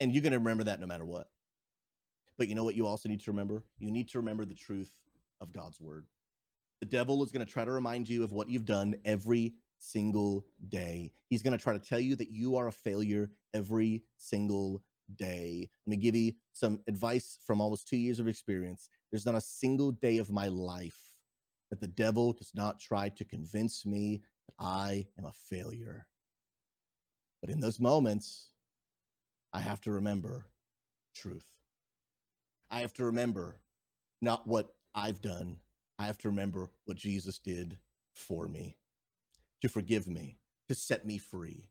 And 0.00 0.12
you're 0.12 0.20
going 0.20 0.34
to 0.34 0.38
remember 0.38 0.64
that 0.64 0.80
no 0.80 0.86
matter 0.86 1.06
what. 1.06 1.30
But 2.36 2.48
you 2.48 2.54
know 2.54 2.64
what 2.64 2.74
you 2.74 2.86
also 2.86 3.08
need 3.08 3.20
to 3.20 3.30
remember? 3.30 3.62
You 3.78 3.90
need 3.90 4.10
to 4.10 4.18
remember 4.18 4.44
the 4.44 4.54
truth 4.54 4.92
of 5.40 5.50
God's 5.50 5.80
word. 5.80 6.04
The 6.80 6.86
devil 6.86 7.22
is 7.22 7.30
going 7.30 7.44
to 7.44 7.52
try 7.52 7.64
to 7.64 7.72
remind 7.72 8.08
you 8.08 8.22
of 8.22 8.32
what 8.32 8.48
you've 8.48 8.64
done 8.64 8.94
every 9.04 9.54
single 9.78 10.44
day. 10.68 11.12
He's 11.28 11.42
going 11.42 11.56
to 11.56 11.62
try 11.62 11.72
to 11.72 11.78
tell 11.78 12.00
you 12.00 12.16
that 12.16 12.30
you 12.30 12.56
are 12.56 12.68
a 12.68 12.72
failure 12.72 13.30
every 13.54 14.04
single 14.16 14.82
day. 15.16 15.70
Let 15.86 15.90
me 15.90 15.96
give 15.96 16.14
you 16.14 16.32
some 16.52 16.80
advice 16.86 17.38
from 17.46 17.60
almost 17.60 17.88
two 17.88 17.96
years 17.96 18.20
of 18.20 18.28
experience. 18.28 18.88
There's 19.10 19.26
not 19.26 19.34
a 19.34 19.40
single 19.40 19.92
day 19.92 20.18
of 20.18 20.30
my 20.30 20.48
life 20.48 20.98
that 21.70 21.80
the 21.80 21.88
devil 21.88 22.32
does 22.32 22.52
not 22.54 22.80
try 22.80 23.08
to 23.10 23.24
convince 23.24 23.84
me 23.84 24.22
that 24.46 24.54
I 24.58 25.06
am 25.18 25.24
a 25.24 25.32
failure. 25.50 26.06
But 27.40 27.50
in 27.50 27.60
those 27.60 27.80
moments, 27.80 28.50
I 29.52 29.60
have 29.60 29.80
to 29.82 29.90
remember 29.90 30.46
truth. 31.14 31.46
I 32.70 32.80
have 32.80 32.92
to 32.94 33.04
remember 33.04 33.56
not 34.20 34.46
what 34.46 34.74
I've 34.94 35.22
done, 35.22 35.56
I 35.98 36.06
have 36.06 36.18
to 36.18 36.28
remember 36.28 36.68
what 36.84 36.96
Jesus 36.96 37.38
did 37.38 37.78
for 38.12 38.46
me 38.46 38.76
to 39.60 39.68
forgive 39.68 40.06
me, 40.06 40.38
to 40.68 40.74
set 40.74 41.04
me 41.04 41.18
free. 41.18 41.64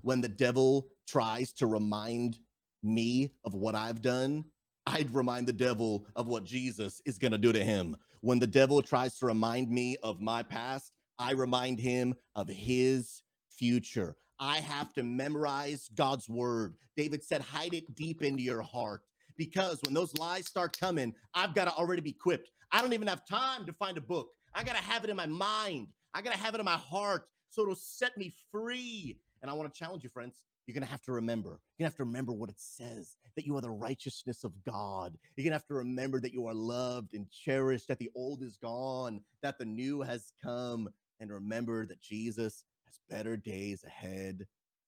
When 0.00 0.20
the 0.20 0.28
devil 0.28 0.88
tries 1.08 1.52
to 1.54 1.66
remind 1.66 2.38
me 2.82 3.32
of 3.44 3.54
what 3.54 3.74
I've 3.74 4.02
done, 4.02 4.44
I'd 4.86 5.14
remind 5.14 5.46
the 5.46 5.52
devil 5.52 6.06
of 6.16 6.26
what 6.26 6.44
Jesus 6.44 7.00
is 7.04 7.18
going 7.18 7.32
to 7.32 7.38
do 7.38 7.52
to 7.52 7.64
him. 7.64 7.96
When 8.20 8.38
the 8.38 8.46
devil 8.46 8.82
tries 8.82 9.18
to 9.18 9.26
remind 9.26 9.70
me 9.70 9.96
of 10.02 10.20
my 10.20 10.42
past, 10.42 10.92
I 11.18 11.32
remind 11.32 11.78
him 11.78 12.14
of 12.34 12.48
his 12.48 13.22
future. 13.50 14.16
I 14.38 14.58
have 14.58 14.92
to 14.94 15.02
memorize 15.02 15.88
God's 15.94 16.28
word. 16.28 16.74
David 16.96 17.22
said, 17.22 17.42
hide 17.42 17.74
it 17.74 17.94
deep 17.94 18.22
into 18.22 18.42
your 18.42 18.62
heart 18.62 19.02
because 19.36 19.80
when 19.82 19.94
those 19.94 20.16
lies 20.18 20.46
start 20.46 20.78
coming, 20.78 21.14
I've 21.34 21.54
got 21.54 21.66
to 21.66 21.72
already 21.72 22.02
be 22.02 22.10
equipped. 22.10 22.50
I 22.72 22.80
don't 22.80 22.94
even 22.94 23.08
have 23.08 23.26
time 23.26 23.66
to 23.66 23.72
find 23.74 23.98
a 23.98 24.00
book. 24.00 24.30
I 24.54 24.64
got 24.64 24.76
to 24.76 24.82
have 24.82 25.04
it 25.04 25.10
in 25.10 25.16
my 25.16 25.26
mind. 25.26 25.88
I 26.14 26.22
got 26.22 26.32
to 26.32 26.38
have 26.38 26.54
it 26.54 26.58
in 26.58 26.64
my 26.64 26.76
heart 26.76 27.26
so 27.50 27.62
it'll 27.62 27.74
set 27.74 28.16
me 28.16 28.34
free. 28.50 29.18
And 29.42 29.50
I 29.50 29.54
want 29.54 29.72
to 29.72 29.78
challenge 29.78 30.02
you, 30.02 30.08
friends. 30.08 30.42
You're 30.66 30.74
going 30.74 30.84
to 30.84 30.90
have 30.90 31.02
to 31.02 31.12
remember. 31.12 31.50
You're 31.50 31.84
going 31.84 31.90
to 31.90 31.92
have 31.92 31.96
to 31.96 32.04
remember 32.04 32.32
what 32.32 32.48
it 32.48 32.58
says 32.58 33.16
that 33.36 33.44
you 33.44 33.56
are 33.56 33.60
the 33.60 33.70
righteousness 33.70 34.44
of 34.44 34.52
God. 34.64 35.18
You're 35.36 35.44
going 35.44 35.50
to 35.50 35.56
have 35.56 35.66
to 35.66 35.74
remember 35.74 36.20
that 36.20 36.32
you 36.32 36.46
are 36.46 36.54
loved 36.54 37.14
and 37.14 37.26
cherished, 37.30 37.88
that 37.88 37.98
the 37.98 38.10
old 38.14 38.42
is 38.42 38.56
gone, 38.56 39.20
that 39.42 39.58
the 39.58 39.64
new 39.64 40.00
has 40.02 40.32
come. 40.42 40.88
And 41.20 41.30
remember 41.30 41.84
that 41.86 42.00
Jesus 42.00 42.64
has 42.86 43.00
better 43.10 43.36
days 43.36 43.84
ahead 43.84 44.46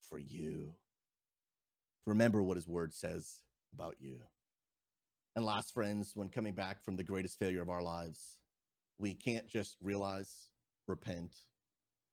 for 0.09 0.19
you. 0.19 0.75
Remember 2.07 2.43
what 2.43 2.57
his 2.57 2.69
word 2.69 2.95
says 2.95 3.41
about 3.73 3.97
you. 3.99 4.21
And 5.37 5.45
last, 5.45 5.75
friends, 5.75 6.13
when 6.15 6.29
coming 6.29 6.55
back 6.55 6.83
from 6.85 6.97
the 6.97 7.03
greatest 7.03 7.39
failure 7.39 7.63
of 7.63 7.69
our 7.69 7.83
lives, 7.83 8.39
we 8.99 9.15
can't 9.15 9.49
just 9.49 9.77
realize, 9.83 10.49
repent, 10.87 11.33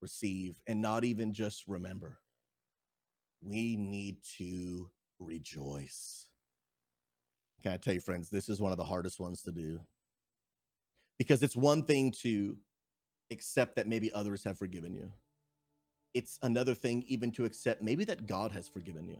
receive, 0.00 0.60
and 0.66 0.82
not 0.82 1.04
even 1.04 1.32
just 1.32 1.64
remember. 1.68 2.18
We 3.40 3.76
need 3.76 4.16
to 4.38 4.90
rejoice. 5.20 6.26
Can 7.62 7.72
I 7.72 7.76
tell 7.76 7.94
you, 7.94 8.00
friends, 8.00 8.28
this 8.28 8.48
is 8.48 8.60
one 8.60 8.72
of 8.72 8.78
the 8.78 8.84
hardest 8.84 9.20
ones 9.20 9.42
to 9.42 9.52
do 9.52 9.80
because 11.16 11.44
it's 11.44 11.54
one 11.54 11.84
thing 11.84 12.12
to 12.22 12.56
accept 13.30 13.76
that 13.76 13.86
maybe 13.86 14.12
others 14.12 14.42
have 14.42 14.58
forgiven 14.58 14.92
you. 14.92 15.12
It's 16.14 16.38
another 16.42 16.74
thing, 16.74 17.04
even 17.06 17.30
to 17.32 17.44
accept 17.44 17.82
maybe 17.82 18.04
that 18.04 18.26
God 18.26 18.50
has 18.50 18.68
forgiven 18.68 19.06
you. 19.06 19.18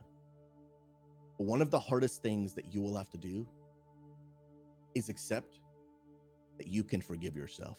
One 1.36 1.62
of 1.62 1.70
the 1.70 1.78
hardest 1.78 2.22
things 2.22 2.54
that 2.54 2.74
you 2.74 2.82
will 2.82 2.96
have 2.96 3.08
to 3.10 3.18
do 3.18 3.46
is 4.94 5.08
accept 5.08 5.60
that 6.58 6.66
you 6.66 6.84
can 6.84 7.00
forgive 7.00 7.36
yourself. 7.36 7.78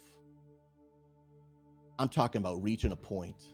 I'm 2.00 2.10
talking 2.10 2.40
about 2.42 2.62
reaching 2.62 2.92
a 2.92 2.96
point 2.96 3.50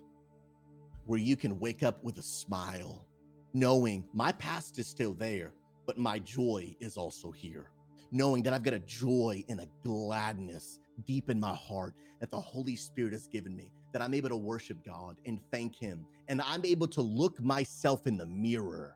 where 1.05 1.19
you 1.19 1.35
can 1.35 1.59
wake 1.59 1.83
up 1.83 2.03
with 2.03 2.17
a 2.17 2.23
smile, 2.23 3.05
knowing 3.53 4.05
my 4.13 4.31
past 4.33 4.79
is 4.79 4.87
still 4.87 5.13
there, 5.13 5.53
but 5.85 5.97
my 5.97 6.19
joy 6.19 6.75
is 6.79 6.97
also 6.97 7.31
here. 7.31 7.71
Knowing 8.11 8.41
that 8.43 8.53
I've 8.53 8.63
got 8.63 8.73
a 8.73 8.79
joy 8.79 9.43
and 9.49 9.59
a 9.59 9.67
gladness 9.83 10.79
deep 11.05 11.29
in 11.29 11.39
my 11.39 11.53
heart 11.53 11.93
that 12.19 12.31
the 12.31 12.39
Holy 12.39 12.75
Spirit 12.75 13.13
has 13.13 13.27
given 13.27 13.55
me, 13.55 13.71
that 13.91 14.01
I'm 14.01 14.13
able 14.13 14.29
to 14.29 14.37
worship 14.37 14.83
God 14.85 15.17
and 15.25 15.39
thank 15.51 15.75
Him. 15.75 16.05
And 16.27 16.41
I'm 16.41 16.65
able 16.65 16.87
to 16.87 17.01
look 17.01 17.39
myself 17.39 18.07
in 18.07 18.17
the 18.17 18.25
mirror 18.25 18.95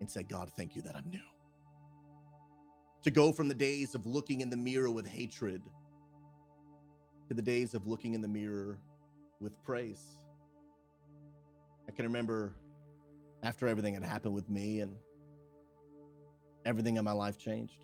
and 0.00 0.10
say, 0.10 0.22
God, 0.22 0.50
thank 0.56 0.74
you 0.74 0.82
that 0.82 0.96
I'm 0.96 1.08
new 1.10 1.31
to 3.02 3.10
go 3.10 3.32
from 3.32 3.48
the 3.48 3.54
days 3.54 3.94
of 3.94 4.06
looking 4.06 4.40
in 4.40 4.50
the 4.50 4.56
mirror 4.56 4.90
with 4.90 5.06
hatred 5.06 5.62
to 7.28 7.34
the 7.34 7.42
days 7.42 7.74
of 7.74 7.86
looking 7.86 8.14
in 8.14 8.20
the 8.20 8.28
mirror 8.28 8.78
with 9.40 9.60
praise. 9.64 10.16
I 11.88 11.92
can 11.92 12.04
remember 12.04 12.54
after 13.42 13.66
everything 13.66 13.94
had 13.94 14.04
happened 14.04 14.34
with 14.34 14.48
me 14.48 14.80
and 14.80 14.94
everything 16.64 16.96
in 16.96 17.04
my 17.04 17.12
life 17.12 17.38
changed. 17.38 17.78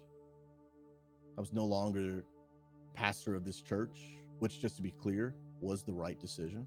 I 1.36 1.40
was 1.40 1.52
no 1.52 1.64
longer 1.64 2.24
pastor 2.94 3.34
of 3.34 3.44
this 3.44 3.60
church, 3.60 4.18
which, 4.38 4.60
just 4.60 4.76
to 4.76 4.82
be 4.82 4.90
clear, 4.90 5.34
was 5.60 5.82
the 5.82 5.92
right 5.92 6.18
decision. 6.18 6.66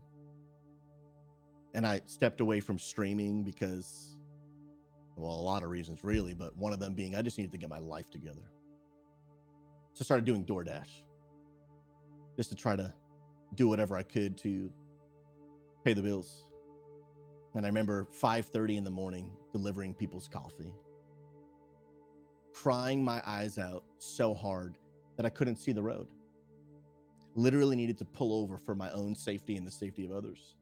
And 1.73 1.87
I 1.87 2.01
stepped 2.05 2.41
away 2.41 2.59
from 2.59 2.79
streaming 2.79 3.43
because 3.43 4.17
well, 5.21 5.35
a 5.35 5.41
lot 5.41 5.63
of 5.63 5.69
reasons 5.69 6.03
really, 6.03 6.33
but 6.33 6.57
one 6.57 6.73
of 6.73 6.79
them 6.79 6.93
being 6.93 7.15
I 7.15 7.21
just 7.21 7.37
needed 7.37 7.51
to 7.51 7.57
get 7.57 7.69
my 7.69 7.79
life 7.79 8.09
together. 8.09 8.51
So 9.93 10.01
I 10.01 10.03
started 10.03 10.25
doing 10.25 10.43
DoorDash 10.43 10.89
just 12.35 12.49
to 12.49 12.55
try 12.55 12.75
to 12.75 12.93
do 13.55 13.67
whatever 13.67 13.95
I 13.95 14.03
could 14.03 14.37
to 14.39 14.71
pay 15.83 15.93
the 15.93 16.01
bills. 16.01 16.45
And 17.53 17.65
I 17.65 17.69
remember 17.69 18.07
5:30 18.11 18.77
in 18.77 18.83
the 18.83 18.91
morning 18.91 19.29
delivering 19.51 19.93
people's 19.93 20.27
coffee. 20.27 20.73
Crying 22.53 23.03
my 23.03 23.21
eyes 23.25 23.57
out 23.57 23.83
so 23.99 24.33
hard 24.33 24.77
that 25.17 25.25
I 25.25 25.29
couldn't 25.29 25.57
see 25.57 25.71
the 25.71 25.83
road. 25.83 26.07
Literally 27.35 27.75
needed 27.75 27.97
to 27.99 28.05
pull 28.05 28.33
over 28.33 28.57
for 28.57 28.75
my 28.75 28.89
own 28.91 29.15
safety 29.15 29.57
and 29.57 29.67
the 29.67 29.71
safety 29.71 30.05
of 30.05 30.11
others. 30.11 30.55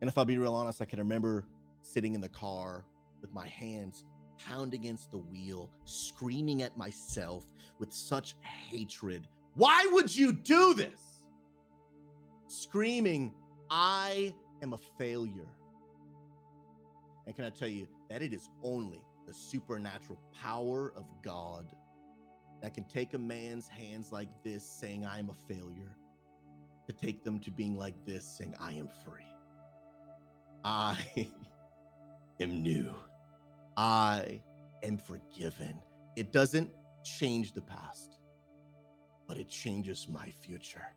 And 0.00 0.08
if 0.08 0.18
I'll 0.18 0.24
be 0.24 0.38
real 0.38 0.54
honest, 0.54 0.82
I 0.82 0.84
can 0.84 0.98
remember 0.98 1.44
sitting 1.80 2.14
in 2.14 2.20
the 2.20 2.28
car 2.28 2.84
with 3.20 3.32
my 3.32 3.48
hands 3.48 4.04
pounding 4.38 4.80
against 4.80 5.10
the 5.10 5.18
wheel, 5.18 5.70
screaming 5.84 6.62
at 6.62 6.76
myself 6.76 7.44
with 7.78 7.92
such 7.92 8.34
hatred. 8.42 9.26
Why 9.54 9.88
would 9.92 10.14
you 10.14 10.32
do 10.32 10.74
this? 10.74 11.22
Screaming, 12.46 13.34
I 13.70 14.34
am 14.62 14.72
a 14.72 14.78
failure. 14.98 15.48
And 17.26 17.34
can 17.34 17.44
I 17.44 17.50
tell 17.50 17.68
you 17.68 17.86
that 18.08 18.22
it 18.22 18.32
is 18.32 18.48
only 18.62 19.02
the 19.26 19.34
supernatural 19.34 20.18
power 20.40 20.92
of 20.96 21.04
God 21.22 21.66
that 22.62 22.74
can 22.74 22.84
take 22.84 23.14
a 23.14 23.18
man's 23.18 23.68
hands 23.68 24.10
like 24.10 24.28
this, 24.42 24.64
saying, 24.64 25.04
I 25.04 25.18
am 25.18 25.30
a 25.30 25.52
failure, 25.52 25.94
to 26.86 26.92
take 26.92 27.22
them 27.22 27.38
to 27.40 27.50
being 27.50 27.76
like 27.76 27.94
this, 28.06 28.24
saying, 28.38 28.54
I 28.58 28.72
am 28.72 28.88
free. 29.04 29.22
I 30.64 30.96
am 32.40 32.62
new. 32.62 32.94
I 33.78 34.40
am 34.82 34.98
forgiven. 34.98 35.80
It 36.16 36.32
doesn't 36.32 36.68
change 37.04 37.52
the 37.52 37.60
past, 37.60 38.18
but 39.28 39.38
it 39.38 39.48
changes 39.48 40.08
my 40.10 40.32
future 40.42 40.88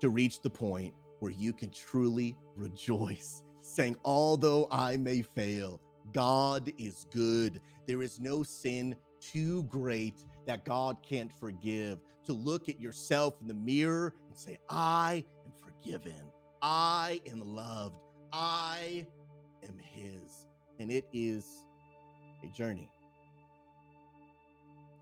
to 0.00 0.08
reach 0.08 0.40
the 0.40 0.48
point 0.48 0.94
where 1.18 1.32
you 1.32 1.52
can 1.52 1.72
truly 1.72 2.36
rejoice, 2.54 3.42
saying, 3.62 3.96
Although 4.04 4.68
I 4.70 4.96
may 4.96 5.22
fail, 5.22 5.80
God 6.12 6.70
is 6.78 7.04
good. 7.12 7.60
There 7.88 8.00
is 8.00 8.20
no 8.20 8.44
sin 8.44 8.94
too 9.20 9.64
great 9.64 10.24
that 10.46 10.64
God 10.64 10.98
can't 11.02 11.32
forgive. 11.40 11.98
To 12.26 12.32
look 12.32 12.68
at 12.68 12.80
yourself 12.80 13.34
in 13.40 13.48
the 13.48 13.54
mirror 13.54 14.14
and 14.28 14.38
say, 14.38 14.58
I 14.70 15.24
am 15.44 15.52
forgiven. 15.60 16.30
I 16.62 17.20
am 17.28 17.40
loved. 17.40 17.96
I 18.32 19.04
am 19.64 19.78
His. 19.80 20.46
And 20.78 20.92
it 20.92 21.06
is 21.12 21.64
a 22.42 22.46
journey 22.48 22.90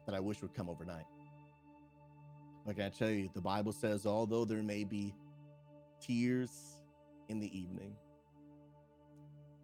that 0.06 0.14
I 0.14 0.20
wish 0.20 0.40
would 0.42 0.54
come 0.54 0.68
overnight. 0.68 1.06
Like 2.64 2.80
I 2.80 2.88
tell 2.88 3.10
you, 3.10 3.28
the 3.34 3.40
Bible 3.40 3.72
says, 3.72 4.06
although 4.06 4.44
there 4.44 4.62
may 4.62 4.84
be 4.84 5.14
tears 6.00 6.78
in 7.28 7.38
the 7.38 7.58
evening, 7.58 7.94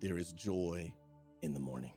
there 0.00 0.18
is 0.18 0.32
joy 0.32 0.92
in 1.42 1.54
the 1.54 1.60
morning. 1.60 1.92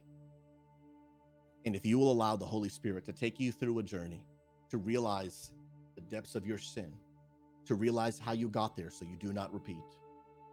And 1.66 1.76
if 1.76 1.86
you 1.86 1.98
will 1.98 2.12
allow 2.12 2.36
the 2.36 2.46
Holy 2.46 2.70
Spirit 2.70 3.06
to 3.06 3.14
take 3.14 3.40
you 3.40 3.52
through 3.52 3.80
a 3.80 3.84
journey 3.84 4.26
to 4.70 4.78
realize 4.78 5.52
the 5.96 6.02
depths 6.02 6.36
of 6.36 6.46
your 6.46 6.60
sin, 6.60 6.92
to 7.66 7.76
realize 7.76 8.20
how 8.20 8.34
you 8.34 8.48
got 8.48 8.76
there 8.76 8.92
so 8.92 9.06
you 9.06 9.18
do 9.18 9.34
not 9.34 9.52
repeat, 9.54 9.78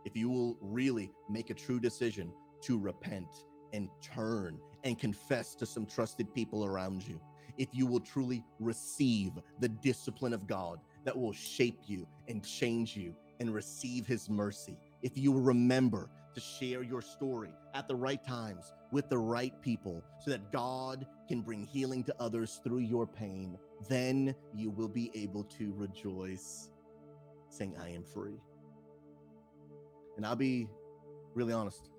if 0.05 0.17
you 0.17 0.31
will 0.31 0.57
really 0.61 1.11
make 1.29 1.51
a 1.51 1.55
true 1.55 1.79
decision 1.79 2.33
to 2.63 2.79
repent 2.79 3.29
and 3.73 3.89
turn 4.03 4.59
and 4.85 4.99
confess 4.99 5.55
to 5.57 5.67
some 5.67 5.87
trusted 5.87 6.33
people 6.35 6.65
around 6.65 7.07
you, 7.07 7.21
if 7.59 7.69
you 7.73 7.87
will 7.87 8.01
truly 8.01 8.43
receive 8.61 9.33
the 9.61 9.69
discipline 9.69 10.33
of 10.33 10.47
God 10.47 10.81
that 11.05 11.17
will 11.17 11.33
shape 11.33 11.81
you 11.87 12.07
and 12.29 12.45
change 12.45 12.97
you 12.97 13.15
and 13.41 13.53
receive 13.53 14.07
his 14.07 14.31
mercy, 14.31 14.79
if 15.03 15.17
you 15.17 15.33
will 15.33 15.43
remember 15.43 16.09
to 16.35 16.41
share 16.41 16.83
your 16.83 17.03
story 17.03 17.55
at 17.75 17.87
the 17.89 17.95
right 17.95 18.25
times 18.27 18.73
with 18.91 19.09
the 19.11 19.19
right 19.19 19.61
people 19.61 20.03
so 20.25 20.31
that 20.31 20.51
God 20.51 21.07
can 21.29 21.43
bring 21.43 21.65
healing 21.65 22.05
to 22.05 22.15
others 22.19 22.61
through 22.65 22.79
your 22.79 23.07
pain, 23.07 23.59
then 23.89 24.35
you 24.55 24.71
will 24.71 24.89
be 24.89 25.11
able 25.15 25.45
to 25.45 25.73
rejoice, 25.77 26.71
saying, 27.51 27.77
I 27.81 27.91
am 27.91 28.03
free. 28.03 28.41
And 30.17 30.25
I'll 30.25 30.37
be 30.37 30.69
really 31.35 31.53
honest. 31.53 31.91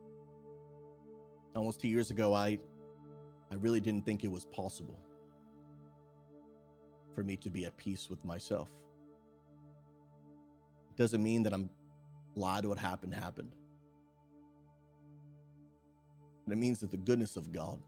Almost 1.56 1.82
two 1.82 1.88
years 1.88 2.10
ago, 2.10 2.34
I 2.34 2.58
I 3.54 3.56
really 3.58 3.80
didn't 3.80 4.04
think 4.04 4.24
it 4.24 4.32
was 4.32 4.46
possible 4.46 5.00
for 7.14 7.24
me 7.24 7.38
to 7.38 7.52
be 7.52 7.66
at 7.66 7.78
peace 7.78 8.10
with 8.10 8.26
myself. 8.26 8.68
It 10.90 10.98
doesn't 10.98 11.22
mean 11.22 11.44
that 11.44 11.54
I'm 11.54 11.70
glad 12.34 12.66
what 12.66 12.80
happened 12.80 13.14
happened. 13.14 13.52
It 16.50 16.58
means 16.58 16.80
that 16.80 16.90
the 16.90 16.98
goodness 16.98 17.38
of 17.38 17.52
God 17.52 17.80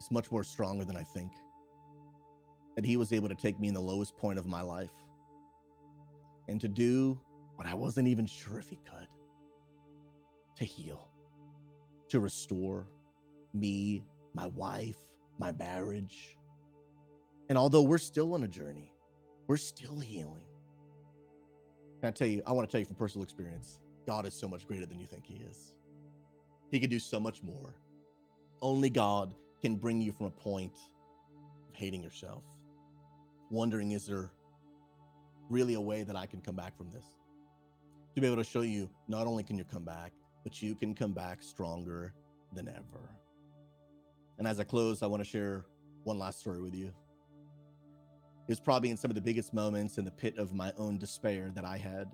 is 0.00 0.10
much 0.10 0.32
more 0.32 0.42
stronger 0.42 0.84
than 0.84 0.96
I 0.96 1.04
think. 1.04 1.30
That 2.74 2.84
He 2.84 2.96
was 2.96 3.12
able 3.12 3.28
to 3.28 3.36
take 3.36 3.60
me 3.60 3.68
in 3.68 3.74
the 3.74 3.80
lowest 3.80 4.16
point 4.16 4.36
of 4.36 4.46
my 4.46 4.62
life 4.62 4.90
and 6.48 6.60
to 6.60 6.66
do 6.66 7.20
what 7.54 7.68
I 7.68 7.74
wasn't 7.74 8.08
even 8.08 8.26
sure 8.26 8.58
if 8.58 8.68
He 8.68 8.80
could 8.84 9.06
to 10.56 10.64
heal, 10.64 11.06
to 12.08 12.18
restore 12.18 12.88
me, 13.58 14.04
my 14.34 14.46
wife, 14.48 14.96
my 15.38 15.52
marriage. 15.52 16.36
And 17.48 17.56
although 17.56 17.82
we're 17.82 17.98
still 17.98 18.34
on 18.34 18.42
a 18.42 18.48
journey, 18.48 18.92
we're 19.46 19.56
still 19.56 19.98
healing. 20.00 20.44
Can 22.00 22.08
I 22.08 22.10
tell 22.10 22.28
you, 22.28 22.42
I 22.46 22.52
want 22.52 22.68
to 22.68 22.72
tell 22.72 22.80
you 22.80 22.86
from 22.86 22.96
personal 22.96 23.24
experience, 23.24 23.78
God 24.06 24.26
is 24.26 24.34
so 24.34 24.48
much 24.48 24.66
greater 24.66 24.86
than 24.86 24.98
you 24.98 25.06
think 25.06 25.24
He 25.26 25.42
is. 25.48 25.72
He 26.70 26.80
can 26.80 26.90
do 26.90 26.98
so 26.98 27.18
much 27.18 27.42
more. 27.42 27.74
Only 28.60 28.90
God 28.90 29.34
can 29.62 29.76
bring 29.76 30.00
you 30.00 30.12
from 30.12 30.26
a 30.26 30.30
point 30.30 30.76
of 31.68 31.74
hating 31.74 32.02
yourself, 32.02 32.42
wondering, 33.50 33.92
is 33.92 34.06
there 34.06 34.30
really 35.48 35.74
a 35.74 35.80
way 35.80 36.02
that 36.02 36.16
I 36.16 36.26
can 36.26 36.40
come 36.40 36.56
back 36.56 36.76
from 36.76 36.90
this? 36.90 37.06
To 38.14 38.20
be 38.20 38.26
able 38.26 38.36
to 38.36 38.44
show 38.44 38.62
you, 38.62 38.88
not 39.08 39.26
only 39.26 39.42
can 39.42 39.58
you 39.58 39.64
come 39.64 39.84
back, 39.84 40.12
but 40.42 40.62
you 40.62 40.74
can 40.74 40.94
come 40.94 41.12
back 41.12 41.42
stronger 41.42 42.14
than 42.52 42.68
ever. 42.68 43.10
And 44.38 44.46
as 44.46 44.60
I 44.60 44.64
close, 44.64 45.02
I 45.02 45.06
want 45.06 45.22
to 45.22 45.28
share 45.28 45.64
one 46.04 46.18
last 46.18 46.40
story 46.40 46.60
with 46.60 46.74
you. 46.74 46.86
It 46.86 48.52
was 48.52 48.60
probably 48.60 48.90
in 48.90 48.96
some 48.96 49.10
of 49.10 49.14
the 49.14 49.20
biggest 49.20 49.52
moments 49.52 49.98
in 49.98 50.04
the 50.04 50.10
pit 50.10 50.38
of 50.38 50.52
my 50.52 50.72
own 50.78 50.98
despair 50.98 51.50
that 51.54 51.64
I 51.64 51.78
had 51.78 52.08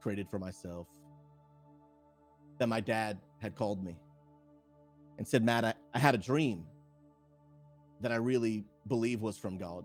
created 0.00 0.28
for 0.28 0.38
myself 0.38 0.86
that 2.58 2.68
my 2.68 2.80
dad 2.80 3.18
had 3.38 3.54
called 3.54 3.84
me 3.84 3.96
and 5.18 5.26
said, 5.26 5.44
Matt, 5.44 5.64
I, 5.64 5.74
I 5.94 5.98
had 5.98 6.14
a 6.14 6.18
dream 6.18 6.64
that 8.00 8.12
I 8.12 8.16
really 8.16 8.64
believe 8.86 9.20
was 9.20 9.38
from 9.38 9.58
God. 9.58 9.84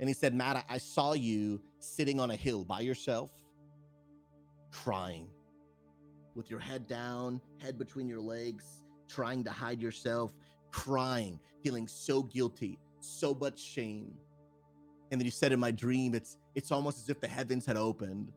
And 0.00 0.08
he 0.08 0.14
said, 0.14 0.34
Matt, 0.34 0.56
I, 0.56 0.64
I 0.68 0.78
saw 0.78 1.12
you 1.12 1.60
sitting 1.78 2.20
on 2.20 2.30
a 2.30 2.36
hill 2.36 2.64
by 2.64 2.80
yourself, 2.80 3.30
crying 4.70 5.28
with 6.34 6.50
your 6.50 6.60
head 6.60 6.88
down, 6.88 7.40
head 7.58 7.78
between 7.78 8.08
your 8.08 8.20
legs, 8.20 8.82
trying 9.08 9.44
to 9.44 9.50
hide 9.50 9.80
yourself, 9.80 10.32
crying, 10.74 11.38
feeling 11.62 11.86
so 11.86 12.24
guilty, 12.24 12.78
so 13.00 13.32
much 13.32 13.62
shame. 13.62 14.12
And 15.10 15.20
then 15.20 15.24
you 15.24 15.30
said 15.30 15.52
in 15.52 15.60
my 15.60 15.70
dream, 15.70 16.14
it's 16.14 16.36
it's 16.56 16.72
almost 16.72 16.98
as 16.98 17.08
if 17.08 17.20
the 17.20 17.28
heavens 17.28 17.64
had 17.64 17.76
opened. 17.76 18.32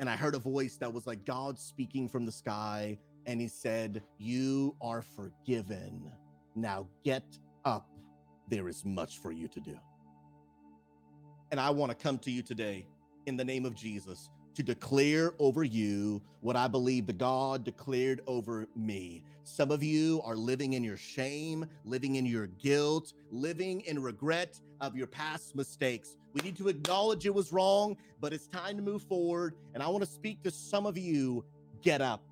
And 0.00 0.08
I 0.08 0.16
heard 0.16 0.34
a 0.34 0.38
voice 0.38 0.76
that 0.78 0.92
was 0.92 1.06
like 1.06 1.24
God 1.26 1.58
speaking 1.58 2.08
from 2.08 2.24
the 2.24 2.32
sky. 2.32 2.98
And 3.26 3.40
he 3.40 3.48
said, 3.48 4.02
You 4.18 4.74
are 4.80 5.02
forgiven. 5.02 6.10
Now 6.56 6.88
get 7.04 7.24
up. 7.64 7.86
There 8.48 8.68
is 8.68 8.84
much 8.84 9.18
for 9.18 9.30
you 9.30 9.46
to 9.48 9.60
do. 9.60 9.78
And 11.50 11.60
I 11.60 11.70
want 11.70 11.90
to 11.90 11.96
come 11.96 12.18
to 12.18 12.30
you 12.30 12.42
today 12.42 12.86
in 13.26 13.36
the 13.36 13.44
name 13.44 13.66
of 13.66 13.74
Jesus 13.74 14.30
to 14.54 14.62
declare 14.62 15.32
over 15.38 15.64
you 15.64 16.22
what 16.40 16.56
I 16.56 16.68
believe 16.68 17.06
the 17.06 17.12
God 17.12 17.64
declared 17.64 18.20
over 18.26 18.66
me. 18.76 19.22
Some 19.42 19.70
of 19.70 19.82
you 19.82 20.22
are 20.24 20.36
living 20.36 20.72
in 20.72 20.82
your 20.82 20.96
shame, 20.96 21.66
living 21.84 22.16
in 22.16 22.24
your 22.24 22.46
guilt, 22.46 23.12
living 23.30 23.82
in 23.82 24.00
regret 24.00 24.58
of 24.80 24.96
your 24.96 25.06
past 25.06 25.54
mistakes. 25.54 26.16
We 26.32 26.40
need 26.40 26.56
to 26.56 26.68
acknowledge 26.68 27.26
it 27.26 27.34
was 27.34 27.52
wrong, 27.52 27.96
but 28.20 28.32
it's 28.32 28.46
time 28.46 28.76
to 28.76 28.82
move 28.82 29.02
forward. 29.02 29.54
And 29.74 29.82
I 29.82 29.88
want 29.88 30.04
to 30.04 30.10
speak 30.10 30.42
to 30.44 30.50
some 30.50 30.86
of 30.86 30.96
you 30.96 31.44
get 31.82 32.00
up. 32.00 32.22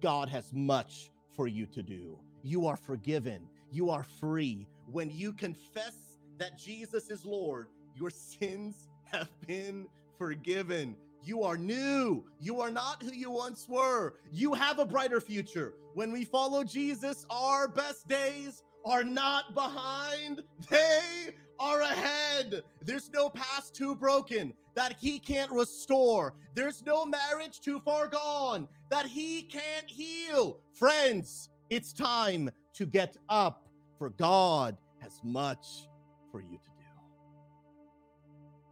God 0.00 0.28
has 0.28 0.52
much 0.52 1.10
for 1.34 1.48
you 1.48 1.66
to 1.66 1.82
do. 1.82 2.18
You 2.42 2.66
are 2.66 2.76
forgiven, 2.76 3.48
you 3.72 3.90
are 3.90 4.04
free. 4.20 4.68
When 4.90 5.10
you 5.10 5.32
confess 5.32 5.96
that 6.38 6.58
Jesus 6.58 7.10
is 7.10 7.24
Lord, 7.24 7.68
your 7.96 8.10
sins 8.10 8.88
have 9.12 9.28
been 9.46 9.86
forgiven. 10.18 10.96
You 11.24 11.42
are 11.42 11.56
new. 11.56 12.24
You 12.38 12.60
are 12.60 12.70
not 12.70 13.02
who 13.02 13.12
you 13.12 13.30
once 13.30 13.66
were. 13.66 14.14
You 14.30 14.52
have 14.52 14.78
a 14.78 14.84
brighter 14.84 15.20
future. 15.20 15.72
When 15.94 16.12
we 16.12 16.24
follow 16.24 16.64
Jesus, 16.64 17.24
our 17.30 17.66
best 17.66 18.06
days 18.08 18.62
are 18.84 19.04
not 19.04 19.54
behind, 19.54 20.42
they 20.68 21.30
are 21.58 21.80
ahead. 21.80 22.62
There's 22.82 23.10
no 23.10 23.30
past 23.30 23.74
too 23.74 23.94
broken 23.94 24.52
that 24.74 24.96
he 25.00 25.18
can't 25.18 25.50
restore. 25.50 26.34
There's 26.54 26.84
no 26.84 27.06
marriage 27.06 27.60
too 27.60 27.80
far 27.80 28.06
gone 28.06 28.68
that 28.90 29.06
he 29.06 29.42
can't 29.42 29.88
heal. 29.88 30.58
Friends, 30.74 31.48
it's 31.70 31.94
time 31.94 32.50
to 32.74 32.84
get 32.84 33.16
up, 33.30 33.66
for 33.98 34.10
God 34.10 34.76
has 34.98 35.20
much 35.22 35.88
for 36.30 36.42
you 36.42 36.58
to 36.58 36.70
do. 36.76 36.84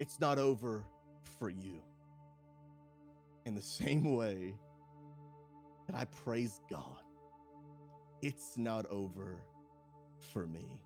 It's 0.00 0.20
not 0.20 0.38
over 0.38 0.84
for 1.38 1.48
you 1.48 1.80
in 3.44 3.54
the 3.54 3.62
same 3.80 4.14
way 4.16 4.54
that 5.88 5.96
I 5.96 6.04
praise 6.04 6.60
God, 6.70 7.02
it's 8.20 8.56
not 8.56 8.86
over 8.86 9.42
for 10.32 10.46
me. 10.46 10.80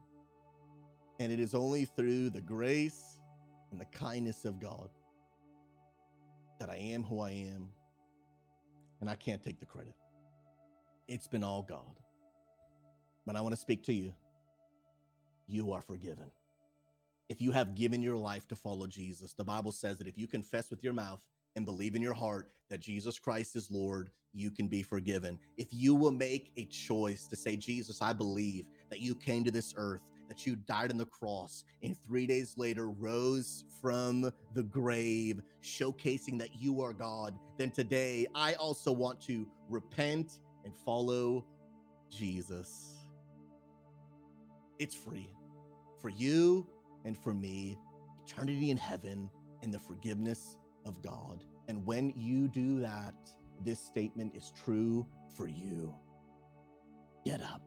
And 1.18 1.32
it 1.32 1.40
is 1.40 1.54
only 1.54 1.84
through 1.84 2.30
the 2.30 2.40
grace 2.40 3.18
and 3.70 3.80
the 3.80 3.86
kindness 3.86 4.44
of 4.44 4.60
God 4.60 4.88
that 6.60 6.70
I 6.70 6.76
am 6.76 7.02
who 7.02 7.20
I 7.20 7.30
am. 7.30 7.68
And 9.00 9.10
I 9.10 9.14
can't 9.14 9.42
take 9.42 9.60
the 9.60 9.66
credit. 9.66 9.94
It's 11.08 11.26
been 11.26 11.44
all 11.44 11.62
God. 11.62 12.00
But 13.26 13.36
I 13.36 13.40
want 13.40 13.54
to 13.54 13.60
speak 13.60 13.84
to 13.84 13.92
you. 13.92 14.14
You 15.46 15.72
are 15.72 15.82
forgiven. 15.82 16.30
If 17.28 17.42
you 17.42 17.52
have 17.52 17.74
given 17.74 18.02
your 18.02 18.16
life 18.16 18.46
to 18.48 18.56
follow 18.56 18.86
Jesus, 18.86 19.32
the 19.32 19.44
Bible 19.44 19.72
says 19.72 19.98
that 19.98 20.06
if 20.06 20.16
you 20.16 20.26
confess 20.26 20.70
with 20.70 20.82
your 20.82 20.92
mouth 20.92 21.20
and 21.56 21.64
believe 21.64 21.96
in 21.96 22.02
your 22.02 22.14
heart 22.14 22.50
that 22.70 22.80
Jesus 22.80 23.18
Christ 23.18 23.56
is 23.56 23.70
Lord, 23.70 24.10
you 24.32 24.50
can 24.50 24.68
be 24.68 24.82
forgiven. 24.82 25.38
If 25.56 25.68
you 25.70 25.94
will 25.94 26.12
make 26.12 26.52
a 26.56 26.66
choice 26.66 27.26
to 27.28 27.36
say, 27.36 27.56
Jesus, 27.56 28.02
I 28.02 28.12
believe 28.12 28.66
that 28.90 29.00
you 29.00 29.14
came 29.14 29.42
to 29.44 29.50
this 29.50 29.72
earth, 29.76 30.02
that 30.28 30.46
you 30.46 30.56
died 30.56 30.90
on 30.90 30.98
the 30.98 31.06
cross, 31.06 31.64
and 31.82 31.96
three 32.06 32.26
days 32.26 32.54
later 32.56 32.90
rose 32.90 33.64
from 33.80 34.30
the 34.54 34.62
grave, 34.62 35.40
showcasing 35.62 36.38
that 36.38 36.60
you 36.60 36.82
are 36.82 36.92
God, 36.92 37.34
then 37.56 37.70
today 37.70 38.26
I 38.34 38.54
also 38.54 38.92
want 38.92 39.20
to 39.22 39.46
repent 39.68 40.40
and 40.64 40.74
follow 40.84 41.46
Jesus. 42.10 43.06
It's 44.78 44.94
free 44.94 45.30
for 46.02 46.10
you 46.10 46.66
and 47.04 47.16
for 47.16 47.32
me, 47.32 47.78
eternity 48.26 48.70
in 48.70 48.76
heaven 48.76 49.30
and 49.62 49.72
the 49.72 49.78
forgiveness 49.78 50.58
of 50.86 51.02
God. 51.02 51.44
And 51.68 51.86
when 51.86 52.14
you 52.16 52.48
do 52.48 52.80
that, 52.80 53.14
this 53.64 53.80
statement 53.80 54.34
is 54.36 54.52
true 54.64 55.06
for 55.36 55.48
you. 55.48 55.94
Get 57.26 57.42
up, 57.42 57.62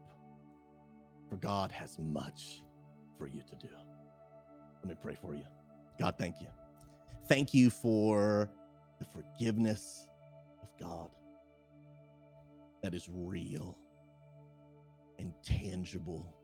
for 1.30 1.36
God 1.36 1.72
has 1.72 1.98
much 2.00 2.62
for 3.18 3.28
you 3.28 3.42
to 3.42 3.56
do. 3.56 3.74
Let 4.82 4.88
me 4.90 4.96
pray 5.02 5.16
for 5.20 5.34
you. 5.34 5.44
God, 6.00 6.16
thank 6.18 6.36
you. 6.40 6.48
Thank 7.28 7.54
you 7.54 7.70
for 7.70 8.50
the 9.00 9.06
forgiveness 9.06 10.08
of 10.62 10.68
God. 10.80 11.10
that 12.82 12.94
is 12.94 13.08
real 13.12 13.76
and 15.18 15.34
tangible. 15.44 16.34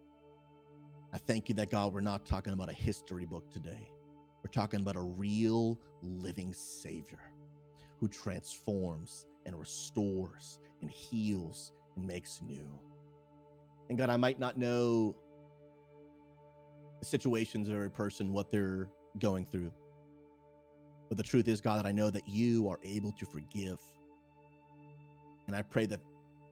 I 1.12 1.18
thank 1.18 1.48
you 1.48 1.54
that 1.56 1.70
God, 1.70 1.94
we're 1.94 2.00
not 2.02 2.26
talking 2.26 2.52
about 2.52 2.70
a 2.70 2.74
history 2.74 3.26
book 3.26 3.50
today. 3.52 3.90
We're 4.46 4.62
talking 4.62 4.78
about 4.78 4.94
a 4.94 5.00
real 5.00 5.76
living 6.04 6.54
Savior 6.54 7.32
who 7.98 8.06
transforms 8.06 9.26
and 9.44 9.58
restores 9.58 10.60
and 10.82 10.88
heals 10.88 11.72
and 11.96 12.06
makes 12.06 12.40
new. 12.46 12.64
And 13.88 13.98
God, 13.98 14.08
I 14.08 14.16
might 14.16 14.38
not 14.38 14.56
know 14.56 15.16
the 17.00 17.06
situations 17.06 17.68
of 17.68 17.74
every 17.74 17.90
person, 17.90 18.32
what 18.32 18.52
they're 18.52 18.88
going 19.18 19.46
through. 19.46 19.72
But 21.08 21.16
the 21.16 21.24
truth 21.24 21.48
is, 21.48 21.60
God, 21.60 21.80
that 21.80 21.86
I 21.86 21.90
know 21.90 22.10
that 22.10 22.28
you 22.28 22.68
are 22.68 22.78
able 22.84 23.10
to 23.18 23.26
forgive. 23.26 23.80
And 25.48 25.56
I 25.56 25.62
pray 25.62 25.86
that 25.86 25.98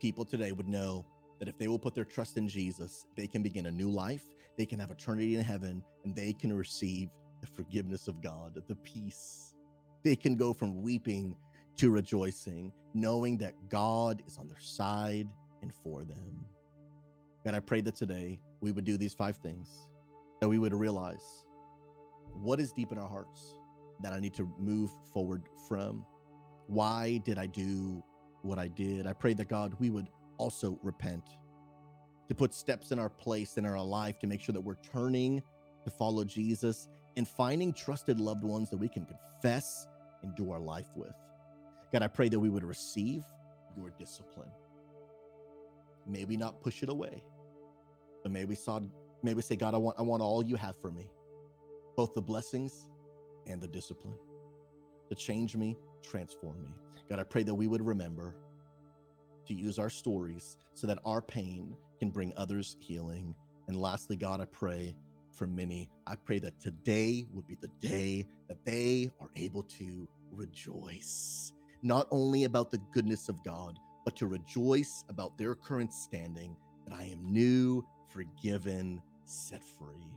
people 0.01 0.24
today 0.24 0.51
would 0.51 0.66
know 0.66 1.07
that 1.38 1.47
if 1.47 1.57
they 1.59 1.68
will 1.68 1.78
put 1.78 1.95
their 1.95 2.05
trust 2.05 2.38
in 2.38 2.49
Jesus, 2.49 3.07
they 3.14 3.28
can 3.28 3.40
begin 3.40 3.66
a 3.66 3.70
new 3.70 3.88
life, 3.88 4.24
they 4.59 4.66
can 4.66 4.80
have 4.80 4.90
eternity 4.90 5.36
in 5.36 5.45
heaven, 5.45 5.80
and 6.05 6.12
they 6.16 6.32
can 6.32 6.53
receive 6.53 7.09
the 7.45 7.51
forgiveness 7.55 8.09
of 8.09 8.22
God, 8.22 8.61
the 8.66 8.76
peace. 8.76 9.55
They 10.03 10.16
can 10.16 10.36
go 10.36 10.53
from 10.53 10.82
weeping 10.82 11.36
to 11.76 11.90
rejoicing, 11.90 12.72
knowing 12.95 13.36
that 13.38 13.55
God 13.68 14.22
is 14.26 14.38
on 14.38 14.49
their 14.49 14.61
side 14.61 15.28
and 15.62 15.72
for 15.82 16.05
them. 16.05 16.45
God, 17.45 17.55
I 17.55 17.61
pray 17.61 17.80
that 17.82 17.97
today 17.97 18.40
we 18.61 18.72
would 18.72 18.84
do 18.84 18.97
these 18.97 19.14
five 19.14 19.36
things, 19.36 19.88
that 20.40 20.49
we 20.49 20.59
would 20.59 20.72
realize 20.72 21.45
what 22.32 22.61
is 22.61 22.72
deep 22.72 22.92
in 22.92 22.99
our 22.99 23.09
hearts 23.09 23.57
that 24.03 24.12
I 24.12 24.20
need 24.20 24.34
to 24.34 24.51
move 24.59 24.90
forward 25.12 25.42
from. 25.68 26.05
Why 26.66 27.20
did 27.24 27.38
I 27.38 27.47
do 27.47 28.03
what 28.42 28.59
I 28.59 28.68
did? 28.68 29.07
I 29.07 29.12
pray 29.12 29.34
that 29.34 29.49
God, 29.49 29.74
we 29.78 29.90
would 29.90 30.09
also 30.38 30.78
repent, 30.82 31.24
to 32.28 32.34
put 32.34 32.55
steps 32.55 32.90
in 32.90 32.99
our 32.99 33.11
place 33.11 33.59
in 33.59 33.66
our 33.66 33.82
life 33.82 34.18
to 34.20 34.26
make 34.26 34.40
sure 34.40 34.55
that 34.55 34.61
we're 34.61 34.76
turning 34.76 35.42
to 35.84 35.90
follow 35.90 36.24
Jesus 36.24 36.88
and 37.16 37.26
finding 37.28 37.72
trusted 37.72 38.20
loved 38.20 38.44
ones 38.44 38.70
that 38.70 38.76
we 38.76 38.88
can 38.88 39.06
confess 39.06 39.86
and 40.22 40.34
do 40.34 40.50
our 40.50 40.60
life 40.60 40.88
with. 40.96 41.14
God, 41.92 42.02
I 42.02 42.08
pray 42.08 42.28
that 42.28 42.40
we 42.40 42.48
would 42.48 42.64
receive 42.64 43.22
your 43.76 43.90
discipline. 43.98 44.50
Maybe 46.06 46.36
not 46.36 46.60
push 46.60 46.82
it 46.82 46.88
away, 46.88 47.22
but 48.22 48.32
may 48.32 48.44
we 48.44 48.54
saw, 48.54 48.80
may 49.22 49.34
we 49.34 49.42
say, 49.42 49.56
God, 49.56 49.74
I 49.74 49.78
want, 49.78 49.98
I 49.98 50.02
want 50.02 50.22
all 50.22 50.44
you 50.44 50.56
have 50.56 50.76
for 50.80 50.90
me, 50.90 51.08
both 51.96 52.14
the 52.14 52.22
blessings 52.22 52.86
and 53.46 53.60
the 53.60 53.68
discipline 53.68 54.16
to 55.08 55.14
change 55.14 55.56
me, 55.56 55.76
transform 56.02 56.62
me. 56.62 56.74
God, 57.08 57.20
I 57.20 57.24
pray 57.24 57.42
that 57.42 57.54
we 57.54 57.66
would 57.66 57.84
remember 57.84 58.34
to 59.46 59.54
use 59.54 59.78
our 59.78 59.90
stories 59.90 60.56
so 60.74 60.86
that 60.86 60.98
our 61.04 61.20
pain 61.20 61.76
can 61.98 62.10
bring 62.10 62.32
others 62.36 62.76
healing. 62.80 63.34
And 63.68 63.76
lastly, 63.76 64.16
God, 64.16 64.40
I 64.40 64.46
pray 64.46 64.94
for 65.37 65.47
many. 65.47 65.91
I 66.07 66.16
pray 66.16 66.39
that 66.41 66.61
today 66.61 67.26
would 67.32 67.47
be 67.47 67.57
the 67.61 67.70
day 67.80 68.26
that 68.49 68.64
they 68.64 69.11
are 69.20 69.30
able 69.37 69.62
to 69.64 70.09
rejoice 70.30 71.53
not 71.82 72.09
only 72.11 72.45
about 72.45 72.70
the 72.70 72.80
goodness 72.93 73.28
of 73.28 73.45
God, 73.45 73.78
but 74.05 74.16
to 74.16 74.26
rejoice 74.26 75.05
about 75.09 75.37
their 75.37 75.55
current 75.55 75.93
standing, 75.93 76.57
that 76.87 76.95
I 76.95 77.05
am 77.05 77.30
new, 77.30 77.85
forgiven, 78.09 79.03
set 79.24 79.62
free. 79.62 80.11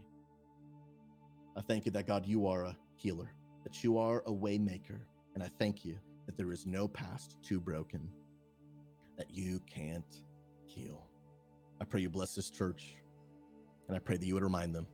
I 1.57 1.61
thank 1.61 1.85
you 1.85 1.91
that 1.91 2.07
God, 2.07 2.25
you 2.25 2.47
are 2.47 2.63
a 2.63 2.77
healer, 2.95 3.33
that 3.63 3.83
you 3.83 3.97
are 3.97 4.23
a 4.25 4.31
waymaker, 4.31 5.01
and 5.35 5.43
I 5.43 5.49
thank 5.59 5.83
you 5.83 5.97
that 6.25 6.37
there 6.37 6.51
is 6.51 6.65
no 6.65 6.87
past 6.87 7.37
too 7.43 7.59
broken 7.59 8.07
that 9.17 9.29
you 9.29 9.59
can't 9.69 10.21
heal. 10.65 11.07
I 11.81 11.85
pray 11.85 12.01
you 12.01 12.09
bless 12.09 12.33
this 12.33 12.49
church, 12.49 12.95
and 13.87 13.95
I 13.95 13.99
pray 13.99 14.17
that 14.17 14.25
you 14.25 14.35
would 14.35 14.43
remind 14.43 14.73
them 14.73 14.87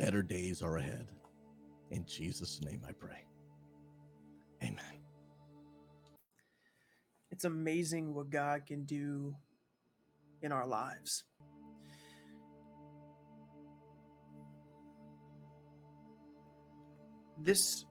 better 0.00 0.22
days 0.22 0.62
are 0.62 0.78
ahead. 0.78 1.06
In 1.90 2.04
Jesus' 2.06 2.60
name 2.62 2.82
I 2.88 2.92
pray. 2.92 3.24
Amen 4.62 5.00
it's 7.40 7.46
amazing 7.46 8.12
what 8.12 8.28
God 8.28 8.66
can 8.66 8.84
do 8.84 9.34
in 10.42 10.52
our 10.52 10.66
lives. 10.66 11.24
This 17.42 17.86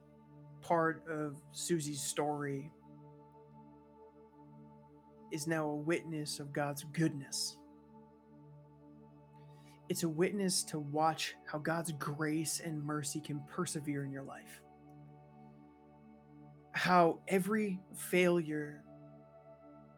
part 0.62 1.02
of 1.10 1.42
Souzy's 1.52 2.04
story 2.04 2.72
is 5.32 5.48
now 5.48 5.66
a 5.66 5.76
witness 5.76 6.40
of 6.40 6.54
God's 6.54 6.84
goodness. 6.92 7.58
It's 9.90 10.04
a 10.04 10.10
witness 10.10 10.64
to 10.66 10.78
watch 10.78 11.34
how 11.46 11.58
God's 11.58 11.92
grace 11.94 12.62
and 12.64 12.84
mercy 12.84 13.20
can 13.20 13.42
persevere 13.50 14.06
in 14.06 14.12
your 14.12 14.24
life. 14.24 14.62
How 16.74 17.20
every 17.28 17.80
failure 17.96 18.84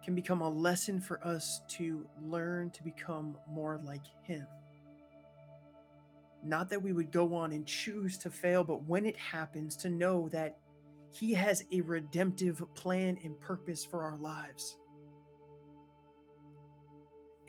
can 0.03 0.15
become 0.15 0.41
a 0.41 0.49
lesson 0.49 1.01
for 1.01 1.25
us 1.27 1.59
to 1.67 2.07
learn 2.21 2.71
to 2.71 2.83
become 2.83 3.37
more 3.49 3.81
like 3.83 4.05
Him. 4.23 4.47
Not 6.41 6.69
that 6.69 6.81
we 6.81 6.93
would 6.93 7.11
go 7.11 7.35
on 7.35 7.51
and 7.51 7.67
choose 7.67 8.17
to 8.19 8.29
fail, 8.29 8.63
but 8.63 8.85
when 8.85 9.05
it 9.05 9.17
happens, 9.17 9.75
to 9.77 9.89
know 9.89 10.29
that 10.29 10.57
He 11.11 11.33
has 11.33 11.65
a 11.73 11.81
redemptive 11.81 12.63
plan 12.75 13.17
and 13.25 13.37
purpose 13.41 13.83
for 13.83 14.03
our 14.03 14.17
lives. 14.17 14.77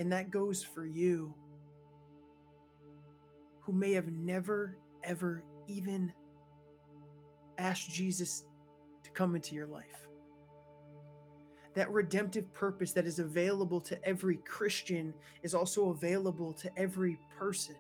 And 0.01 0.11
that 0.11 0.31
goes 0.33 0.65
for 0.65 0.85
you 0.85 1.35
who 3.73 3.79
may 3.79 3.93
have 3.93 4.13
never, 4.13 4.77
ever 5.03 5.43
even 5.67 6.13
asked 7.57 7.91
Jesus 7.91 8.45
to 9.03 9.11
come 9.13 9.35
into 9.35 9.55
your 9.55 9.67
life 9.67 10.07
that 11.75 11.91
redemptive 11.91 12.53
purpose 12.53 12.93
that 12.93 13.07
is 13.07 13.19
available 13.19 13.81
to 13.81 13.99
every 14.07 14.37
Christian 14.45 15.15
is 15.43 15.55
also 15.55 15.89
available 15.89 16.53
to 16.53 16.71
every 16.77 17.19
person. 17.39 17.75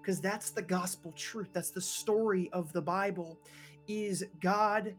Because 0.00 0.18
that's 0.18 0.48
the 0.48 0.62
gospel 0.62 1.12
truth. 1.12 1.48
That's 1.52 1.70
the 1.70 1.82
story 1.82 2.48
of 2.54 2.72
the 2.72 2.80
Bible 2.80 3.38
is 3.86 4.24
God 4.40 4.94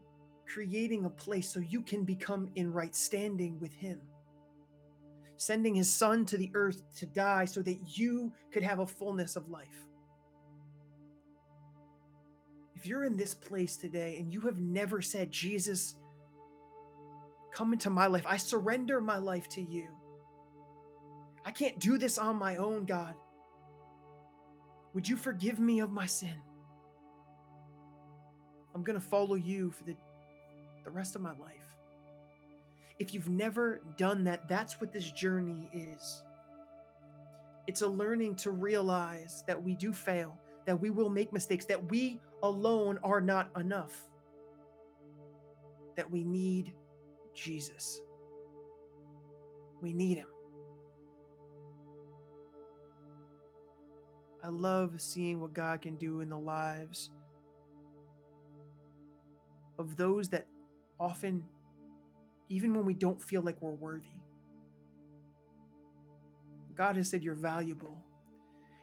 creating 0.46 1.06
a 1.06 1.10
place 1.10 1.52
so 1.52 1.58
you 1.58 1.82
can 1.82 2.04
become 2.04 2.50
in 2.54 2.72
right 2.72 2.94
standing 2.94 3.58
with 3.58 3.74
him. 3.74 4.00
Sending 5.44 5.74
his 5.74 5.92
son 5.92 6.24
to 6.26 6.38
the 6.38 6.50
earth 6.54 6.82
to 6.96 7.06
die 7.06 7.44
so 7.44 7.60
that 7.62 7.98
you 7.98 8.32
could 8.52 8.62
have 8.62 8.78
a 8.78 8.86
fullness 8.86 9.36
of 9.36 9.48
life. 9.48 9.86
If 12.74 12.86
you're 12.86 13.04
in 13.04 13.16
this 13.16 13.34
place 13.34 13.76
today 13.76 14.16
and 14.18 14.32
you 14.32 14.40
have 14.42 14.58
never 14.58 15.02
said, 15.02 15.30
Jesus, 15.30 15.96
Come 17.54 17.72
into 17.72 17.88
my 17.88 18.08
life. 18.08 18.24
I 18.26 18.36
surrender 18.36 19.00
my 19.00 19.18
life 19.18 19.48
to 19.50 19.62
you. 19.62 19.86
I 21.44 21.52
can't 21.52 21.78
do 21.78 21.98
this 21.98 22.18
on 22.18 22.36
my 22.36 22.56
own, 22.56 22.84
God. 22.84 23.14
Would 24.92 25.08
you 25.08 25.16
forgive 25.16 25.60
me 25.60 25.78
of 25.78 25.92
my 25.92 26.06
sin? 26.06 26.34
I'm 28.74 28.82
going 28.82 28.98
to 28.98 29.06
follow 29.06 29.36
you 29.36 29.70
for 29.70 29.84
the, 29.84 29.94
the 30.84 30.90
rest 30.90 31.14
of 31.14 31.22
my 31.22 31.30
life. 31.30 31.73
If 32.98 33.12
you've 33.12 33.28
never 33.28 33.80
done 33.96 34.24
that, 34.24 34.48
that's 34.48 34.80
what 34.80 34.92
this 34.92 35.10
journey 35.10 35.68
is. 35.72 36.22
It's 37.66 37.82
a 37.82 37.88
learning 37.88 38.36
to 38.36 38.50
realize 38.50 39.42
that 39.46 39.60
we 39.60 39.74
do 39.74 39.92
fail, 39.92 40.38
that 40.66 40.80
we 40.80 40.90
will 40.90 41.10
make 41.10 41.32
mistakes, 41.32 41.64
that 41.66 41.90
we 41.90 42.20
alone 42.42 42.98
are 43.02 43.20
not 43.20 43.50
enough, 43.58 44.08
that 45.96 46.10
we 46.10 46.24
need 46.24 46.72
Jesus. 47.34 48.00
We 49.80 49.92
need 49.92 50.18
him. 50.18 50.26
I 54.42 54.48
love 54.48 55.00
seeing 55.00 55.40
what 55.40 55.54
God 55.54 55.80
can 55.80 55.96
do 55.96 56.20
in 56.20 56.28
the 56.28 56.38
lives 56.38 57.10
of 59.78 59.96
those 59.96 60.28
that 60.28 60.46
often, 61.00 61.42
even 62.48 62.74
when 62.74 62.84
we 62.84 62.94
don't 62.94 63.20
feel 63.20 63.42
like 63.42 63.60
we're 63.60 63.72
worthy, 63.72 64.20
God 66.76 66.96
has 66.96 67.10
said 67.10 67.22
you're 67.22 67.34
valuable. 67.34 67.96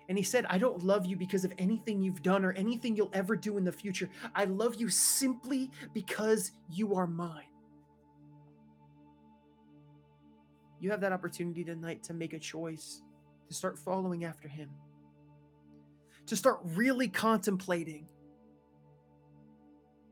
And 0.10 0.18
He 0.18 0.24
said, 0.24 0.46
I 0.50 0.58
don't 0.58 0.84
love 0.84 1.06
you 1.06 1.16
because 1.16 1.46
of 1.46 1.54
anything 1.58 2.02
you've 2.02 2.22
done 2.24 2.44
or 2.44 2.52
anything 2.54 2.96
you'll 2.96 3.12
ever 3.14 3.36
do 3.36 3.58
in 3.58 3.64
the 3.64 3.72
future. 3.72 4.10
I 4.36 4.46
love 4.46 4.76
you 4.76 4.90
simply 4.90 5.72
because 5.94 6.52
you 6.70 6.96
are 6.96 7.08
mine. 7.08 7.46
You 10.80 10.90
have 10.92 11.02
that 11.02 11.12
opportunity 11.12 11.64
tonight 11.64 12.04
to 12.04 12.14
make 12.14 12.34
a 12.34 12.40
choice, 12.40 13.04
to 13.48 13.54
start 13.54 13.78
following 13.78 14.26
after 14.26 14.48
Him, 14.48 14.70
to 16.26 16.36
start 16.36 16.60
really 16.64 17.08
contemplating 17.08 18.08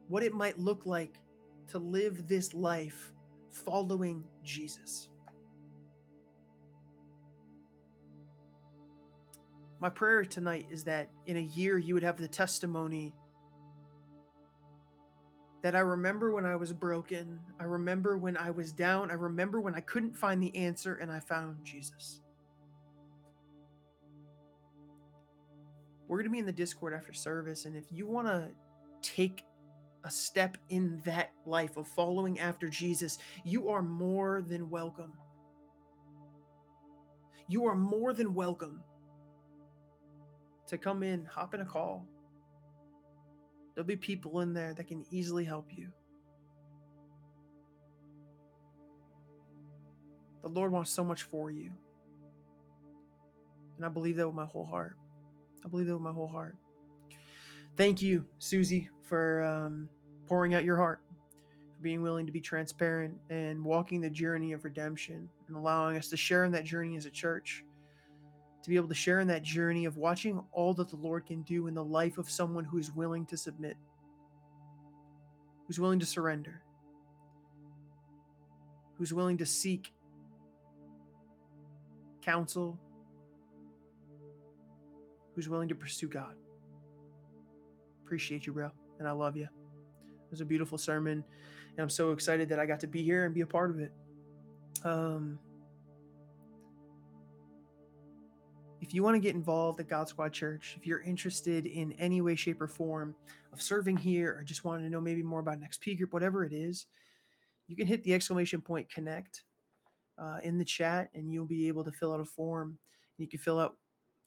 what 0.08 0.24
it 0.24 0.34
might 0.34 0.60
look 0.60 0.86
like 0.86 1.20
to 1.70 1.80
live 1.80 2.28
this 2.28 2.54
life 2.54 3.14
following 3.52 4.24
Jesus. 4.44 5.10
My 9.80 9.90
prayer 9.90 10.26
tonight 10.26 10.68
is 10.70 10.84
that 10.84 11.10
in 11.26 11.38
a 11.38 11.42
year 11.42 11.78
you 11.78 11.94
would 11.94 12.04
have 12.04 12.18
the 12.18 12.28
testimony 12.28 13.14
that 15.62 15.76
I 15.76 15.80
remember 15.80 16.32
when 16.32 16.46
I 16.46 16.56
was 16.56 16.74
broken. 16.74 17.40
I 17.60 17.64
remember 17.64 18.18
when 18.18 18.38
I 18.38 18.52
was 18.52 18.72
down. 18.72 19.12
I 19.12 19.16
remember 19.16 19.60
when 19.62 19.76
I 19.76 19.82
couldn't 19.82 20.16
find 20.16 20.42
the 20.42 20.56
answer 20.56 20.96
and 20.96 21.12
I 21.12 21.20
found 21.20 21.58
Jesus. 21.64 22.22
We're 26.08 26.18
going 26.18 26.26
to 26.26 26.32
be 26.32 26.40
in 26.40 26.46
the 26.46 26.52
Discord 26.52 26.94
after 26.94 27.14
service. 27.14 27.66
And 27.66 27.76
if 27.76 27.86
you 27.92 28.08
want 28.08 28.28
to 28.28 28.50
take 29.02 29.44
a 30.04 30.12
step 30.12 30.58
in 30.70 31.02
that 31.06 31.32
life 31.46 31.78
of 31.78 31.88
following 31.88 32.40
after 32.40 32.70
Jesus, 32.70 33.18
you 33.44 33.70
are 33.70 33.82
more 33.82 34.42
than 34.42 34.70
welcome. 34.70 35.14
You 37.48 37.66
are 37.66 37.76
more 37.76 38.14
than 38.14 38.34
welcome 38.34 38.82
to 40.68 40.78
come 40.78 41.04
in, 41.04 41.26
hop 41.26 41.54
in 41.54 41.62
a 41.62 41.66
call. 41.66 42.06
There'll 43.74 43.88
be 43.88 43.96
people 43.96 44.42
in 44.42 44.54
there 44.54 44.74
that 44.74 44.88
can 44.88 45.06
easily 45.10 45.44
help 45.44 45.68
you. 45.76 45.90
The 50.44 50.50
Lord 50.50 50.72
wants 50.72 50.92
so 50.92 51.04
much 51.04 51.24
for 51.24 51.52
you. 51.52 51.72
And 53.78 53.86
I 53.86 53.90
believe 53.90 54.18
that 54.18 54.28
with 54.28 54.36
my 54.36 54.46
whole 54.46 54.66
heart. 54.66 54.96
I 55.66 55.70
believe 55.70 55.88
that 55.88 55.94
with 55.94 56.04
my 56.04 56.12
whole 56.12 56.28
heart. 56.28 56.56
Thank 57.76 58.02
you, 58.02 58.26
Souzy, 58.40 58.90
for 59.10 59.44
um, 59.44 59.90
pouring 60.28 60.54
out 60.54 60.64
your 60.64 60.78
heart, 60.78 61.02
for 61.76 61.82
being 61.82 62.02
willing 62.04 62.28
to 62.28 62.32
be 62.32 62.40
transparent 62.40 63.16
and 63.30 63.66
walking 63.66 64.00
the 64.00 64.10
journey 64.10 64.54
of 64.54 64.64
redemption 64.64 65.28
and 65.48 65.58
allowing 65.58 65.98
us 65.98 66.08
to 66.10 66.16
share 66.18 66.46
in 66.46 66.52
that 66.52 66.64
journey 66.64 66.96
as 66.96 67.06
a 67.06 67.10
church. 67.10 67.66
To 68.64 68.70
be 68.70 68.76
able 68.76 68.90
to 68.90 68.96
share 68.96 69.22
in 69.22 69.28
that 69.30 69.42
journey 69.42 69.86
of 69.86 69.98
watching 69.98 70.44
all 70.52 70.74
that 70.76 70.90
the 70.90 70.98
Lord 70.98 71.26
can 71.26 71.42
do 71.44 71.68
in 71.68 71.74
the 71.74 71.84
life 71.84 72.18
of 72.18 72.30
someone 72.30 72.66
who 72.66 72.78
is 72.78 72.92
willing 72.92 73.26
to 73.28 73.38
submit, 73.38 73.78
who's 75.66 75.80
willing 75.80 76.00
to 76.00 76.06
surrender, 76.06 76.62
who's 78.98 79.14
willing 79.14 79.38
to 79.38 79.46
seek 79.46 79.94
counsel, 82.22 82.78
who's 85.34 85.48
willing 85.48 85.70
to 85.70 85.76
pursue 85.76 86.10
God. 86.10 86.36
Appreciate 88.04 88.46
you, 88.46 88.54
bro. 88.54 88.72
And 89.00 89.08
I 89.08 89.12
love 89.12 89.36
you. 89.36 89.44
It 89.46 90.32
was 90.32 90.42
a 90.42 90.46
beautiful 90.46 90.78
sermon. 90.78 91.24
And 91.72 91.80
I'm 91.80 91.90
so 91.90 92.12
excited 92.12 92.50
that 92.50 92.60
I 92.60 92.66
got 92.66 92.80
to 92.82 92.88
be 92.88 93.02
here 93.02 93.26
and 93.26 93.34
be 93.34 93.42
a 93.42 93.48
part 93.48 93.72
of 93.72 93.80
it. 93.80 93.92
Um, 94.84 95.40
if 98.82 98.94
you 98.94 99.04
want 99.04 99.16
to 99.16 99.20
get 99.20 99.36
involved 99.36 99.80
at 99.80 99.88
God 99.88 100.08
Squad 100.08 100.34
Church, 100.34 100.76
if 100.78 100.86
you're 100.86 101.02
interested 101.02 101.66
in 101.66 101.92
any 101.94 102.22
way, 102.22 102.36
shape, 102.36 102.62
or 102.62 102.68
form 102.68 103.16
of 103.54 103.62
serving 103.62 103.98
here, 103.98 104.38
or 104.38 104.44
just 104.44 104.64
wanting 104.64 104.86
to 104.86 104.90
know 104.90 105.02
maybe 105.02 105.24
more 105.24 105.40
about 105.40 105.60
next 105.60 105.82
P 105.82 105.96
group, 105.96 106.14
whatever 106.14 106.44
it 106.44 106.54
is, 106.54 106.86
you 107.68 107.76
can 107.76 107.88
hit 107.88 108.04
the 108.04 108.14
exclamation 108.14 108.62
point 108.62 108.90
connect 108.90 109.44
uh, 110.18 110.40
in 110.44 110.58
the 110.58 110.66
chat 110.66 111.10
and 111.14 111.32
you'll 111.32 111.46
be 111.46 111.68
able 111.68 111.84
to 111.84 111.92
fill 111.92 112.14
out 112.14 112.20
a 112.20 112.26
form. 112.26 112.78
You 113.18 113.28
can 113.28 113.40
fill 113.40 113.60
out 113.60 113.76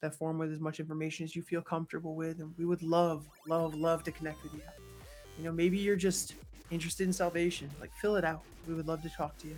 that 0.03 0.13
form 0.13 0.37
with 0.37 0.51
as 0.51 0.59
much 0.59 0.81
information 0.81 1.23
as 1.23 1.33
you 1.33 1.41
feel 1.41 1.61
comfortable 1.61 2.13
with. 2.13 2.41
And 2.41 2.53
we 2.57 2.65
would 2.65 2.83
love, 2.83 3.25
love, 3.47 3.73
love 3.73 4.03
to 4.03 4.11
connect 4.11 4.43
with 4.43 4.53
you. 4.53 4.61
You 5.37 5.45
know, 5.45 5.51
maybe 5.51 5.77
you're 5.77 5.95
just 5.95 6.35
interested 6.71 7.07
in 7.07 7.13
salvation. 7.13 7.69
Like, 7.79 7.91
fill 7.93 8.17
it 8.17 8.25
out. 8.25 8.43
We 8.67 8.73
would 8.73 8.85
love 8.85 9.01
to 9.03 9.09
talk 9.09 9.37
to 9.39 9.47
you. 9.47 9.55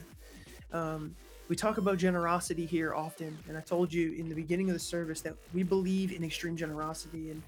Um, 0.72 1.16
we 1.50 1.56
talk 1.56 1.80
about 1.80 1.98
generosity 1.98 2.68
here 2.68 2.94
often. 2.94 3.36
And 3.50 3.58
I 3.58 3.62
told 3.62 3.92
you 3.92 4.14
in 4.14 4.30
the 4.30 4.36
beginning 4.36 4.70
of 4.70 4.76
the 4.76 4.80
service 4.80 5.20
that 5.22 5.36
we 5.52 5.64
believe 5.64 6.12
in 6.12 6.24
extreme 6.24 6.56
generosity. 6.56 7.32
And, 7.32 7.42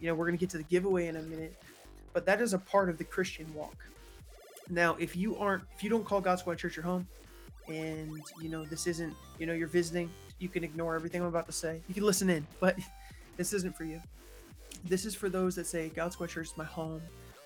you 0.00 0.08
know, 0.08 0.14
we're 0.16 0.26
going 0.26 0.36
to 0.36 0.40
get 0.40 0.50
to 0.50 0.58
the 0.58 0.64
giveaway 0.64 1.06
in 1.06 1.16
a 1.16 1.22
minute. 1.22 1.54
But 2.12 2.26
that 2.26 2.40
is 2.40 2.52
a 2.52 2.58
part 2.58 2.88
of 2.88 2.98
the 2.98 3.04
Christian 3.04 3.46
walk. 3.54 3.76
Now, 4.68 4.96
if 4.98 5.14
you 5.14 5.36
aren't, 5.36 5.62
if 5.76 5.84
you 5.84 5.90
don't 5.90 6.04
call 6.04 6.20
God 6.20 6.40
Squad 6.40 6.58
Church 6.58 6.74
your 6.74 6.84
home, 6.84 7.06
and 7.68 8.20
you 8.42 8.48
know 8.48 8.64
this 8.64 8.86
isn't, 8.86 9.14
you 9.38 9.46
know, 9.46 9.52
you're 9.52 9.68
visiting, 9.68 10.10
you 10.44 10.50
can 10.50 10.62
ignore 10.62 10.94
everything 10.94 11.22
I'm 11.22 11.28
about 11.28 11.46
to 11.46 11.52
say. 11.52 11.80
You 11.88 11.94
can 11.94 12.04
listen 12.04 12.28
in, 12.28 12.46
but 12.60 12.78
this 13.36 13.52
isn't 13.54 13.74
for 13.74 13.84
you. 13.84 14.00
This 14.84 15.06
is 15.06 15.14
for 15.14 15.30
those 15.30 15.56
that 15.56 15.66
say 15.66 15.88
God 15.88 16.12
Squad 16.12 16.28
Church 16.28 16.48
is 16.48 16.56
my 16.56 16.64
home, 16.64 17.00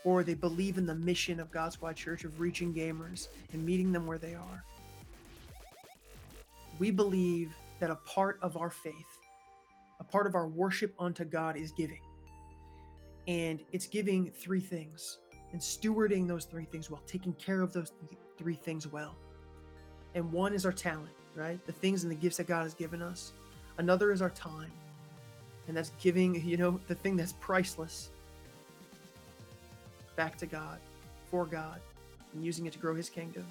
or 0.04 0.24
they 0.24 0.34
believe 0.34 0.76
in 0.76 0.84
the 0.84 0.94
mission 0.96 1.38
of 1.38 1.50
God 1.52 1.72
Squad 1.72 1.94
Church 1.94 2.24
of 2.24 2.40
reaching 2.40 2.74
gamers 2.74 3.28
and 3.52 3.64
meeting 3.64 3.92
them 3.92 4.04
where 4.04 4.18
they 4.18 4.34
are. 4.34 4.64
We 6.80 6.90
believe 6.90 7.54
that 7.78 7.90
a 7.90 7.94
part 7.94 8.40
of 8.42 8.56
our 8.56 8.70
faith, 8.70 8.92
a 10.00 10.04
part 10.04 10.26
of 10.26 10.34
our 10.34 10.48
worship 10.48 10.92
unto 10.98 11.24
God 11.24 11.56
is 11.56 11.70
giving. 11.70 12.00
And 13.28 13.60
it's 13.72 13.86
giving 13.86 14.32
three 14.32 14.60
things 14.60 15.18
and 15.52 15.60
stewarding 15.60 16.26
those 16.26 16.46
three 16.46 16.64
things 16.64 16.90
well, 16.90 17.02
taking 17.06 17.32
care 17.34 17.62
of 17.62 17.72
those 17.72 17.92
th- 18.08 18.20
three 18.36 18.54
things 18.54 18.88
well. 18.88 19.14
And 20.14 20.32
one 20.32 20.52
is 20.52 20.66
our 20.66 20.72
talent 20.72 21.10
right? 21.38 21.64
The 21.66 21.72
things 21.72 22.02
and 22.02 22.10
the 22.10 22.16
gifts 22.16 22.36
that 22.38 22.46
God 22.46 22.64
has 22.64 22.74
given 22.74 23.00
us. 23.00 23.32
Another 23.78 24.12
is 24.12 24.20
our 24.20 24.30
time. 24.30 24.70
And 25.68 25.76
that's 25.76 25.92
giving, 26.00 26.44
you 26.46 26.56
know, 26.56 26.80
the 26.88 26.94
thing 26.94 27.16
that's 27.16 27.34
priceless 27.34 28.10
back 30.16 30.36
to 30.38 30.46
God, 30.46 30.78
for 31.30 31.46
God, 31.46 31.80
and 32.34 32.44
using 32.44 32.66
it 32.66 32.72
to 32.72 32.78
grow 32.78 32.94
his 32.94 33.08
kingdom. 33.08 33.46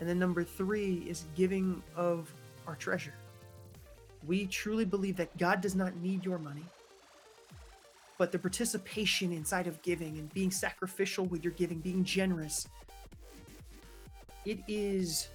And 0.00 0.08
then 0.08 0.18
number 0.18 0.42
three 0.42 1.04
is 1.06 1.24
giving 1.36 1.82
of 1.94 2.32
our 2.66 2.74
treasure. 2.74 3.14
We 4.26 4.46
truly 4.46 4.84
believe 4.84 5.16
that 5.16 5.36
God 5.38 5.60
does 5.60 5.74
not 5.74 5.94
need 5.96 6.24
your 6.24 6.38
money, 6.38 6.64
but 8.18 8.32
the 8.32 8.38
participation 8.38 9.32
inside 9.32 9.66
of 9.66 9.80
giving 9.82 10.18
and 10.18 10.32
being 10.34 10.50
sacrificial 10.50 11.26
with 11.26 11.44
your 11.44 11.52
giving, 11.54 11.78
being 11.78 12.04
generous, 12.04 12.66
it 14.44 14.58
is 14.68 15.28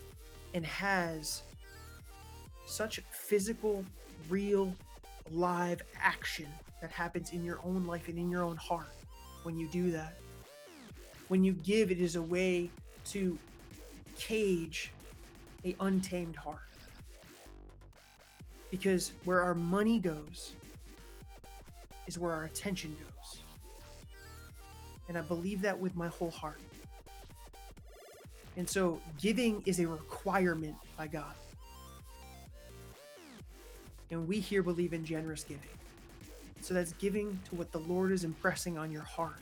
and 0.54 0.66
has 0.66 1.44
such 2.66 3.00
physical, 3.12 3.84
real, 4.30 4.74
live 5.32 5.82
action 6.00 6.48
that 6.82 6.92
happens 6.92 7.32
in 7.32 7.44
your 7.44 7.60
own 7.64 7.86
life 7.86 8.08
and 8.08 8.18
in 8.18 8.30
your 8.30 8.44
own 8.44 8.58
heart 8.58 8.94
when 9.44 9.58
you 9.58 9.68
do 9.68 9.92
that. 9.92 10.16
When 11.28 11.44
you 11.44 11.54
give, 11.54 11.92
it 11.92 12.00
is 12.00 12.16
a 12.16 12.22
way 12.22 12.70
to 13.06 13.38
cage 14.16 14.92
a 15.64 15.76
untamed 15.80 16.36
heart. 16.36 16.60
Because 18.70 19.14
where 19.24 19.42
our 19.42 19.56
money 19.56 20.00
goes 20.00 20.54
is 22.08 22.20
where 22.20 22.32
our 22.32 22.44
attention 22.44 22.96
goes. 23.00 23.42
And 25.08 25.18
I 25.18 25.22
believe 25.22 25.62
that 25.62 25.80
with 25.80 25.96
my 25.96 26.08
whole 26.08 26.32
heart. 26.32 26.60
And 28.58 28.70
so 28.70 29.02
giving 29.20 29.62
is 29.66 29.80
a 29.80 29.88
requirement 29.88 30.76
by 30.98 31.08
God. 31.08 31.34
And 34.12 34.28
we 34.28 34.40
here 34.40 34.64
believe 34.64 34.94
in 34.94 35.04
generous 35.06 35.44
giving. 35.44 35.70
So 36.62 36.74
that's 36.74 36.94
giving 36.94 37.40
to 37.50 37.56
what 37.56 37.72
the 37.72 37.80
Lord 37.80 38.12
is 38.12 38.24
impressing 38.24 38.78
on 38.78 38.92
your 38.92 39.04
heart. 39.04 39.42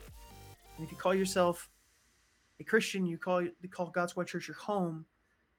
And 0.78 0.86
if 0.86 0.92
you 0.92 0.98
call 0.98 1.14
yourself 1.14 1.70
a 2.60 2.64
Christian, 2.64 3.06
you 3.06 3.18
call 3.18 3.42
you 3.42 3.52
call 3.70 3.88
God's 3.88 4.12
Squad 4.12 4.28
Church 4.28 4.48
your 4.48 4.58
home, 4.58 5.06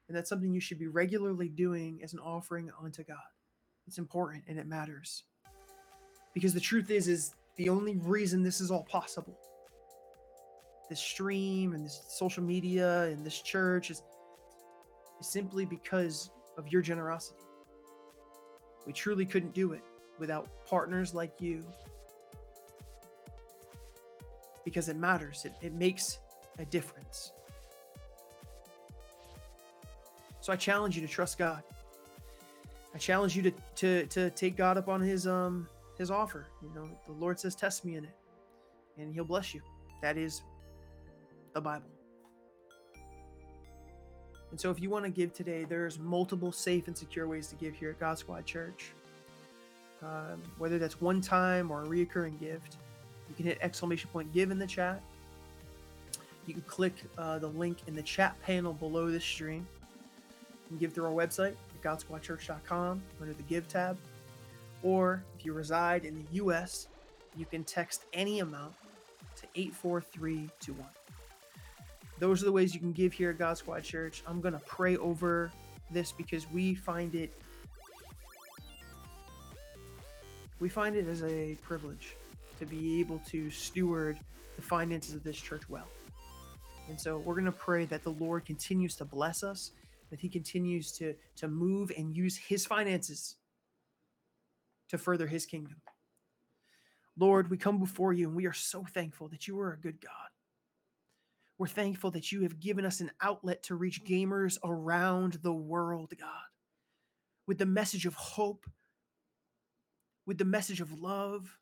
and 0.09 0.17
that's 0.17 0.29
something 0.29 0.53
you 0.53 0.61
should 0.61 0.79
be 0.79 0.89
regularly 0.89 1.49
doing 1.49 2.01
as 2.03 2.13
an 2.13 2.19
offering 2.19 2.71
unto 2.83 3.05
God. 3.05 3.17
It's 3.87 3.99
important 3.99 4.45
and 4.49 4.59
it 4.59 4.67
matters. 4.67 5.25
Because 6.35 6.55
the 6.55 6.61
truth 6.61 6.91
is, 6.91 7.09
is 7.09 7.35
the 7.57 7.69
only 7.69 7.97
reason 7.97 8.43
this 8.43 8.61
is 8.61 8.71
all 8.71 8.85
possible. 8.85 9.39
This 10.91 11.01
stream 11.01 11.75
and 11.75 11.85
this 11.85 12.03
social 12.09 12.43
media 12.43 13.03
and 13.05 13.25
this 13.25 13.41
church 13.41 13.91
is, 13.91 14.03
is 15.21 15.29
simply 15.29 15.65
because 15.65 16.31
of 16.59 16.69
your 16.69 16.83
generosity. 16.83 17.41
We 18.87 18.93
truly 18.93 19.25
couldn't 19.25 19.55
do 19.55 19.73
it 19.73 19.83
without 20.19 20.49
partners 20.67 21.15
like 21.15 21.41
you 21.41 21.65
because 24.65 24.89
it 24.89 24.97
matters, 24.97 25.45
it, 25.45 25.53
it 25.61 25.75
makes 25.75 26.19
a 26.59 26.65
difference. 26.65 27.33
So 30.41 30.53
I 30.53 30.57
challenge 30.57 30.97
you 30.97 31.03
to 31.03 31.09
trust 31.09 31.39
God. 31.39 31.63
I 32.95 32.99
challenge 32.99 33.35
you 33.37 33.43
to, 33.43 33.53
to, 33.77 34.07
to 34.07 34.31
take 34.31 34.57
God 34.57 34.79
up 34.79 34.89
on 34.89 35.01
his 35.01 35.27
um 35.27 35.67
his 35.99 36.11
offer. 36.11 36.47
You 36.63 36.71
know, 36.75 36.89
the 37.07 37.13
Lord 37.13 37.39
says, 37.39 37.55
test 37.55 37.85
me 37.85 37.97
in 37.97 38.05
it, 38.05 38.17
and 38.99 39.13
he'll 39.13 39.25
bless 39.25 39.55
you. 39.55 39.61
That 40.03 40.17
is 40.17 40.43
the 41.53 41.61
Bible. 41.61 41.89
And 44.55 44.61
so, 44.61 44.71
if 44.71 44.81
you 44.81 44.89
want 44.89 45.05
to 45.05 45.11
give 45.11 45.35
today, 45.35 45.65
there's 45.65 45.99
multiple 45.99 46.53
safe 46.53 46.87
and 46.87 46.97
secure 46.97 47.27
ways 47.27 47.49
to 47.49 47.57
give 47.57 47.75
here 47.75 47.91
at 47.91 47.99
God 47.99 48.21
Squad 48.21 48.47
Church. 48.47 48.93
Um, 50.01 50.41
whether 50.59 50.79
that's 50.79 51.01
one 51.01 51.21
time 51.21 51.73
or 51.73 51.83
a 51.83 51.87
reoccurring 51.89 52.39
gift, 52.39 52.77
you 53.29 53.35
can 53.35 53.47
hit 53.47 53.59
exclamation 53.63 54.09
point 54.13 54.33
give 54.33 54.53
in 54.53 54.59
the 54.61 54.67
chat. 54.69 55.03
you 56.47 56.55
can 56.55 56.63
click 56.69 56.95
uh, 57.19 57.41
the 57.41 57.49
link 57.49 57.79
in 57.89 57.97
the 57.97 58.03
chat 58.05 58.41
panel 58.43 58.75
below 58.75 59.11
this 59.11 59.25
stream. 59.25 59.67
Can 60.69 60.79
give 60.79 60.93
through 60.93 61.07
our 61.07 61.11
website 61.11 61.57
at 61.75 61.83
godsquadchurch.com 61.83 63.03
under 63.21 63.35
the 63.35 63.43
Give 63.43 63.67
tab. 63.67 63.99
Or 64.85 65.25
if 65.37 65.45
you 65.45 65.53
reside 65.53 66.05
in 66.05 66.15
the 66.15 66.37
U.S., 66.37 66.87
you 67.37 67.45
can 67.45 67.65
text 67.65 68.05
any 68.13 68.39
amount 68.39 68.75
to 69.35 69.49
84321. 69.57 70.87
Those 72.19 72.43
are 72.43 72.45
the 72.45 72.53
ways 72.53 72.75
you 72.75 72.81
can 72.81 72.93
give 72.93 73.13
here 73.13 73.31
at 73.31 73.39
God 73.39 73.59
Squad 73.59 73.83
Church. 73.83 74.23
I'm 74.27 74.41
going 74.41 74.55
to 74.55 74.61
pray 74.61 74.97
over 74.97 75.51
this 75.91 76.13
because 76.13 76.51
we 76.51 76.75
find 76.75 77.15
it 77.15 77.33
we 80.61 80.69
find 80.69 80.97
it 80.97 81.07
as 81.09 81.23
a 81.25 81.57
privilege 81.63 82.17
to 82.59 82.65
be 82.65 83.01
able 83.01 83.19
to 83.29 83.51
steward 83.51 84.19
the 84.57 84.63
finances 84.63 85.15
of 85.15 85.23
this 85.25 85.37
church 85.37 85.69
well. 85.69 85.89
And 86.89 86.99
so 86.99 87.19
we're 87.19 87.35
going 87.35 87.45
to 87.47 87.53
pray 87.53 87.85
that 87.87 88.05
the 88.05 88.13
Lord 88.13 88.45
continues 88.45 88.95
to 88.97 89.05
bless 89.05 89.43
us, 89.43 89.73
that 90.11 90.21
he 90.21 90.29
continues 90.29 90.93
to 90.93 91.15
to 91.37 91.49
move 91.49 91.91
and 91.97 92.15
use 92.15 92.37
his 92.37 92.65
finances 92.65 93.37
to 94.89 94.99
further 94.99 95.27
his 95.27 95.47
kingdom. 95.47 95.77
Lord, 97.19 97.51
we 97.51 97.57
come 97.57 97.79
before 97.79 98.13
you 98.13 98.29
and 98.29 98.37
we 98.37 98.47
are 98.47 98.53
so 98.53 98.85
thankful 98.85 99.29
that 99.29 99.47
you 99.47 99.59
are 99.61 99.73
a 99.73 99.79
good 99.79 100.01
God. 100.01 100.34
We're 101.65 101.69
thankful 101.69 102.11
that 102.11 102.31
you 102.31 102.43
have 102.43 102.61
given 102.61 102.85
us 102.85 103.01
an 103.01 103.11
outlet 103.23 103.63
to 103.63 103.75
reach 103.75 104.05
gamers 104.05 104.59
around 104.63 105.39
the 105.41 105.55
world, 105.55 106.13
God, 106.21 106.29
with 107.47 107.57
the 107.57 107.65
message 107.65 108.05
of 108.05 108.13
hope, 108.13 108.67
with 110.27 110.37
the 110.37 110.45
message 110.45 110.83
of 110.83 111.01
love, 111.01 111.57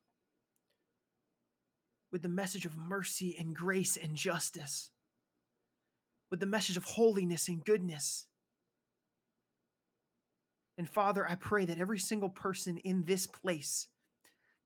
with 2.10 2.22
the 2.22 2.28
message 2.28 2.66
of 2.66 2.76
mercy 2.76 3.36
and 3.38 3.54
grace 3.54 3.96
and 3.96 4.16
justice, 4.16 4.90
with 6.32 6.40
the 6.40 6.46
message 6.46 6.76
of 6.76 6.82
holiness 6.82 7.46
and 7.46 7.64
goodness. 7.64 8.26
And 10.78 10.90
Father, 10.90 11.24
I 11.28 11.36
pray 11.36 11.64
that 11.64 11.78
every 11.78 12.00
single 12.00 12.30
person 12.30 12.78
in 12.78 13.04
this 13.04 13.28
place 13.28 13.86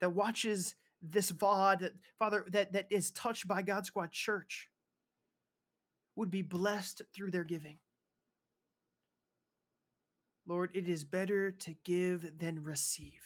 that 0.01 0.15
watches 0.15 0.77
this 1.03 1.31
VOD, 1.31 1.91
Father, 2.19 2.47
that, 2.53 2.73
that 2.73 2.87
is 2.89 3.11
touched 3.11 3.47
by 3.47 3.61
God 3.61 3.85
Squad 3.85 4.13
Church 4.13 4.71
would 6.17 6.31
be 6.31 6.43
blessed 6.43 7.03
through 7.15 7.31
their 7.31 7.45
giving. 7.45 7.79
Lord, 10.47 10.71
it 10.75 10.89
is 10.89 11.05
better 11.05 11.51
to 11.51 11.75
give 11.85 12.39
than 12.39 12.63
receive. 12.63 13.21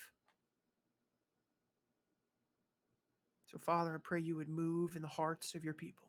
So, 3.47 3.59
Father, 3.59 3.95
I 3.95 3.99
pray 4.03 4.21
you 4.21 4.37
would 4.37 4.49
move 4.49 4.97
in 4.97 5.03
the 5.03 5.09
hearts 5.09 5.55
of 5.55 5.65
your 5.65 5.75
people. 5.75 6.09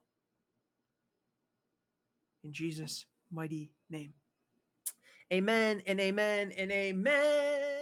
In 2.44 2.54
Jesus' 2.54 3.06
mighty 3.32 3.72
name. 3.90 4.14
Amen 5.34 5.82
and 5.88 6.00
amen 6.00 6.52
and 6.58 6.72
amen. 6.72 7.81